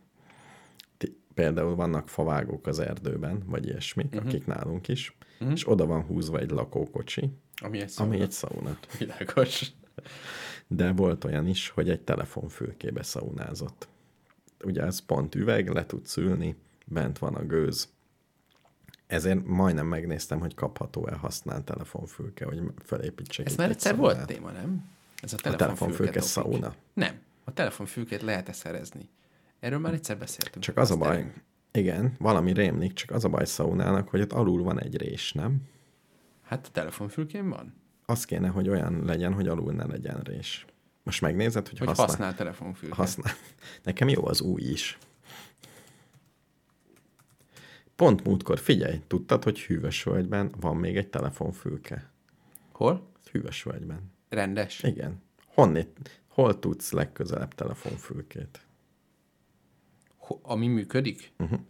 [1.41, 4.29] Például vannak favágók az erdőben, vagy ilyesmik, uh-huh.
[4.29, 5.53] akik nálunk is, uh-huh.
[5.53, 7.31] és oda van húzva egy lakókocsi,
[7.63, 8.79] Ami egy szóval ami egy szauna.
[8.99, 9.73] világos.
[10.67, 13.89] De volt olyan is, hogy egy telefonfülkébe szaunázott.
[14.65, 16.57] Ugye ez pont üveg, le tudsz ülni,
[16.87, 17.89] bent van a gőz.
[19.07, 24.15] Ezért majdnem megnéztem, hogy kapható-e használt telefonfülke, hogy felépítsék Ez már egy egyszer szaunát.
[24.15, 24.91] volt téma, nem?
[25.23, 26.75] Ez a A telefonfülke szauna?
[26.93, 27.21] Nem.
[27.45, 29.09] A telefonfülkét lehet-e szerezni?
[29.61, 30.65] Erről már egyszer beszéltünk.
[30.65, 31.33] Csak az a baj, Mastering.
[31.73, 35.63] igen, valami rémlik, csak az a baj szaunának, hogy ott alul van egy rés, nem?
[36.43, 37.75] Hát a telefonfülkén van.
[38.07, 40.65] Az kéne, hogy olyan legyen, hogy alul ne legyen rés.
[41.03, 42.99] Most megnézed, hogy, Hogy használ, használ telefonfülkét.
[42.99, 43.33] használ.
[43.83, 44.99] Nekem jó az új is.
[47.97, 52.11] Pont múltkor, figyelj, tudtad, hogy Hűvösvölgyben van még egy telefonfülke?
[52.73, 53.09] Hol?
[53.33, 54.13] Hűvösvölgyben.
[54.29, 54.83] Rendes.
[54.83, 55.23] Igen.
[55.47, 58.61] Honnét, hol tudsz legközelebb telefonfülkét?
[60.43, 61.33] Ami működik?
[61.39, 61.61] Uh-huh.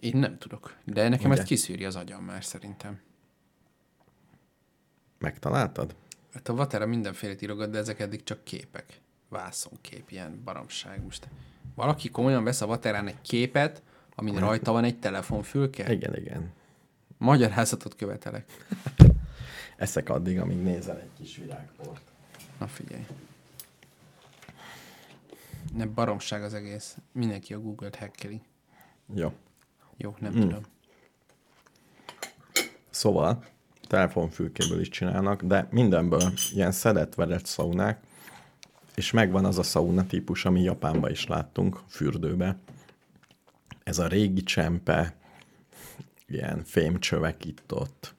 [0.00, 0.76] Én nem tudok.
[0.84, 1.38] De nekem Ugye?
[1.38, 3.00] ezt kiszűri az agyam már szerintem.
[5.18, 5.94] Megtaláltad?
[6.32, 9.00] Hát a Vatera mindenféle írogat, de ezek eddig csak képek.
[9.28, 11.02] Vászonkép, ilyen baromság.
[11.04, 11.28] Most
[11.74, 13.82] valaki komolyan vesz a Vaterán egy képet,
[14.14, 15.92] amin rajta van egy telefonfülke?
[15.92, 16.52] Igen, igen.
[17.18, 18.52] Magyarázatot követelek.
[19.76, 22.02] Eszek addig, amíg nézel egy kis virágport.
[22.58, 23.06] Na figyelj.
[25.76, 26.96] Ne baromság az egész.
[27.12, 28.40] Mindenki a Google-t hackeli.
[29.14, 29.32] Jó.
[29.96, 30.40] Jó, nem mm.
[30.40, 30.62] tudom.
[32.90, 33.44] Szóval
[33.88, 38.00] telefonfülkéből is csinálnak, de mindenből ilyen szedett vedett szaunák,
[38.94, 42.56] és megvan az a szauna típus, ami Japánban is láttunk, fürdőbe.
[43.82, 45.14] Ez a régi csempe,
[46.26, 48.14] ilyen fémcsövek itt ott,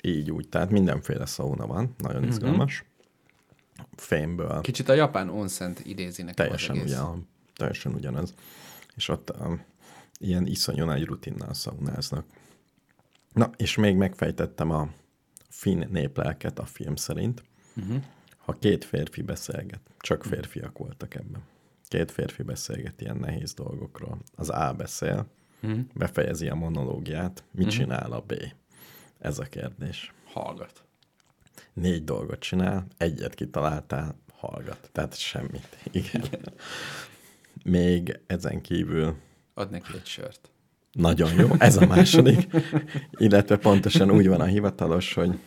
[0.00, 2.30] így úgy, tehát mindenféle szauna van, nagyon Mhm.
[2.30, 2.84] izgalmas.
[3.96, 8.34] Fémből, Kicsit a japán onszent idézi nekem teljesen, ugyan, teljesen ugyanaz.
[8.94, 9.64] És ott um,
[10.18, 12.24] ilyen iszonyú nagy rutinnal szaunáznak.
[13.32, 14.88] Na, és még megfejtettem a
[15.48, 17.44] finn néplelket a film szerint.
[17.76, 18.02] Uh-huh.
[18.36, 21.42] Ha két férfi beszélget, csak férfiak voltak ebben.
[21.88, 24.18] Két férfi beszélget ilyen nehéz dolgokról.
[24.34, 25.26] Az A beszél,
[25.62, 25.80] uh-huh.
[25.94, 27.80] befejezi a monológiát, mit uh-huh.
[27.80, 28.34] csinál a B?
[29.18, 30.12] Ez a kérdés.
[30.32, 30.85] Hallgat.
[31.80, 34.90] Négy dolgot csinál, egyet kitaláltál, hallgat.
[34.92, 35.78] Tehát semmit.
[35.90, 36.24] Igen.
[36.24, 36.52] Igen.
[37.62, 39.16] Még ezen kívül...
[39.54, 40.50] Ad neki egy sört.
[40.92, 42.46] Nagyon jó, ez a második.
[43.10, 45.38] Illetve pontosan úgy van a hivatalos, hogy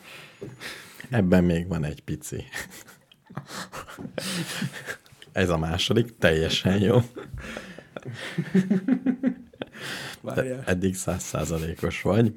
[1.10, 2.43] ebben még van egy pici.
[5.31, 7.01] Ez a második, teljesen jó.
[10.23, 12.34] Te eddig százszázalékos vagy.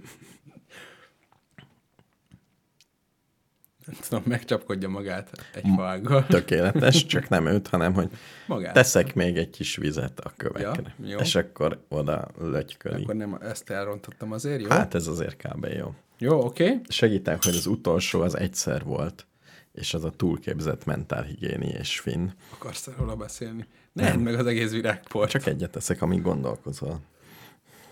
[3.86, 6.26] Nem tudom, megcsapkodja magát egy falggal.
[6.26, 8.10] Tökéletes, csak nem őt, hanem hogy
[8.46, 8.74] magát.
[8.74, 10.94] teszek még egy kis vizet a kövekre.
[11.02, 11.18] Ja, jó.
[11.18, 13.02] És akkor oda lötyköli.
[13.02, 14.68] Akkor nem ezt elrontottam azért, jó?
[14.68, 15.66] Hát ez azért kb.
[15.66, 15.94] jó.
[16.18, 16.64] Jó, oké.
[16.64, 16.80] Okay.
[16.88, 19.26] Segítek, hogy az utolsó az egyszer volt,
[19.72, 22.28] és az a túlképzett mentálhigiéni és finn.
[22.52, 23.66] Akarsz róla beszélni?
[23.92, 24.20] Nem, nem.
[24.20, 25.30] meg az egész virágport.
[25.30, 27.00] Csak egyet teszek, amíg gondolkozol.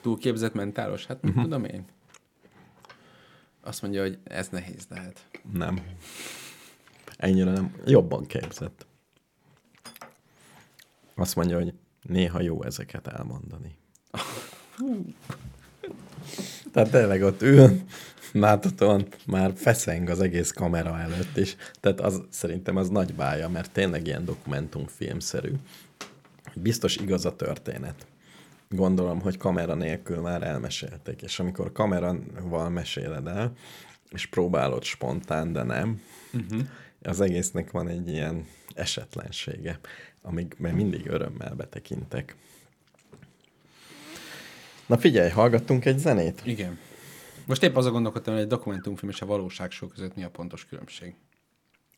[0.00, 1.06] Túlképzett mentálos?
[1.06, 1.44] Hát mit uh-huh.
[1.44, 1.84] tudom én?
[3.60, 5.26] Azt mondja, hogy ez nehéz lehet.
[5.52, 5.80] Nem.
[7.16, 7.74] Ennyire nem.
[7.84, 8.86] Jobban képzett.
[11.14, 13.76] Azt mondja, hogy néha jó ezeket elmondani.
[16.72, 17.80] Tehát tényleg ott ül,
[18.32, 21.56] láthatóan már feszeng az egész kamera előtt is.
[21.80, 25.52] Tehát az, szerintem az nagy bája, mert tényleg ilyen dokumentumfilmszerű.
[26.54, 28.06] Biztos igaz a történet
[28.76, 33.52] gondolom, hogy kamera nélkül már elmesélték, és amikor kamerával meséled el,
[34.10, 36.02] és próbálod spontán, de nem,
[36.32, 36.60] uh-huh.
[37.02, 39.80] az egésznek van egy ilyen esetlensége,
[40.22, 42.36] amikben mindig örömmel betekintek.
[44.86, 46.42] Na figyelj, hallgattunk egy zenét?
[46.44, 46.78] Igen.
[47.46, 51.14] Most épp azon gondolkodtam, hogy egy dokumentumfilm és a valóság között mi a pontos különbség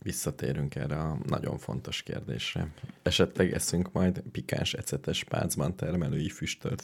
[0.03, 2.69] visszatérünk erre a nagyon fontos kérdésre.
[3.03, 6.83] Esetleg eszünk majd pikáns ecetes pácban termelői füstölt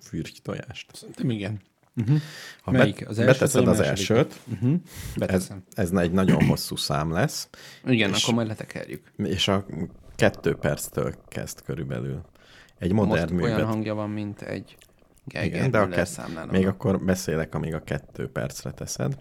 [0.00, 0.90] fürtojást?
[0.92, 1.60] Szerintem igen.
[1.96, 2.20] Uh-huh.
[2.62, 3.08] Ha Melyik?
[3.08, 4.74] Az első beteszed az elsőt, uh-huh.
[5.16, 7.48] ez, ez egy nagyon hosszú szám lesz.
[7.86, 9.12] Igen, és, akkor majd letekerjük.
[9.16, 9.66] És a
[10.14, 12.20] kettő perctől kezd körülbelül.
[12.78, 13.56] Egy modern Most művet.
[13.56, 14.76] olyan hangja van, mint egy
[15.24, 19.16] Geiger Igen, de a kett, még akkor beszélek, amíg a kettő percre teszed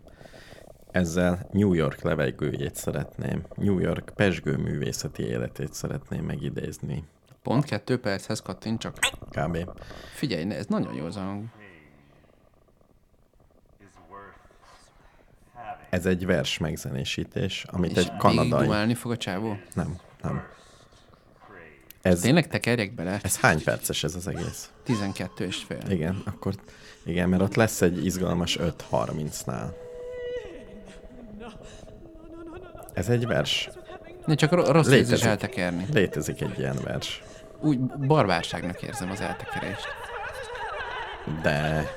[0.93, 7.03] ezzel New York levegőjét szeretném, New York pesgő művészeti életét szeretném megidézni.
[7.41, 8.97] Pont kettő perchez kattint csak.
[9.29, 9.57] Kb.
[10.15, 11.43] Figyelj, ez nagyon jó zang.
[15.89, 18.93] Ez egy vers megzenésítés, amit És egy kanadai...
[18.93, 19.57] Fog a csávó?
[19.73, 20.43] Nem, nem.
[22.01, 23.19] Ez, Tényleg tekerjek bele?
[23.23, 24.71] Ez hány perces ez az egész?
[24.83, 25.89] 12 és fél.
[25.89, 26.53] Igen, akkor
[27.03, 29.82] igen, mert ott lesz egy izgalmas 5.30-nál.
[32.93, 33.69] Ez egy vers.
[34.25, 35.85] Ne, csak rossz létezik, eltekerni.
[35.93, 37.23] Létezik egy ilyen vers.
[37.59, 39.87] Úgy barbárságnak érzem az eltekerést.
[41.41, 41.89] De...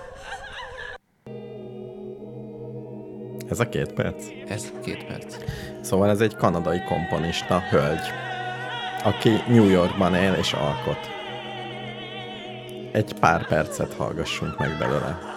[3.48, 4.24] Ez a két perc?
[4.48, 5.36] Ez két perc.
[5.80, 8.12] Szóval ez egy kanadai komponista, hölgy,
[9.04, 11.10] aki New Yorkban él és alkot.
[12.92, 15.35] Egy pár percet hallgassunk meg belőle.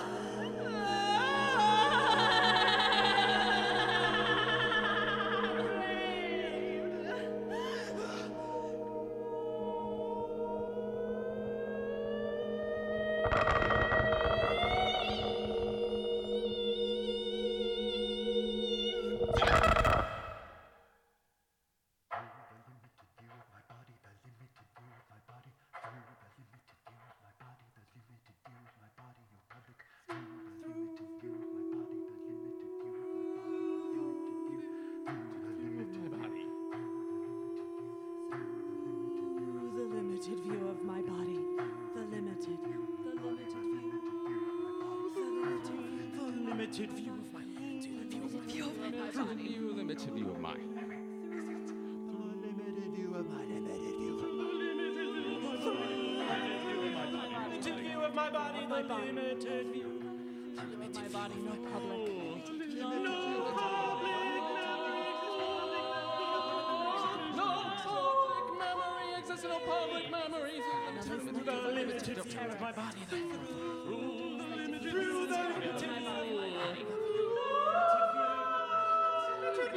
[69.39, 70.61] personal public memories
[70.99, 72.97] of the limited terror of my body.
[73.09, 75.75] Through the limited through the limited.
[75.75, 76.19] Of my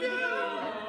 [0.01, 0.82] body.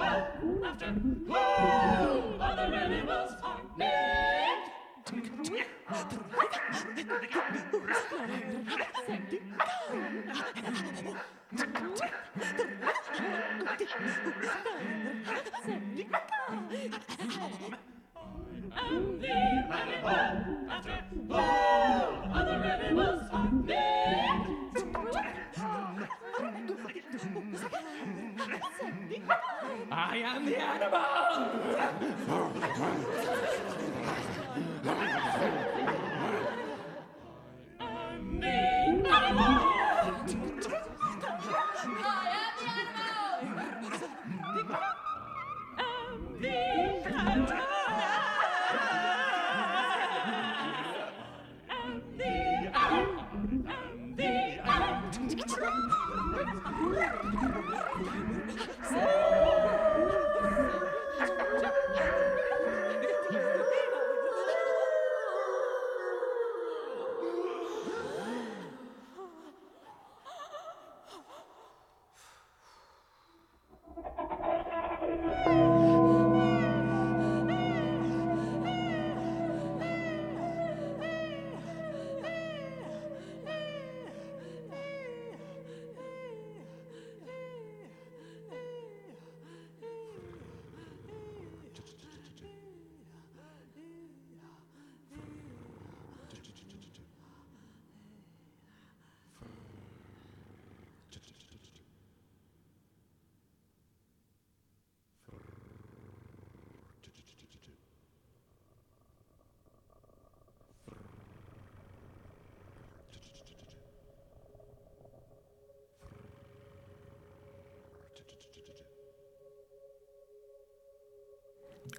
[0.00, 0.64] After.
[0.64, 1.87] After.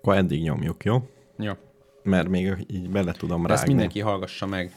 [0.10, 1.10] Akkor eddig nyomjuk, jó?
[1.38, 1.54] Jó.
[2.04, 3.74] Mert még így bele tudom De ezt rágni.
[3.74, 4.76] mindenki hallgassa meg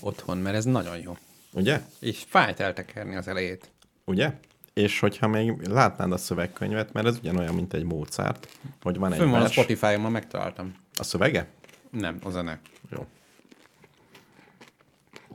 [0.00, 1.16] otthon, mert ez nagyon jó.
[1.52, 1.80] Ugye?
[2.00, 3.70] És fájt eltekerni az elejét.
[4.04, 4.32] Ugye?
[4.72, 9.18] És hogyha még látnád a szövegkönyvet, mert ez ugyanolyan, mint egy Mozart, hogy van egy
[9.18, 9.52] Fönn van a vers.
[9.52, 10.74] Spotify-on, ma megtaláltam.
[10.98, 11.48] A szövege?
[11.90, 12.60] Nem, a zene.
[12.90, 13.06] Jó.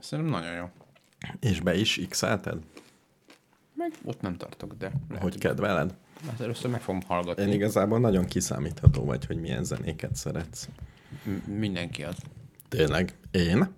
[0.00, 0.68] Szerintem nagyon jó.
[1.40, 2.22] És be is x
[3.74, 5.94] Meg ott nem tartok, de lehet, hogy kedveled?
[6.26, 7.42] Hát először meg fogom hallgatni.
[7.42, 10.68] Én igazából nagyon kiszámítható vagy, hogy milyen zenéket szeretsz.
[11.24, 12.16] M- mindenki az.
[12.68, 13.14] Tényleg?
[13.30, 13.68] Én?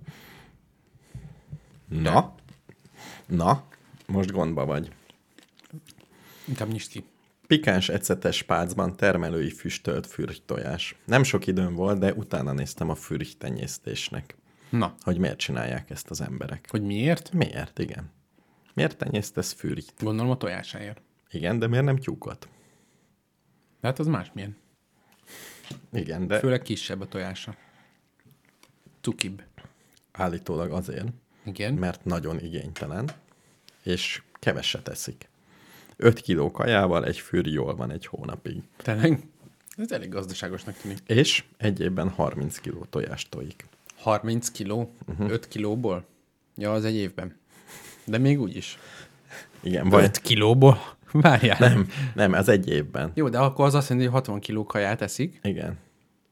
[1.89, 2.35] Na?
[3.27, 3.65] Na?
[4.07, 4.91] Most gondba vagy.
[6.49, 7.05] Inkább nyisd ki.
[7.47, 10.97] Pikáns ecetes pálcban termelői füstölt fürgytojás.
[11.05, 14.37] Nem sok időm volt, de utána néztem a fürgytenyésztésnek.
[14.71, 16.67] Na, Hogy miért csinálják ezt az emberek.
[16.71, 17.33] hogy miért?
[17.33, 18.11] Miért, igen.
[18.75, 19.93] Miért tenyésztesz fürgyt?
[20.01, 21.01] Gondolom a tojásáért.
[21.37, 22.49] Igen, de miért nem tyúkot?
[23.83, 24.57] Hát az másmilyen.
[25.93, 27.57] Igen, de Főleg kisebb a tojása.
[29.01, 29.43] Cukibb.
[30.13, 31.07] állítólag azért,
[31.45, 31.75] Igen.
[31.75, 33.11] mert nagyon igénytelen,
[33.83, 35.29] és keveset eszik.
[35.97, 38.63] 5 kiló kajával egy fürj jól van egy hónapig.
[38.77, 39.27] Tényleg?
[39.77, 40.99] Ez elég gazdaságosnak tűnik.
[41.07, 43.67] És egy évben 30 kiló tojást tojik.
[43.97, 44.93] 30 kiló?
[45.09, 45.31] Uh-huh.
[45.31, 46.05] 5 kilóból?
[46.57, 47.37] Ja, az egy évben.
[48.05, 48.79] De még úgy is.
[49.61, 50.97] Igen, vagy 5 kilóból?
[51.13, 51.57] Várjál.
[51.59, 53.11] nem, nem, ez egy évben.
[53.15, 55.79] Jó, de akkor az azt jelenti, hogy 60 kiló kaját eszik, Igen.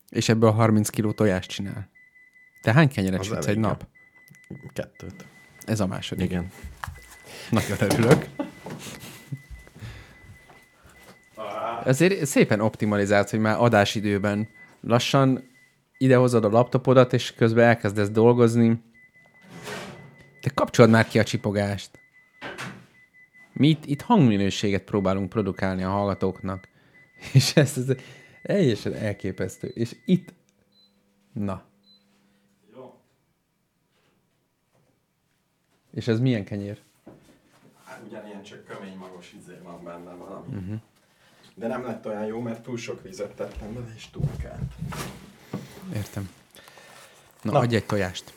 [0.09, 1.89] és ebből 30 kiló tojást csinál.
[2.63, 3.87] Te hány kenyeret Az sütsz egy nap?
[4.73, 5.25] Kettőt.
[5.67, 6.25] Ez a második.
[6.25, 6.51] Igen.
[7.51, 8.27] Nagyon örülök.
[11.85, 14.49] Ezért szépen optimalizált, hogy már adásidőben
[14.81, 15.51] lassan
[15.99, 18.83] idehozod a laptopodat, és közben elkezdesz dolgozni.
[20.41, 21.99] De kapcsolod már ki a csipogást.
[23.55, 26.68] Mi itt, itt hangminőséget próbálunk produkálni a hallgatóknak.
[27.32, 27.97] És ez, ez
[28.43, 29.68] teljesen elképesztő.
[29.68, 30.32] És itt,
[31.32, 31.64] na.
[35.94, 36.78] És ez milyen kenyér?
[37.85, 40.55] Hát ugyanilyen, csak kömény magos izé van benne valami.
[40.55, 40.81] Uh-huh.
[41.55, 44.72] De nem lett olyan jó, mert túl sok vizet tettem bele, és túl kelt.
[45.94, 46.31] Értem.
[47.43, 47.52] Na, Na.
[47.52, 47.59] Na.
[47.59, 48.35] adj egy tojást.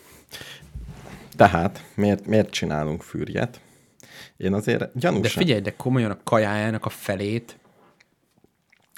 [1.36, 3.60] Tehát, miért, miért csinálunk fűrjet?
[4.36, 5.22] Én azért gyanúsan...
[5.22, 7.58] De figyelj, de komolyan a kajájának a felét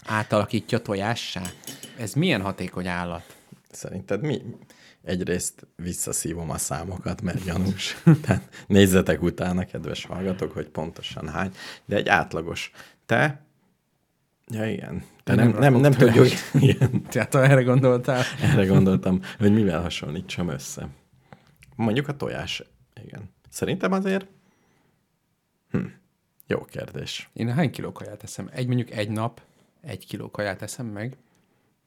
[0.05, 1.43] átalakítja tojássá.
[1.99, 3.37] Ez milyen hatékony állat?
[3.71, 4.43] Szerinted mi?
[5.03, 7.97] Egyrészt visszaszívom a számokat, mert gyanús.
[8.23, 11.53] Tehát nézzetek utána, kedves hallgatók, hogy pontosan hány.
[11.85, 12.71] De egy átlagos.
[13.07, 13.45] Te?
[14.47, 15.03] Ja, igen.
[15.25, 16.27] Te nem, nem nem, nem, tudjuk.
[16.71, 17.03] Igen.
[17.09, 18.23] Tehát erre gondoltál.
[18.43, 20.89] Erre gondoltam, hogy mivel hasonlítsam össze.
[21.77, 22.63] Mondjuk a tojás.
[23.05, 23.31] Igen.
[23.51, 24.27] Szerintem azért...
[25.71, 25.87] Hm.
[26.47, 27.29] Jó kérdés.
[27.33, 28.49] Én hány kiló kaját eszem?
[28.53, 29.43] Egy mondjuk egy nap,
[29.81, 31.17] egy kiló kaját eszem meg.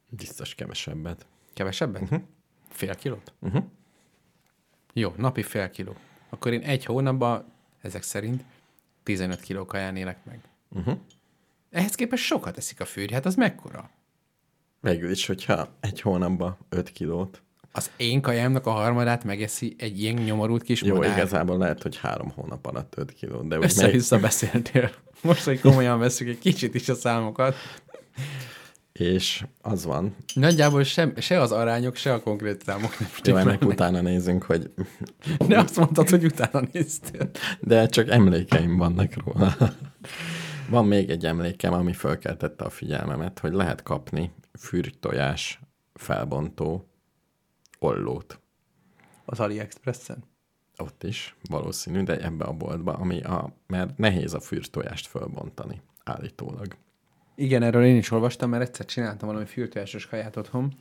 [0.09, 1.25] Biztos kevesebbet.
[1.53, 2.01] Kevesebbet?
[2.01, 2.21] Uh-huh.
[2.69, 3.33] Fél kilót?
[3.39, 3.63] Uh-huh.
[4.93, 5.95] Jó, napi fél kiló.
[6.29, 7.51] Akkor én egy hónapban,
[7.81, 8.43] ezek szerint,
[9.03, 10.39] 15 kiló kaján élek meg.
[10.69, 10.97] Uh-huh.
[11.69, 13.89] Ehhez képest sokat eszik a fűrj, hát az mekkora?
[14.79, 17.41] Végül is, hogyha egy hónapban 5 kilót.
[17.75, 21.17] Az én kajámnak a harmadát megeszi egy ilyen nyomorult kis Jó, madár.
[21.17, 23.69] igazából lehet, hogy három hónap alatt 5 kilót, de úgy meg...
[23.69, 24.91] Össze-vissza beszéltél.
[25.21, 27.55] Most, hogy komolyan veszük egy kicsit is a számokat.
[28.91, 33.65] És az van, Nagyjából sem, se az arányok, se a konkrét számok nem jó, ennek
[33.65, 34.71] utána nézünk, hogy...
[35.47, 37.29] De azt mondtad, hogy utána néztél.
[37.59, 39.55] De csak emlékeim vannak róla.
[40.69, 45.59] Van még egy emlékem, ami fölkeltette a figyelmemet, hogy lehet kapni fürtojás
[45.93, 46.92] felbontó
[47.83, 48.39] ollót.
[49.25, 50.23] Az AliExpressen?
[50.77, 56.75] Ott is, valószínű, de ebbe a boltba, ami a, mert nehéz a fürtojást fölbontani, állítólag.
[57.35, 60.73] Igen, erről én is olvastam, mert egyszer csináltam valami fürtojásos kaját otthon.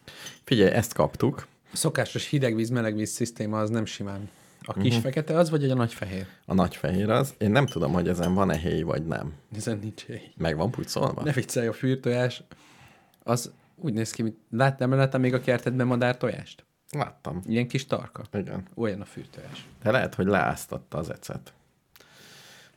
[0.45, 4.31] Figyelj, ezt kaptuk, A szokásos hidegvíz, melegvíz szisztéma az nem simán.
[4.65, 5.03] A kis uh-huh.
[5.03, 6.27] fekete az, vagy a nagy fehér?
[6.47, 7.35] a nagy fehér az.
[7.39, 9.35] Én nem tudom, hogy ezen van-e héj, vagy nem.
[9.57, 10.33] Ezen nincs egy.
[10.37, 11.23] Meg van pucolva?
[11.23, 12.43] Ne viccelj, a fürtojás
[13.23, 16.65] az úgy néz ki, mint láttam, láttam még a kertedben madár tojást?
[16.93, 17.41] Láttam.
[17.47, 18.25] Ilyen kis tarka.
[18.33, 18.67] Igen.
[18.75, 19.67] Olyan a fürtojás.
[19.83, 21.53] De lehet, hogy leáztatta az ecet.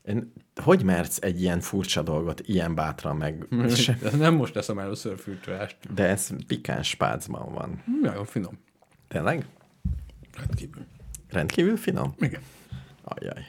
[0.04, 3.48] Én, hogy mersz egy ilyen furcsa dolgot ilyen bátran meg...
[3.76, 5.94] Se- De nem most eszem először fürtojást.
[5.94, 7.84] De ez pikáns spácban van.
[8.02, 8.60] Nagyon finom.
[9.08, 9.46] Tényleg?
[10.38, 10.86] Rendkívül.
[11.30, 12.14] Rendkívül finom?
[12.20, 12.42] Igen.
[13.04, 13.48] Ajjaj.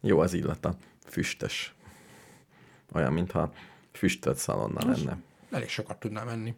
[0.00, 0.76] Jó az illata.
[1.04, 1.74] Füstös.
[2.92, 3.52] Olyan, mintha
[3.92, 5.18] füstölt szalonna lenne.
[5.50, 6.54] Elég sokat tudnám enni.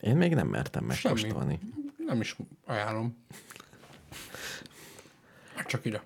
[0.00, 1.58] Én még nem mertem megkóstolni.
[2.06, 3.24] Nem is ajánlom.
[5.66, 6.02] Csak ide.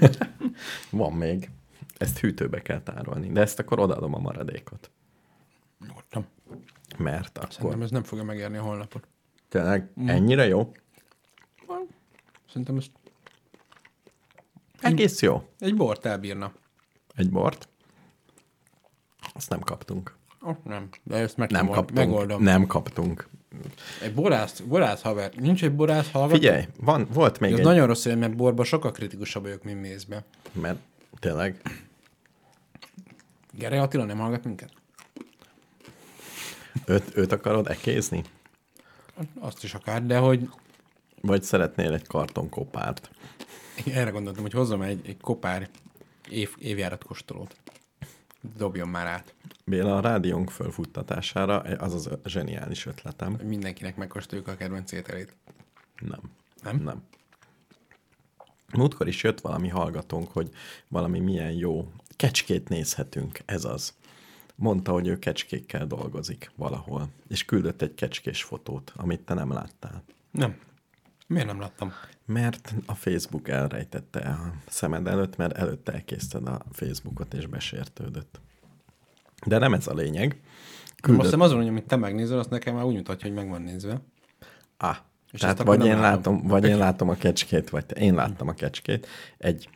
[0.90, 1.50] Van még.
[1.98, 3.32] Ezt hűtőbe kell tárolni.
[3.32, 4.90] De ezt akkor odaadom a maradékot.
[5.86, 6.26] Nyugodtan.
[6.98, 9.08] Mert akkor Szerintem ez nem fogja megérni a holnapot.
[9.48, 10.72] tényleg ennyire jó?
[12.48, 12.86] Szerintem ez
[14.80, 15.48] Egész jó.
[15.58, 16.52] egy bort elbírna.
[17.14, 17.68] Egy bort.
[19.34, 20.16] Azt nem kaptunk.
[20.64, 21.98] Nem, de ezt meg Nem kaptunk.
[21.98, 22.42] megoldom.
[22.42, 23.28] Nem kaptunk.
[24.02, 25.34] Egy borász, borász haver.
[25.34, 26.34] Nincs egy borász hallgató?
[26.34, 27.64] Figyelj, van, volt még Ez egy...
[27.64, 30.24] nagyon rossz, mert borba sokkal kritikusabb vagyok, mint mézbe.
[30.52, 30.78] Mert
[31.18, 31.60] tényleg,
[33.52, 34.70] Gere Attila nem hallgat minket?
[36.86, 38.22] őt, őt akarod ekézni?
[39.40, 40.48] Azt is akár, de hogy
[41.20, 43.10] Vagy szeretnél egy kartonkopárt?
[43.84, 45.68] én erre gondoltam, hogy hozzam egy, egy kopár
[46.30, 47.56] év, évjárat kóstolót.
[48.56, 49.34] Dobjon már át.
[49.64, 53.36] Béla, a rádiónk fölfuttatására az az a zseniális ötletem.
[53.36, 55.34] Hogy mindenkinek megkóstoljuk a kedvenc ételét.
[56.00, 56.20] Nem.
[56.62, 56.76] Nem?
[56.76, 57.02] Nem.
[58.74, 60.50] Múltkor is jött valami hallgatónk, hogy
[60.88, 63.94] valami milyen jó kecskét nézhetünk, ez az.
[64.54, 70.02] Mondta, hogy ő kecskékkel dolgozik valahol, és küldött egy kecskés fotót, amit te nem láttál.
[70.30, 70.58] Nem.
[71.26, 71.92] Miért nem láttam?
[72.26, 78.40] Mert a Facebook elrejtette a szemed előtt, mert előtte elkészted a Facebookot, és besértődött.
[79.46, 80.28] De nem ez a lényeg.
[80.28, 81.22] Most Küldött...
[81.22, 84.00] hiszem azon, hogy amit te megnézel, azt nekem már úgy mutatja, hogy meg van nézve.
[84.76, 84.96] Ah,
[85.32, 86.34] És tehát vagy nem én, látom.
[86.34, 88.00] látom, vagy én látom a kecskét, vagy te.
[88.00, 89.06] Én láttam a kecskét.
[89.38, 89.68] Egy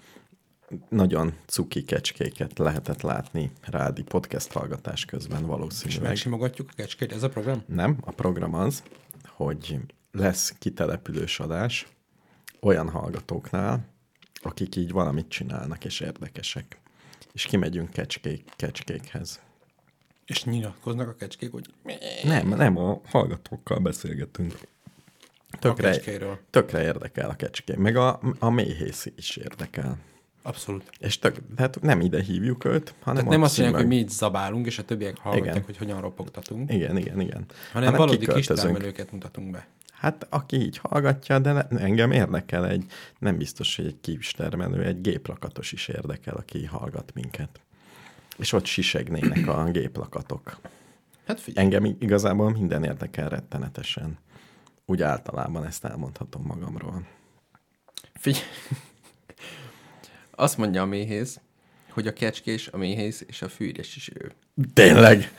[0.89, 6.03] nagyon cuki kecskéket lehetett látni rádi podcast hallgatás közben És valószínűleg.
[6.03, 7.13] megsimogatjuk a kecskét.
[7.13, 7.63] Ez a program?
[7.67, 8.83] Nem, a program az,
[9.29, 9.79] hogy
[10.13, 11.87] lesz kitelepülős adás
[12.61, 13.85] olyan hallgatóknál,
[14.43, 16.81] akik így valamit csinálnak és érdekesek.
[17.33, 19.41] És kimegyünk kecskék, kecskékhez.
[20.27, 21.67] És nyilatkoznak a kecskék, hogy
[22.23, 24.55] Nem, nem, a hallgatókkal beszélgetünk.
[25.51, 26.39] a Tökre, kecskéről.
[26.51, 27.75] tökre érdekel a kecské.
[27.77, 29.99] Meg a, a méhész is érdekel.
[30.43, 30.91] Abszolút.
[30.99, 34.09] És tök, tehát nem ide hívjuk őt, hanem Tehát nem azt mondják, hogy mi itt
[34.11, 35.67] zabálunk, és a többiek hallgatják, Igen.
[35.67, 37.45] hogy hogyan ropogtatunk, Igen, igen, igen.
[37.73, 39.67] hanem valódi kis termelőket mutatunk be.
[40.01, 42.85] Hát aki így hallgatja, de ne- engem érdekel egy,
[43.19, 47.61] nem biztos, hogy egy kis termelő, egy géplakatos is érdekel, aki hallgat minket.
[48.39, 50.61] És ott sisegnének a géplakatok.
[51.27, 54.19] Hát figyelj, Engem igazából minden érdekel rettenetesen.
[54.87, 57.07] Úgy általában ezt elmondhatom magamról.
[58.15, 58.45] figyelj.
[60.31, 61.41] Azt mondja a méhész,
[61.91, 64.33] hogy a kecskés, a méhész és a fűrjes is ő.
[64.75, 65.35] Tényleg?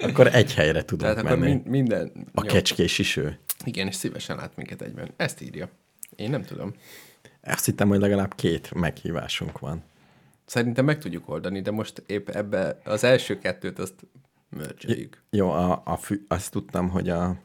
[0.00, 1.52] akkor egy helyre tudunk Tehát akkor menni.
[1.52, 2.12] min- minden...
[2.34, 2.52] A Jó.
[2.52, 3.38] kecskés is ő.
[3.64, 5.10] Igen, és szívesen lát minket egyben.
[5.16, 5.68] Ezt írja.
[6.16, 6.72] Én nem tudom.
[7.42, 9.82] Azt hittem, hogy legalább két meghívásunk van.
[10.44, 13.94] Szerintem meg tudjuk oldani, de most épp ebbe az első kettőt azt
[14.48, 15.22] mörcseljük.
[15.30, 17.40] Jó, a, a fű, azt tudtam, hogy a,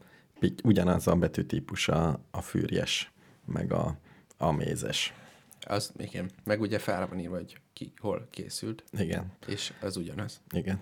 [0.64, 3.11] ugyanaz a betűtípus a, a fűrjes,
[3.45, 3.98] meg a,
[4.38, 5.14] a mézes.
[5.61, 6.30] Az, igen.
[6.44, 10.41] Meg ugye fel van írva, hogy ki hol készült, Igen, és az ugyanaz.
[10.52, 10.80] igen.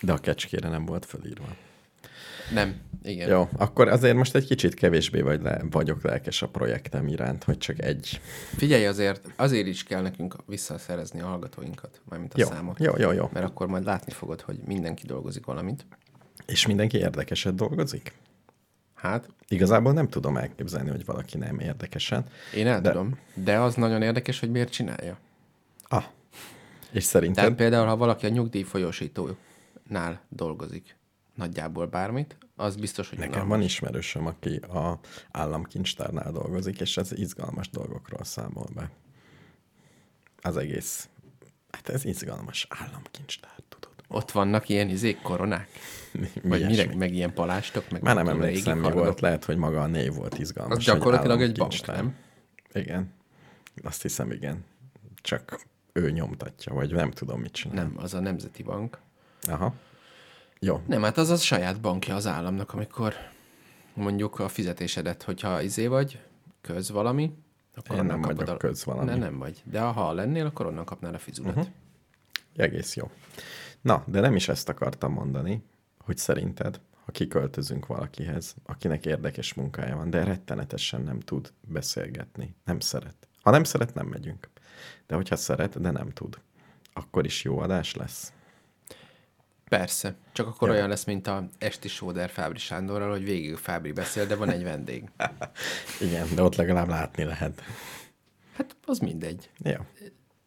[0.00, 1.56] De a kecskére nem volt fölírva.
[2.52, 3.28] Nem, igen.
[3.28, 7.58] Jó, akkor azért most egy kicsit kevésbé vagy le, vagyok lelkes a projektem iránt, hogy
[7.58, 8.20] csak egy.
[8.56, 12.78] Figyelj azért, azért is kell nekünk visszaszerezni a hallgatóinkat, mármint a Jó, számot.
[12.78, 13.28] jó, jó, jó.
[13.32, 15.86] Mert akkor majd látni fogod, hogy mindenki dolgozik valamit.
[16.46, 18.12] És mindenki érdekeset dolgozik?
[18.94, 22.24] Hát, Igazából nem tudom elképzelni, hogy valaki nem érdekesen.
[22.54, 25.18] én el De- tudom, de az nagyon érdekes, hogy miért csinálja.
[25.88, 26.04] Ah,
[26.92, 27.42] és szerinted?
[27.42, 30.96] Tehát például, ha valaki a nyugdíjfolyósítónál dolgozik,
[31.38, 33.56] nagyjából bármit, az biztos, hogy Nekem unalmas.
[33.56, 34.98] van ismerősöm, aki a
[35.30, 38.90] államkincstárnál dolgozik, és ez izgalmas dolgokról számol be.
[40.42, 41.08] Az egész.
[41.70, 43.94] Hát ez izgalmas államkincstár, tudod.
[44.08, 45.68] Ott vannak ilyen izék, koronák?
[46.42, 47.90] Vagy mire, meg ilyen palástok?
[47.90, 49.20] Meg Már nem emlékszem, mi volt.
[49.20, 50.76] Lehet, hogy maga a név volt izgalmas.
[50.76, 52.14] Az gyakorlatilag egy bank, nem?
[52.72, 53.12] Igen.
[53.82, 54.64] Azt hiszem, igen.
[55.22, 55.60] Csak
[55.92, 57.74] ő nyomtatja, vagy nem tudom, mit csinál.
[57.84, 58.98] Nem, az a Nemzeti Bank.
[59.42, 59.74] Aha.
[60.60, 60.82] Jó.
[60.86, 63.14] Nem, hát az a saját bankja az államnak, amikor
[63.94, 66.20] mondjuk a fizetésedet, hogyha izé vagy,
[66.60, 67.32] köz valami,
[67.74, 68.56] akkor Én nem vagyok a...
[68.56, 69.10] köz valami.
[69.10, 69.62] Ne, nem vagy.
[69.64, 71.54] De ha lennél, akkor onnan kapnál a fizulat.
[71.54, 71.60] Mhm.
[71.60, 71.74] Uh-huh.
[72.56, 73.10] Egész jó.
[73.80, 75.62] Na, de nem is ezt akartam mondani,
[75.98, 82.80] hogy szerinted, ha kiköltözünk valakihez, akinek érdekes munkája van, de rettenetesen nem tud beszélgetni, nem
[82.80, 83.28] szeret.
[83.42, 84.48] Ha nem szeret, nem megyünk.
[85.06, 86.38] De hogyha szeret, de nem tud,
[86.92, 88.32] akkor is jó adás lesz.
[89.68, 90.14] Persze.
[90.32, 90.74] Csak akkor Ja.
[90.74, 94.62] olyan lesz, mint a esti Sóder Fábri Sándorral, hogy végig Fábri beszél, de van egy
[94.62, 95.04] vendég.
[96.06, 97.62] Igen, de ott legalább látni lehet.
[98.56, 99.50] Hát az mindegy.
[99.58, 99.74] Jó,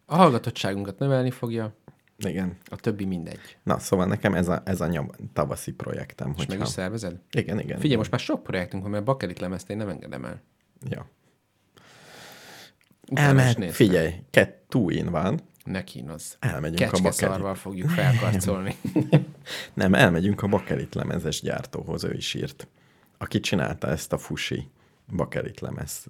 [0.05, 1.75] A hallgatottságunkat növelni fogja,
[2.17, 2.57] igen.
[2.65, 3.57] a többi mindegy.
[3.63, 6.29] Na, szóval nekem ez a, ez a nyom, tavaszi projektem.
[6.29, 7.19] És meg hogyha- is szervezed?
[7.31, 7.79] Igen, igen.
[7.79, 10.41] Figyelj, most már sok projektünk van, mert bakelit lemezt én nem engedem el.
[10.89, 11.09] Ja.
[13.09, 15.39] Utána Elmehet, figyelj, két two in van,
[15.71, 16.37] Ne kínoz.
[16.39, 17.57] elmegyünk a bakelit.
[17.57, 18.75] fogjuk felkarcolni.
[19.73, 22.67] Nem, elmegyünk a bakelit lemezes gyártóhoz, ő is írt.
[23.17, 24.69] Aki csinálta ezt a fusi
[25.15, 26.07] bakelit lemezt.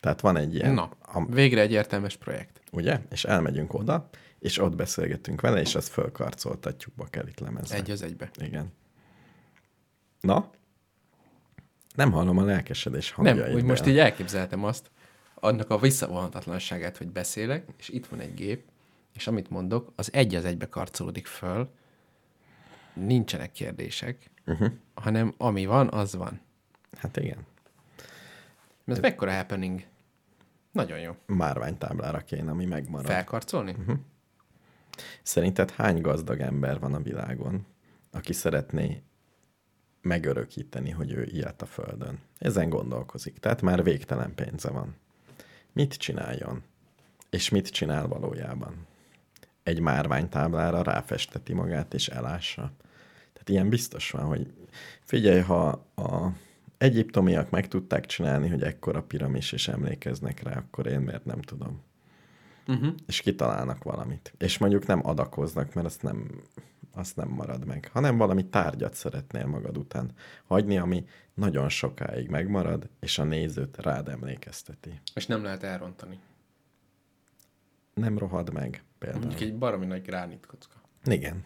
[0.00, 2.60] Tehát van egy ilyen, Na, a, végre egy értelmes projekt.
[2.72, 3.00] ugye?
[3.10, 7.76] És elmegyünk oda, és ott beszélgetünk vele, és azt fölkarcoltatjuk bakelit lemezre.
[7.76, 8.30] Egy az egybe.
[8.38, 8.72] Igen.
[10.20, 10.50] Na?
[11.94, 13.54] Nem hallom a lelkesedés Nem, hangjait.
[13.54, 14.90] úgy most így elképzeltem azt,
[15.40, 18.64] annak a visszavonhatatlanságát, hogy beszélek, és itt van egy gép,
[19.14, 21.70] és amit mondok, az egy az egybe karcolódik föl,
[22.94, 24.72] nincsenek kérdések, uh-huh.
[24.94, 26.40] hanem ami van, az van.
[26.98, 27.46] Hát igen.
[28.84, 29.84] Ez mekkora happening?
[30.72, 31.16] Nagyon jó.
[31.26, 33.06] Márványtáblára kéne, ami megmarad.
[33.06, 33.70] Felkarcolni?
[33.78, 33.98] Uh-huh.
[35.22, 37.66] Szerinted hány gazdag ember van a világon,
[38.10, 39.02] aki szeretné
[40.00, 42.18] megörökíteni, hogy ő ilyet a Földön?
[42.38, 43.38] Ezen gondolkozik.
[43.38, 44.96] Tehát már végtelen pénze van.
[45.76, 46.62] Mit csináljon?
[47.30, 48.86] És mit csinál valójában?
[49.62, 52.72] Egy márványtáblára ráfesteti magát és elássa.
[53.32, 54.52] Tehát ilyen biztos van, hogy
[55.00, 56.32] figyelj, ha a
[56.78, 61.82] egyiptomiak meg tudták csinálni, hogy ekkora piramis és emlékeznek rá, akkor én miért nem tudom?
[62.66, 62.94] Uh-huh.
[63.06, 64.34] és kitalálnak valamit.
[64.38, 66.42] És mondjuk nem adakoznak, mert azt nem,
[66.94, 70.10] azt nem marad meg, hanem valami tárgyat szeretnél magad után
[70.44, 71.04] hagyni, ami
[71.36, 75.00] nagyon sokáig megmarad, és a nézőt rád emlékezteti.
[75.14, 76.18] És nem lehet elrontani.
[77.94, 79.20] Nem rohad meg például.
[79.24, 80.74] Mondjuk egy baromi nagy gránitkocka.
[81.04, 81.44] Igen.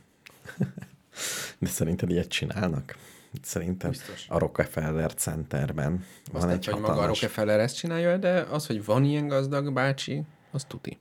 [1.58, 2.96] De szerinted ilyet csinálnak?
[3.42, 4.26] Szerintem Biztos.
[4.28, 8.66] a Rockefeller Centerben van Aztán, egy hogy maga a hatalmas, Rockefeller ezt csinálja, de az,
[8.66, 10.98] hogy van ilyen gazdag bácsi, az tuti.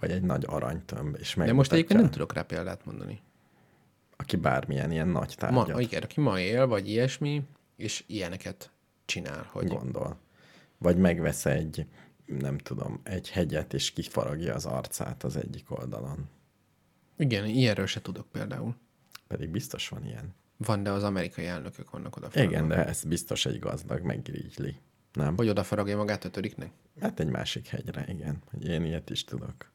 [0.00, 3.20] vagy egy nagy aranytömb, és De most egyébként nem tudok rá példát mondani.
[4.16, 7.42] aki bármilyen ilyen nagy Ma, tárgyat igen, aki ma él, vagy ilyesmi,
[7.76, 8.70] és ilyeneket
[9.04, 10.18] csinál, hogy gondol.
[10.78, 11.86] Vagy megvesz egy
[12.26, 16.28] nem tudom, egy hegyet, és kifaragja az arcát az egyik oldalon.
[17.16, 18.76] Igen, ilyenről se tudok például.
[19.26, 20.34] Pedig biztos van ilyen.
[20.56, 24.76] Van, de az amerikai elnökök vannak oda Igen, de ez biztos egy gazdag megirigyli.
[25.12, 25.36] Nem?
[25.36, 26.70] Hogy oda faragja magát ötödiknek?
[27.00, 28.42] Hát egy másik hegyre, igen.
[28.50, 29.54] Hogy én ilyet is tudok.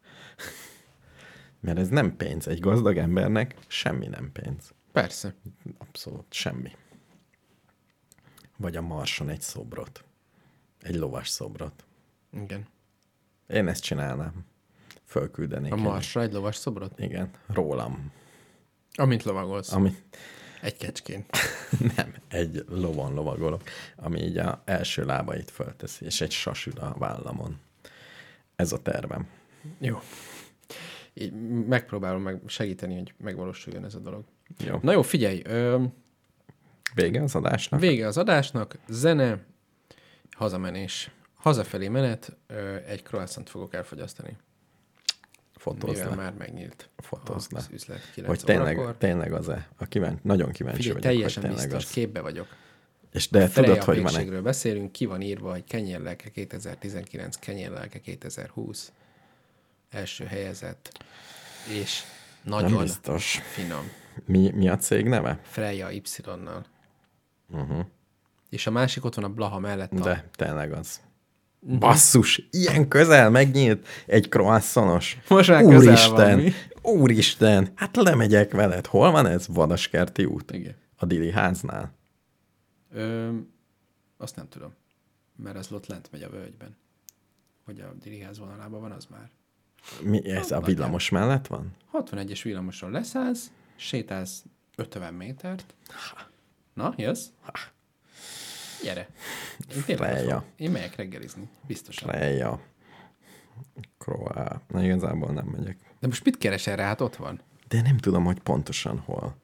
[1.62, 2.48] Mert ez nem pénz.
[2.48, 4.74] Egy gazdag embernek semmi nem pénz.
[4.92, 5.36] Persze.
[5.78, 6.72] Abszolút semmi.
[8.60, 10.04] Vagy a Marson egy szobrot.
[10.82, 11.86] Egy lovas szobrot.
[12.34, 12.68] Igen.
[13.48, 14.46] Én ezt csinálnám.
[15.06, 15.72] Fölküldenék.
[15.72, 17.00] A Marsra egy lovas szobrot?
[17.00, 18.12] Igen, rólam.
[18.96, 19.72] Amint lovagolsz.
[19.72, 19.96] Ami,
[20.62, 21.26] Egy kecskén.
[21.96, 23.62] nem, egy lovon lovagolok,
[23.96, 27.60] ami így a első lábait fölteszi, és egy sasül a vállamon.
[28.56, 29.28] Ez a tervem.
[29.80, 30.00] Jó.
[31.14, 31.34] Így
[31.68, 34.24] megpróbálom meg segíteni, hogy megvalósuljon ez a dolog.
[34.58, 34.80] Jó.
[34.82, 35.42] Na jó, figyelj.
[35.46, 35.84] Ö,
[36.94, 37.80] Vége az adásnak?
[37.80, 39.40] vége az adásnak, zene,
[40.32, 41.12] hazamenés.
[41.36, 42.38] Hazafelé menet,
[42.88, 44.38] egy croissant fogok elfogyasztani.
[45.56, 46.16] Fotózd Mivel le.
[46.16, 47.58] már megnyílt Fotózd le.
[47.60, 48.96] az üzlet 9 Hogy tényleg, órakor.
[48.98, 49.68] tényleg az-e?
[49.78, 51.90] A kíváncsi, nagyon kíváncsi Figyelj, vagyok, teljesen hogy biztos, az.
[51.90, 52.48] képbe vagyok.
[53.12, 54.42] És de Freja tudod, hogy van egy...
[54.42, 58.92] beszélünk, ki van írva, hogy kenyérlelke 2019, kenyérlelke 2020,
[59.90, 61.04] első helyezett,
[61.82, 62.02] és
[62.44, 62.88] nagyon
[63.28, 63.92] finom.
[64.26, 65.40] Mi, mi a cég neve?
[65.44, 66.66] Freja Y-nal.
[67.52, 67.86] Uh-huh.
[68.50, 70.04] És a másik ott van a Blaha mellett a...
[70.04, 71.02] De tényleg az.
[71.60, 75.18] Basszus, ilyen közel megnyílt egy croissantos.
[75.28, 76.52] Most már közel van, Úristen, mi?
[76.82, 78.86] úristen, hát lemegyek veled.
[78.86, 79.48] Hol van ez?
[79.48, 80.52] Vadaskerti út?
[80.52, 80.76] Igen.
[80.98, 81.94] A Dili háznál?
[82.92, 83.30] Ö,
[84.18, 84.74] azt nem tudom,
[85.36, 86.78] mert ez ott lent megy a völgyben.
[87.66, 89.30] Hogy a Diriház vonalában van, az már.
[90.04, 91.76] Mi, ez a villamos mellett van?
[91.94, 94.44] 61-es villamoson leszállsz, sétálsz
[94.76, 95.74] 50 métert.
[96.80, 97.26] Na, jössz?
[98.84, 99.08] Gyere.
[99.76, 100.44] Én tényleg Freja.
[100.56, 101.50] Én megyek reggelizni.
[101.68, 102.10] Biztosan.
[102.12, 102.60] Reja.
[103.98, 104.62] Croá.
[104.68, 105.78] Na igazából nem megyek.
[106.00, 106.86] De most mit keresel rá?
[106.86, 107.42] Hát ott van.
[107.68, 109.36] De nem tudom, hogy pontosan hol.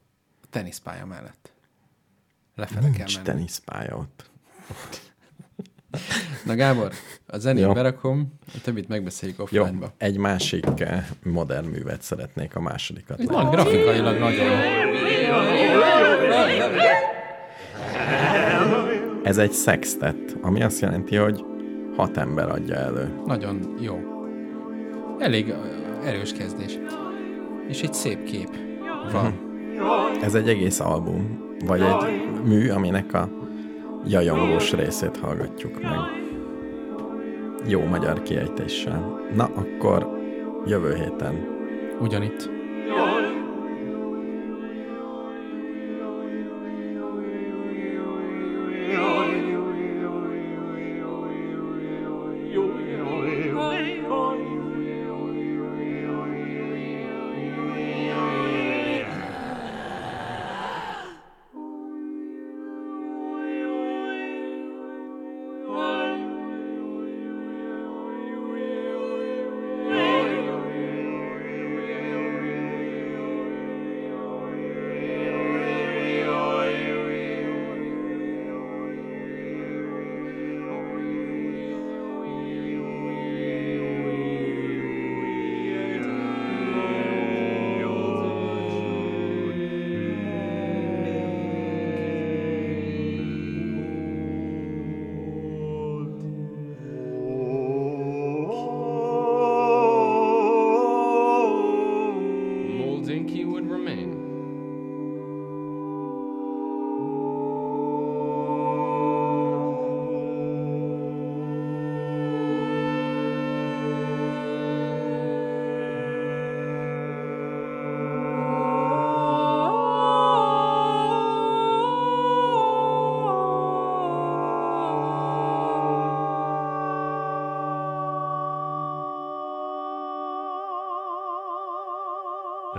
[0.44, 1.52] A teniszpálya mellett.
[2.56, 3.28] Lefele kell Nincs menni.
[3.28, 4.30] teniszpálya ott.
[6.46, 6.92] Na Gábor,
[7.28, 7.74] a zenét Jó.
[7.74, 9.94] berakom, a többit megbeszéljük Jó, offline-ba.
[9.98, 13.20] egy másik eh, modern művet szeretnék, a másodikat.
[13.20, 14.48] Itt van grafikailag nagyon,
[19.26, 21.46] Ez egy sextet, ami azt jelenti, hogy
[21.96, 23.10] hat ember adja elő.
[23.26, 24.00] nagyon jó.
[25.20, 25.54] Elég
[26.04, 26.80] erős kezdés.
[27.68, 28.50] És egy szép kép
[29.12, 29.34] van.
[30.22, 33.30] Ez egy egész album, vagy egy mű, aminek a
[34.08, 36.00] jajongós részét hallgatjuk meg.
[37.68, 39.20] Jó magyar kiejtéssel.
[39.36, 40.20] Na, akkor
[40.66, 41.48] jövő héten.
[42.00, 42.55] Ugyanitt.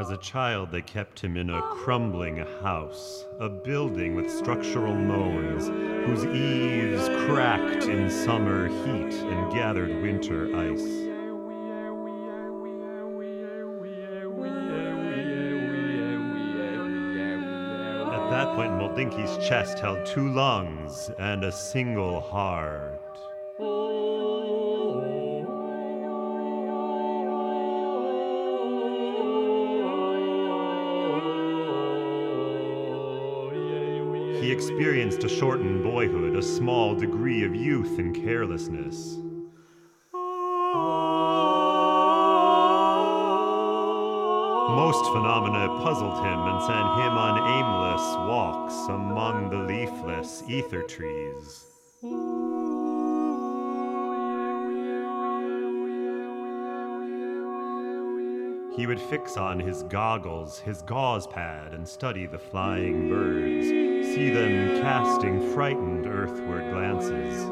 [0.06, 5.66] As a child, they kept him in a crumbling house, a building with structural moans,
[6.06, 10.80] whose eaves cracked in summer heat and gathered winter ice.
[18.14, 23.00] At that point, Moldinki's chest held two lungs and a single heart.
[36.56, 39.18] small degree of youth and carelessness.
[44.74, 51.66] Most phenomena puzzled him and sent him on aimless walks among the leafless ether trees.
[58.74, 64.30] He would fix on his goggles, his gauze pad, and study the flying birds see
[64.30, 67.50] them casting frightened earthward glances.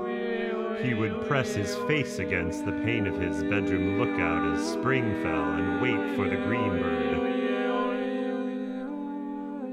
[0.85, 5.53] He would press his face against the pane of his bedroom lookout as spring fell
[5.53, 7.05] and wait for the green bird.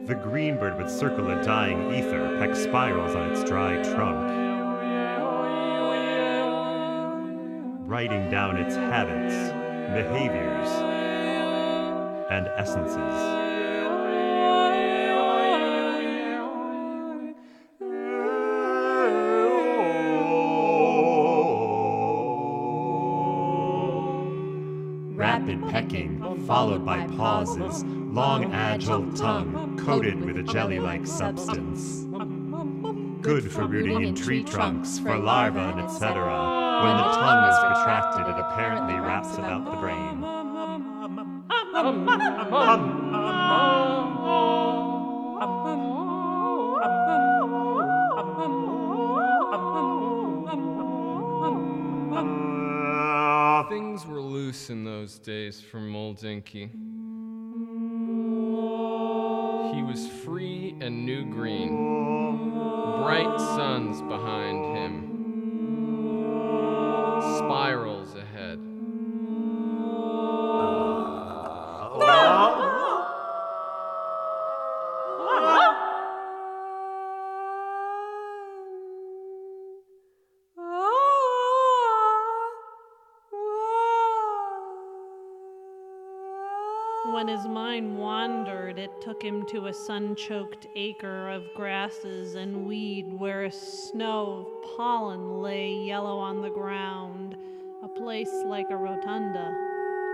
[0.08, 4.30] The green bird would circle a dying ether, peck spirals on its dry trunk,
[7.88, 9.54] writing down its habits,
[9.94, 10.70] behaviors,
[12.32, 13.41] and essences.
[26.46, 32.06] Followed by pauses, long agile tongue coated with a jelly like substance.
[33.22, 36.24] Good for rooting in tree trunks, for larvae and etc.
[36.84, 40.22] When the tongue is retracted, it apparently wraps about the brain.
[55.24, 56.70] Days from Moldinky.
[59.74, 61.76] He was free and new green.
[63.04, 65.01] Bright suns behind him.
[87.22, 92.66] When his mind wandered, it took him to a sun choked acre of grasses and
[92.66, 97.38] weed where a snow of pollen lay yellow on the ground,
[97.84, 99.56] a place like a rotunda,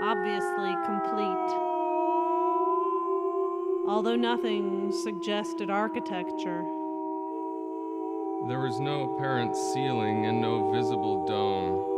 [0.04, 1.50] obviously complete.
[3.88, 6.66] Although nothing suggested architecture,
[8.50, 11.97] There was no apparent ceiling and no visible dome.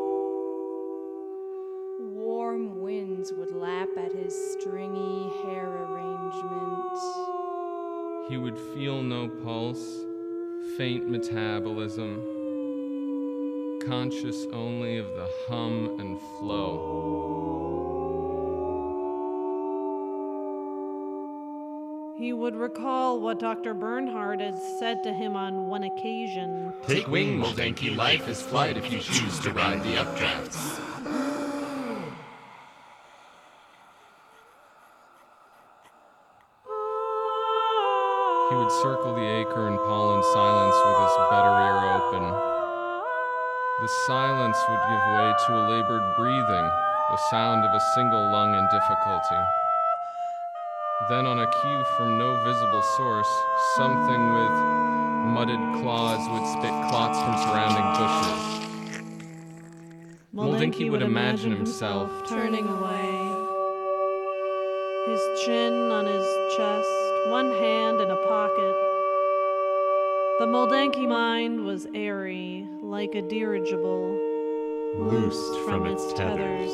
[8.29, 10.05] He would feel no pulse,
[10.77, 12.21] faint metabolism,
[13.85, 17.49] conscious only of the hum and flow.
[22.19, 23.73] he would recall what Dr.
[23.73, 26.73] Bernhard had said to him on one occasion.
[26.85, 27.95] Take wing, Moldenki.
[27.95, 31.28] Life is flight if you choose to ride the updrafts.
[38.69, 42.23] Would circle the acre in pollen silence with his better ear open.
[43.81, 46.69] The silence would give way to a labored breathing,
[47.09, 49.41] the sound of a single lung in difficulty.
[51.09, 53.31] Then, on a cue from no visible source,
[53.75, 54.51] something with
[55.33, 58.41] mudded claws would spit clots from surrounding bushes.
[60.35, 63.33] Moldinky would imagine himself turning away,
[65.07, 68.75] his chin on his chest, one hand in a pocket.
[70.39, 74.17] The Moldenki mind was airy, like a dirigible,
[74.97, 76.71] Loosed from its tethers.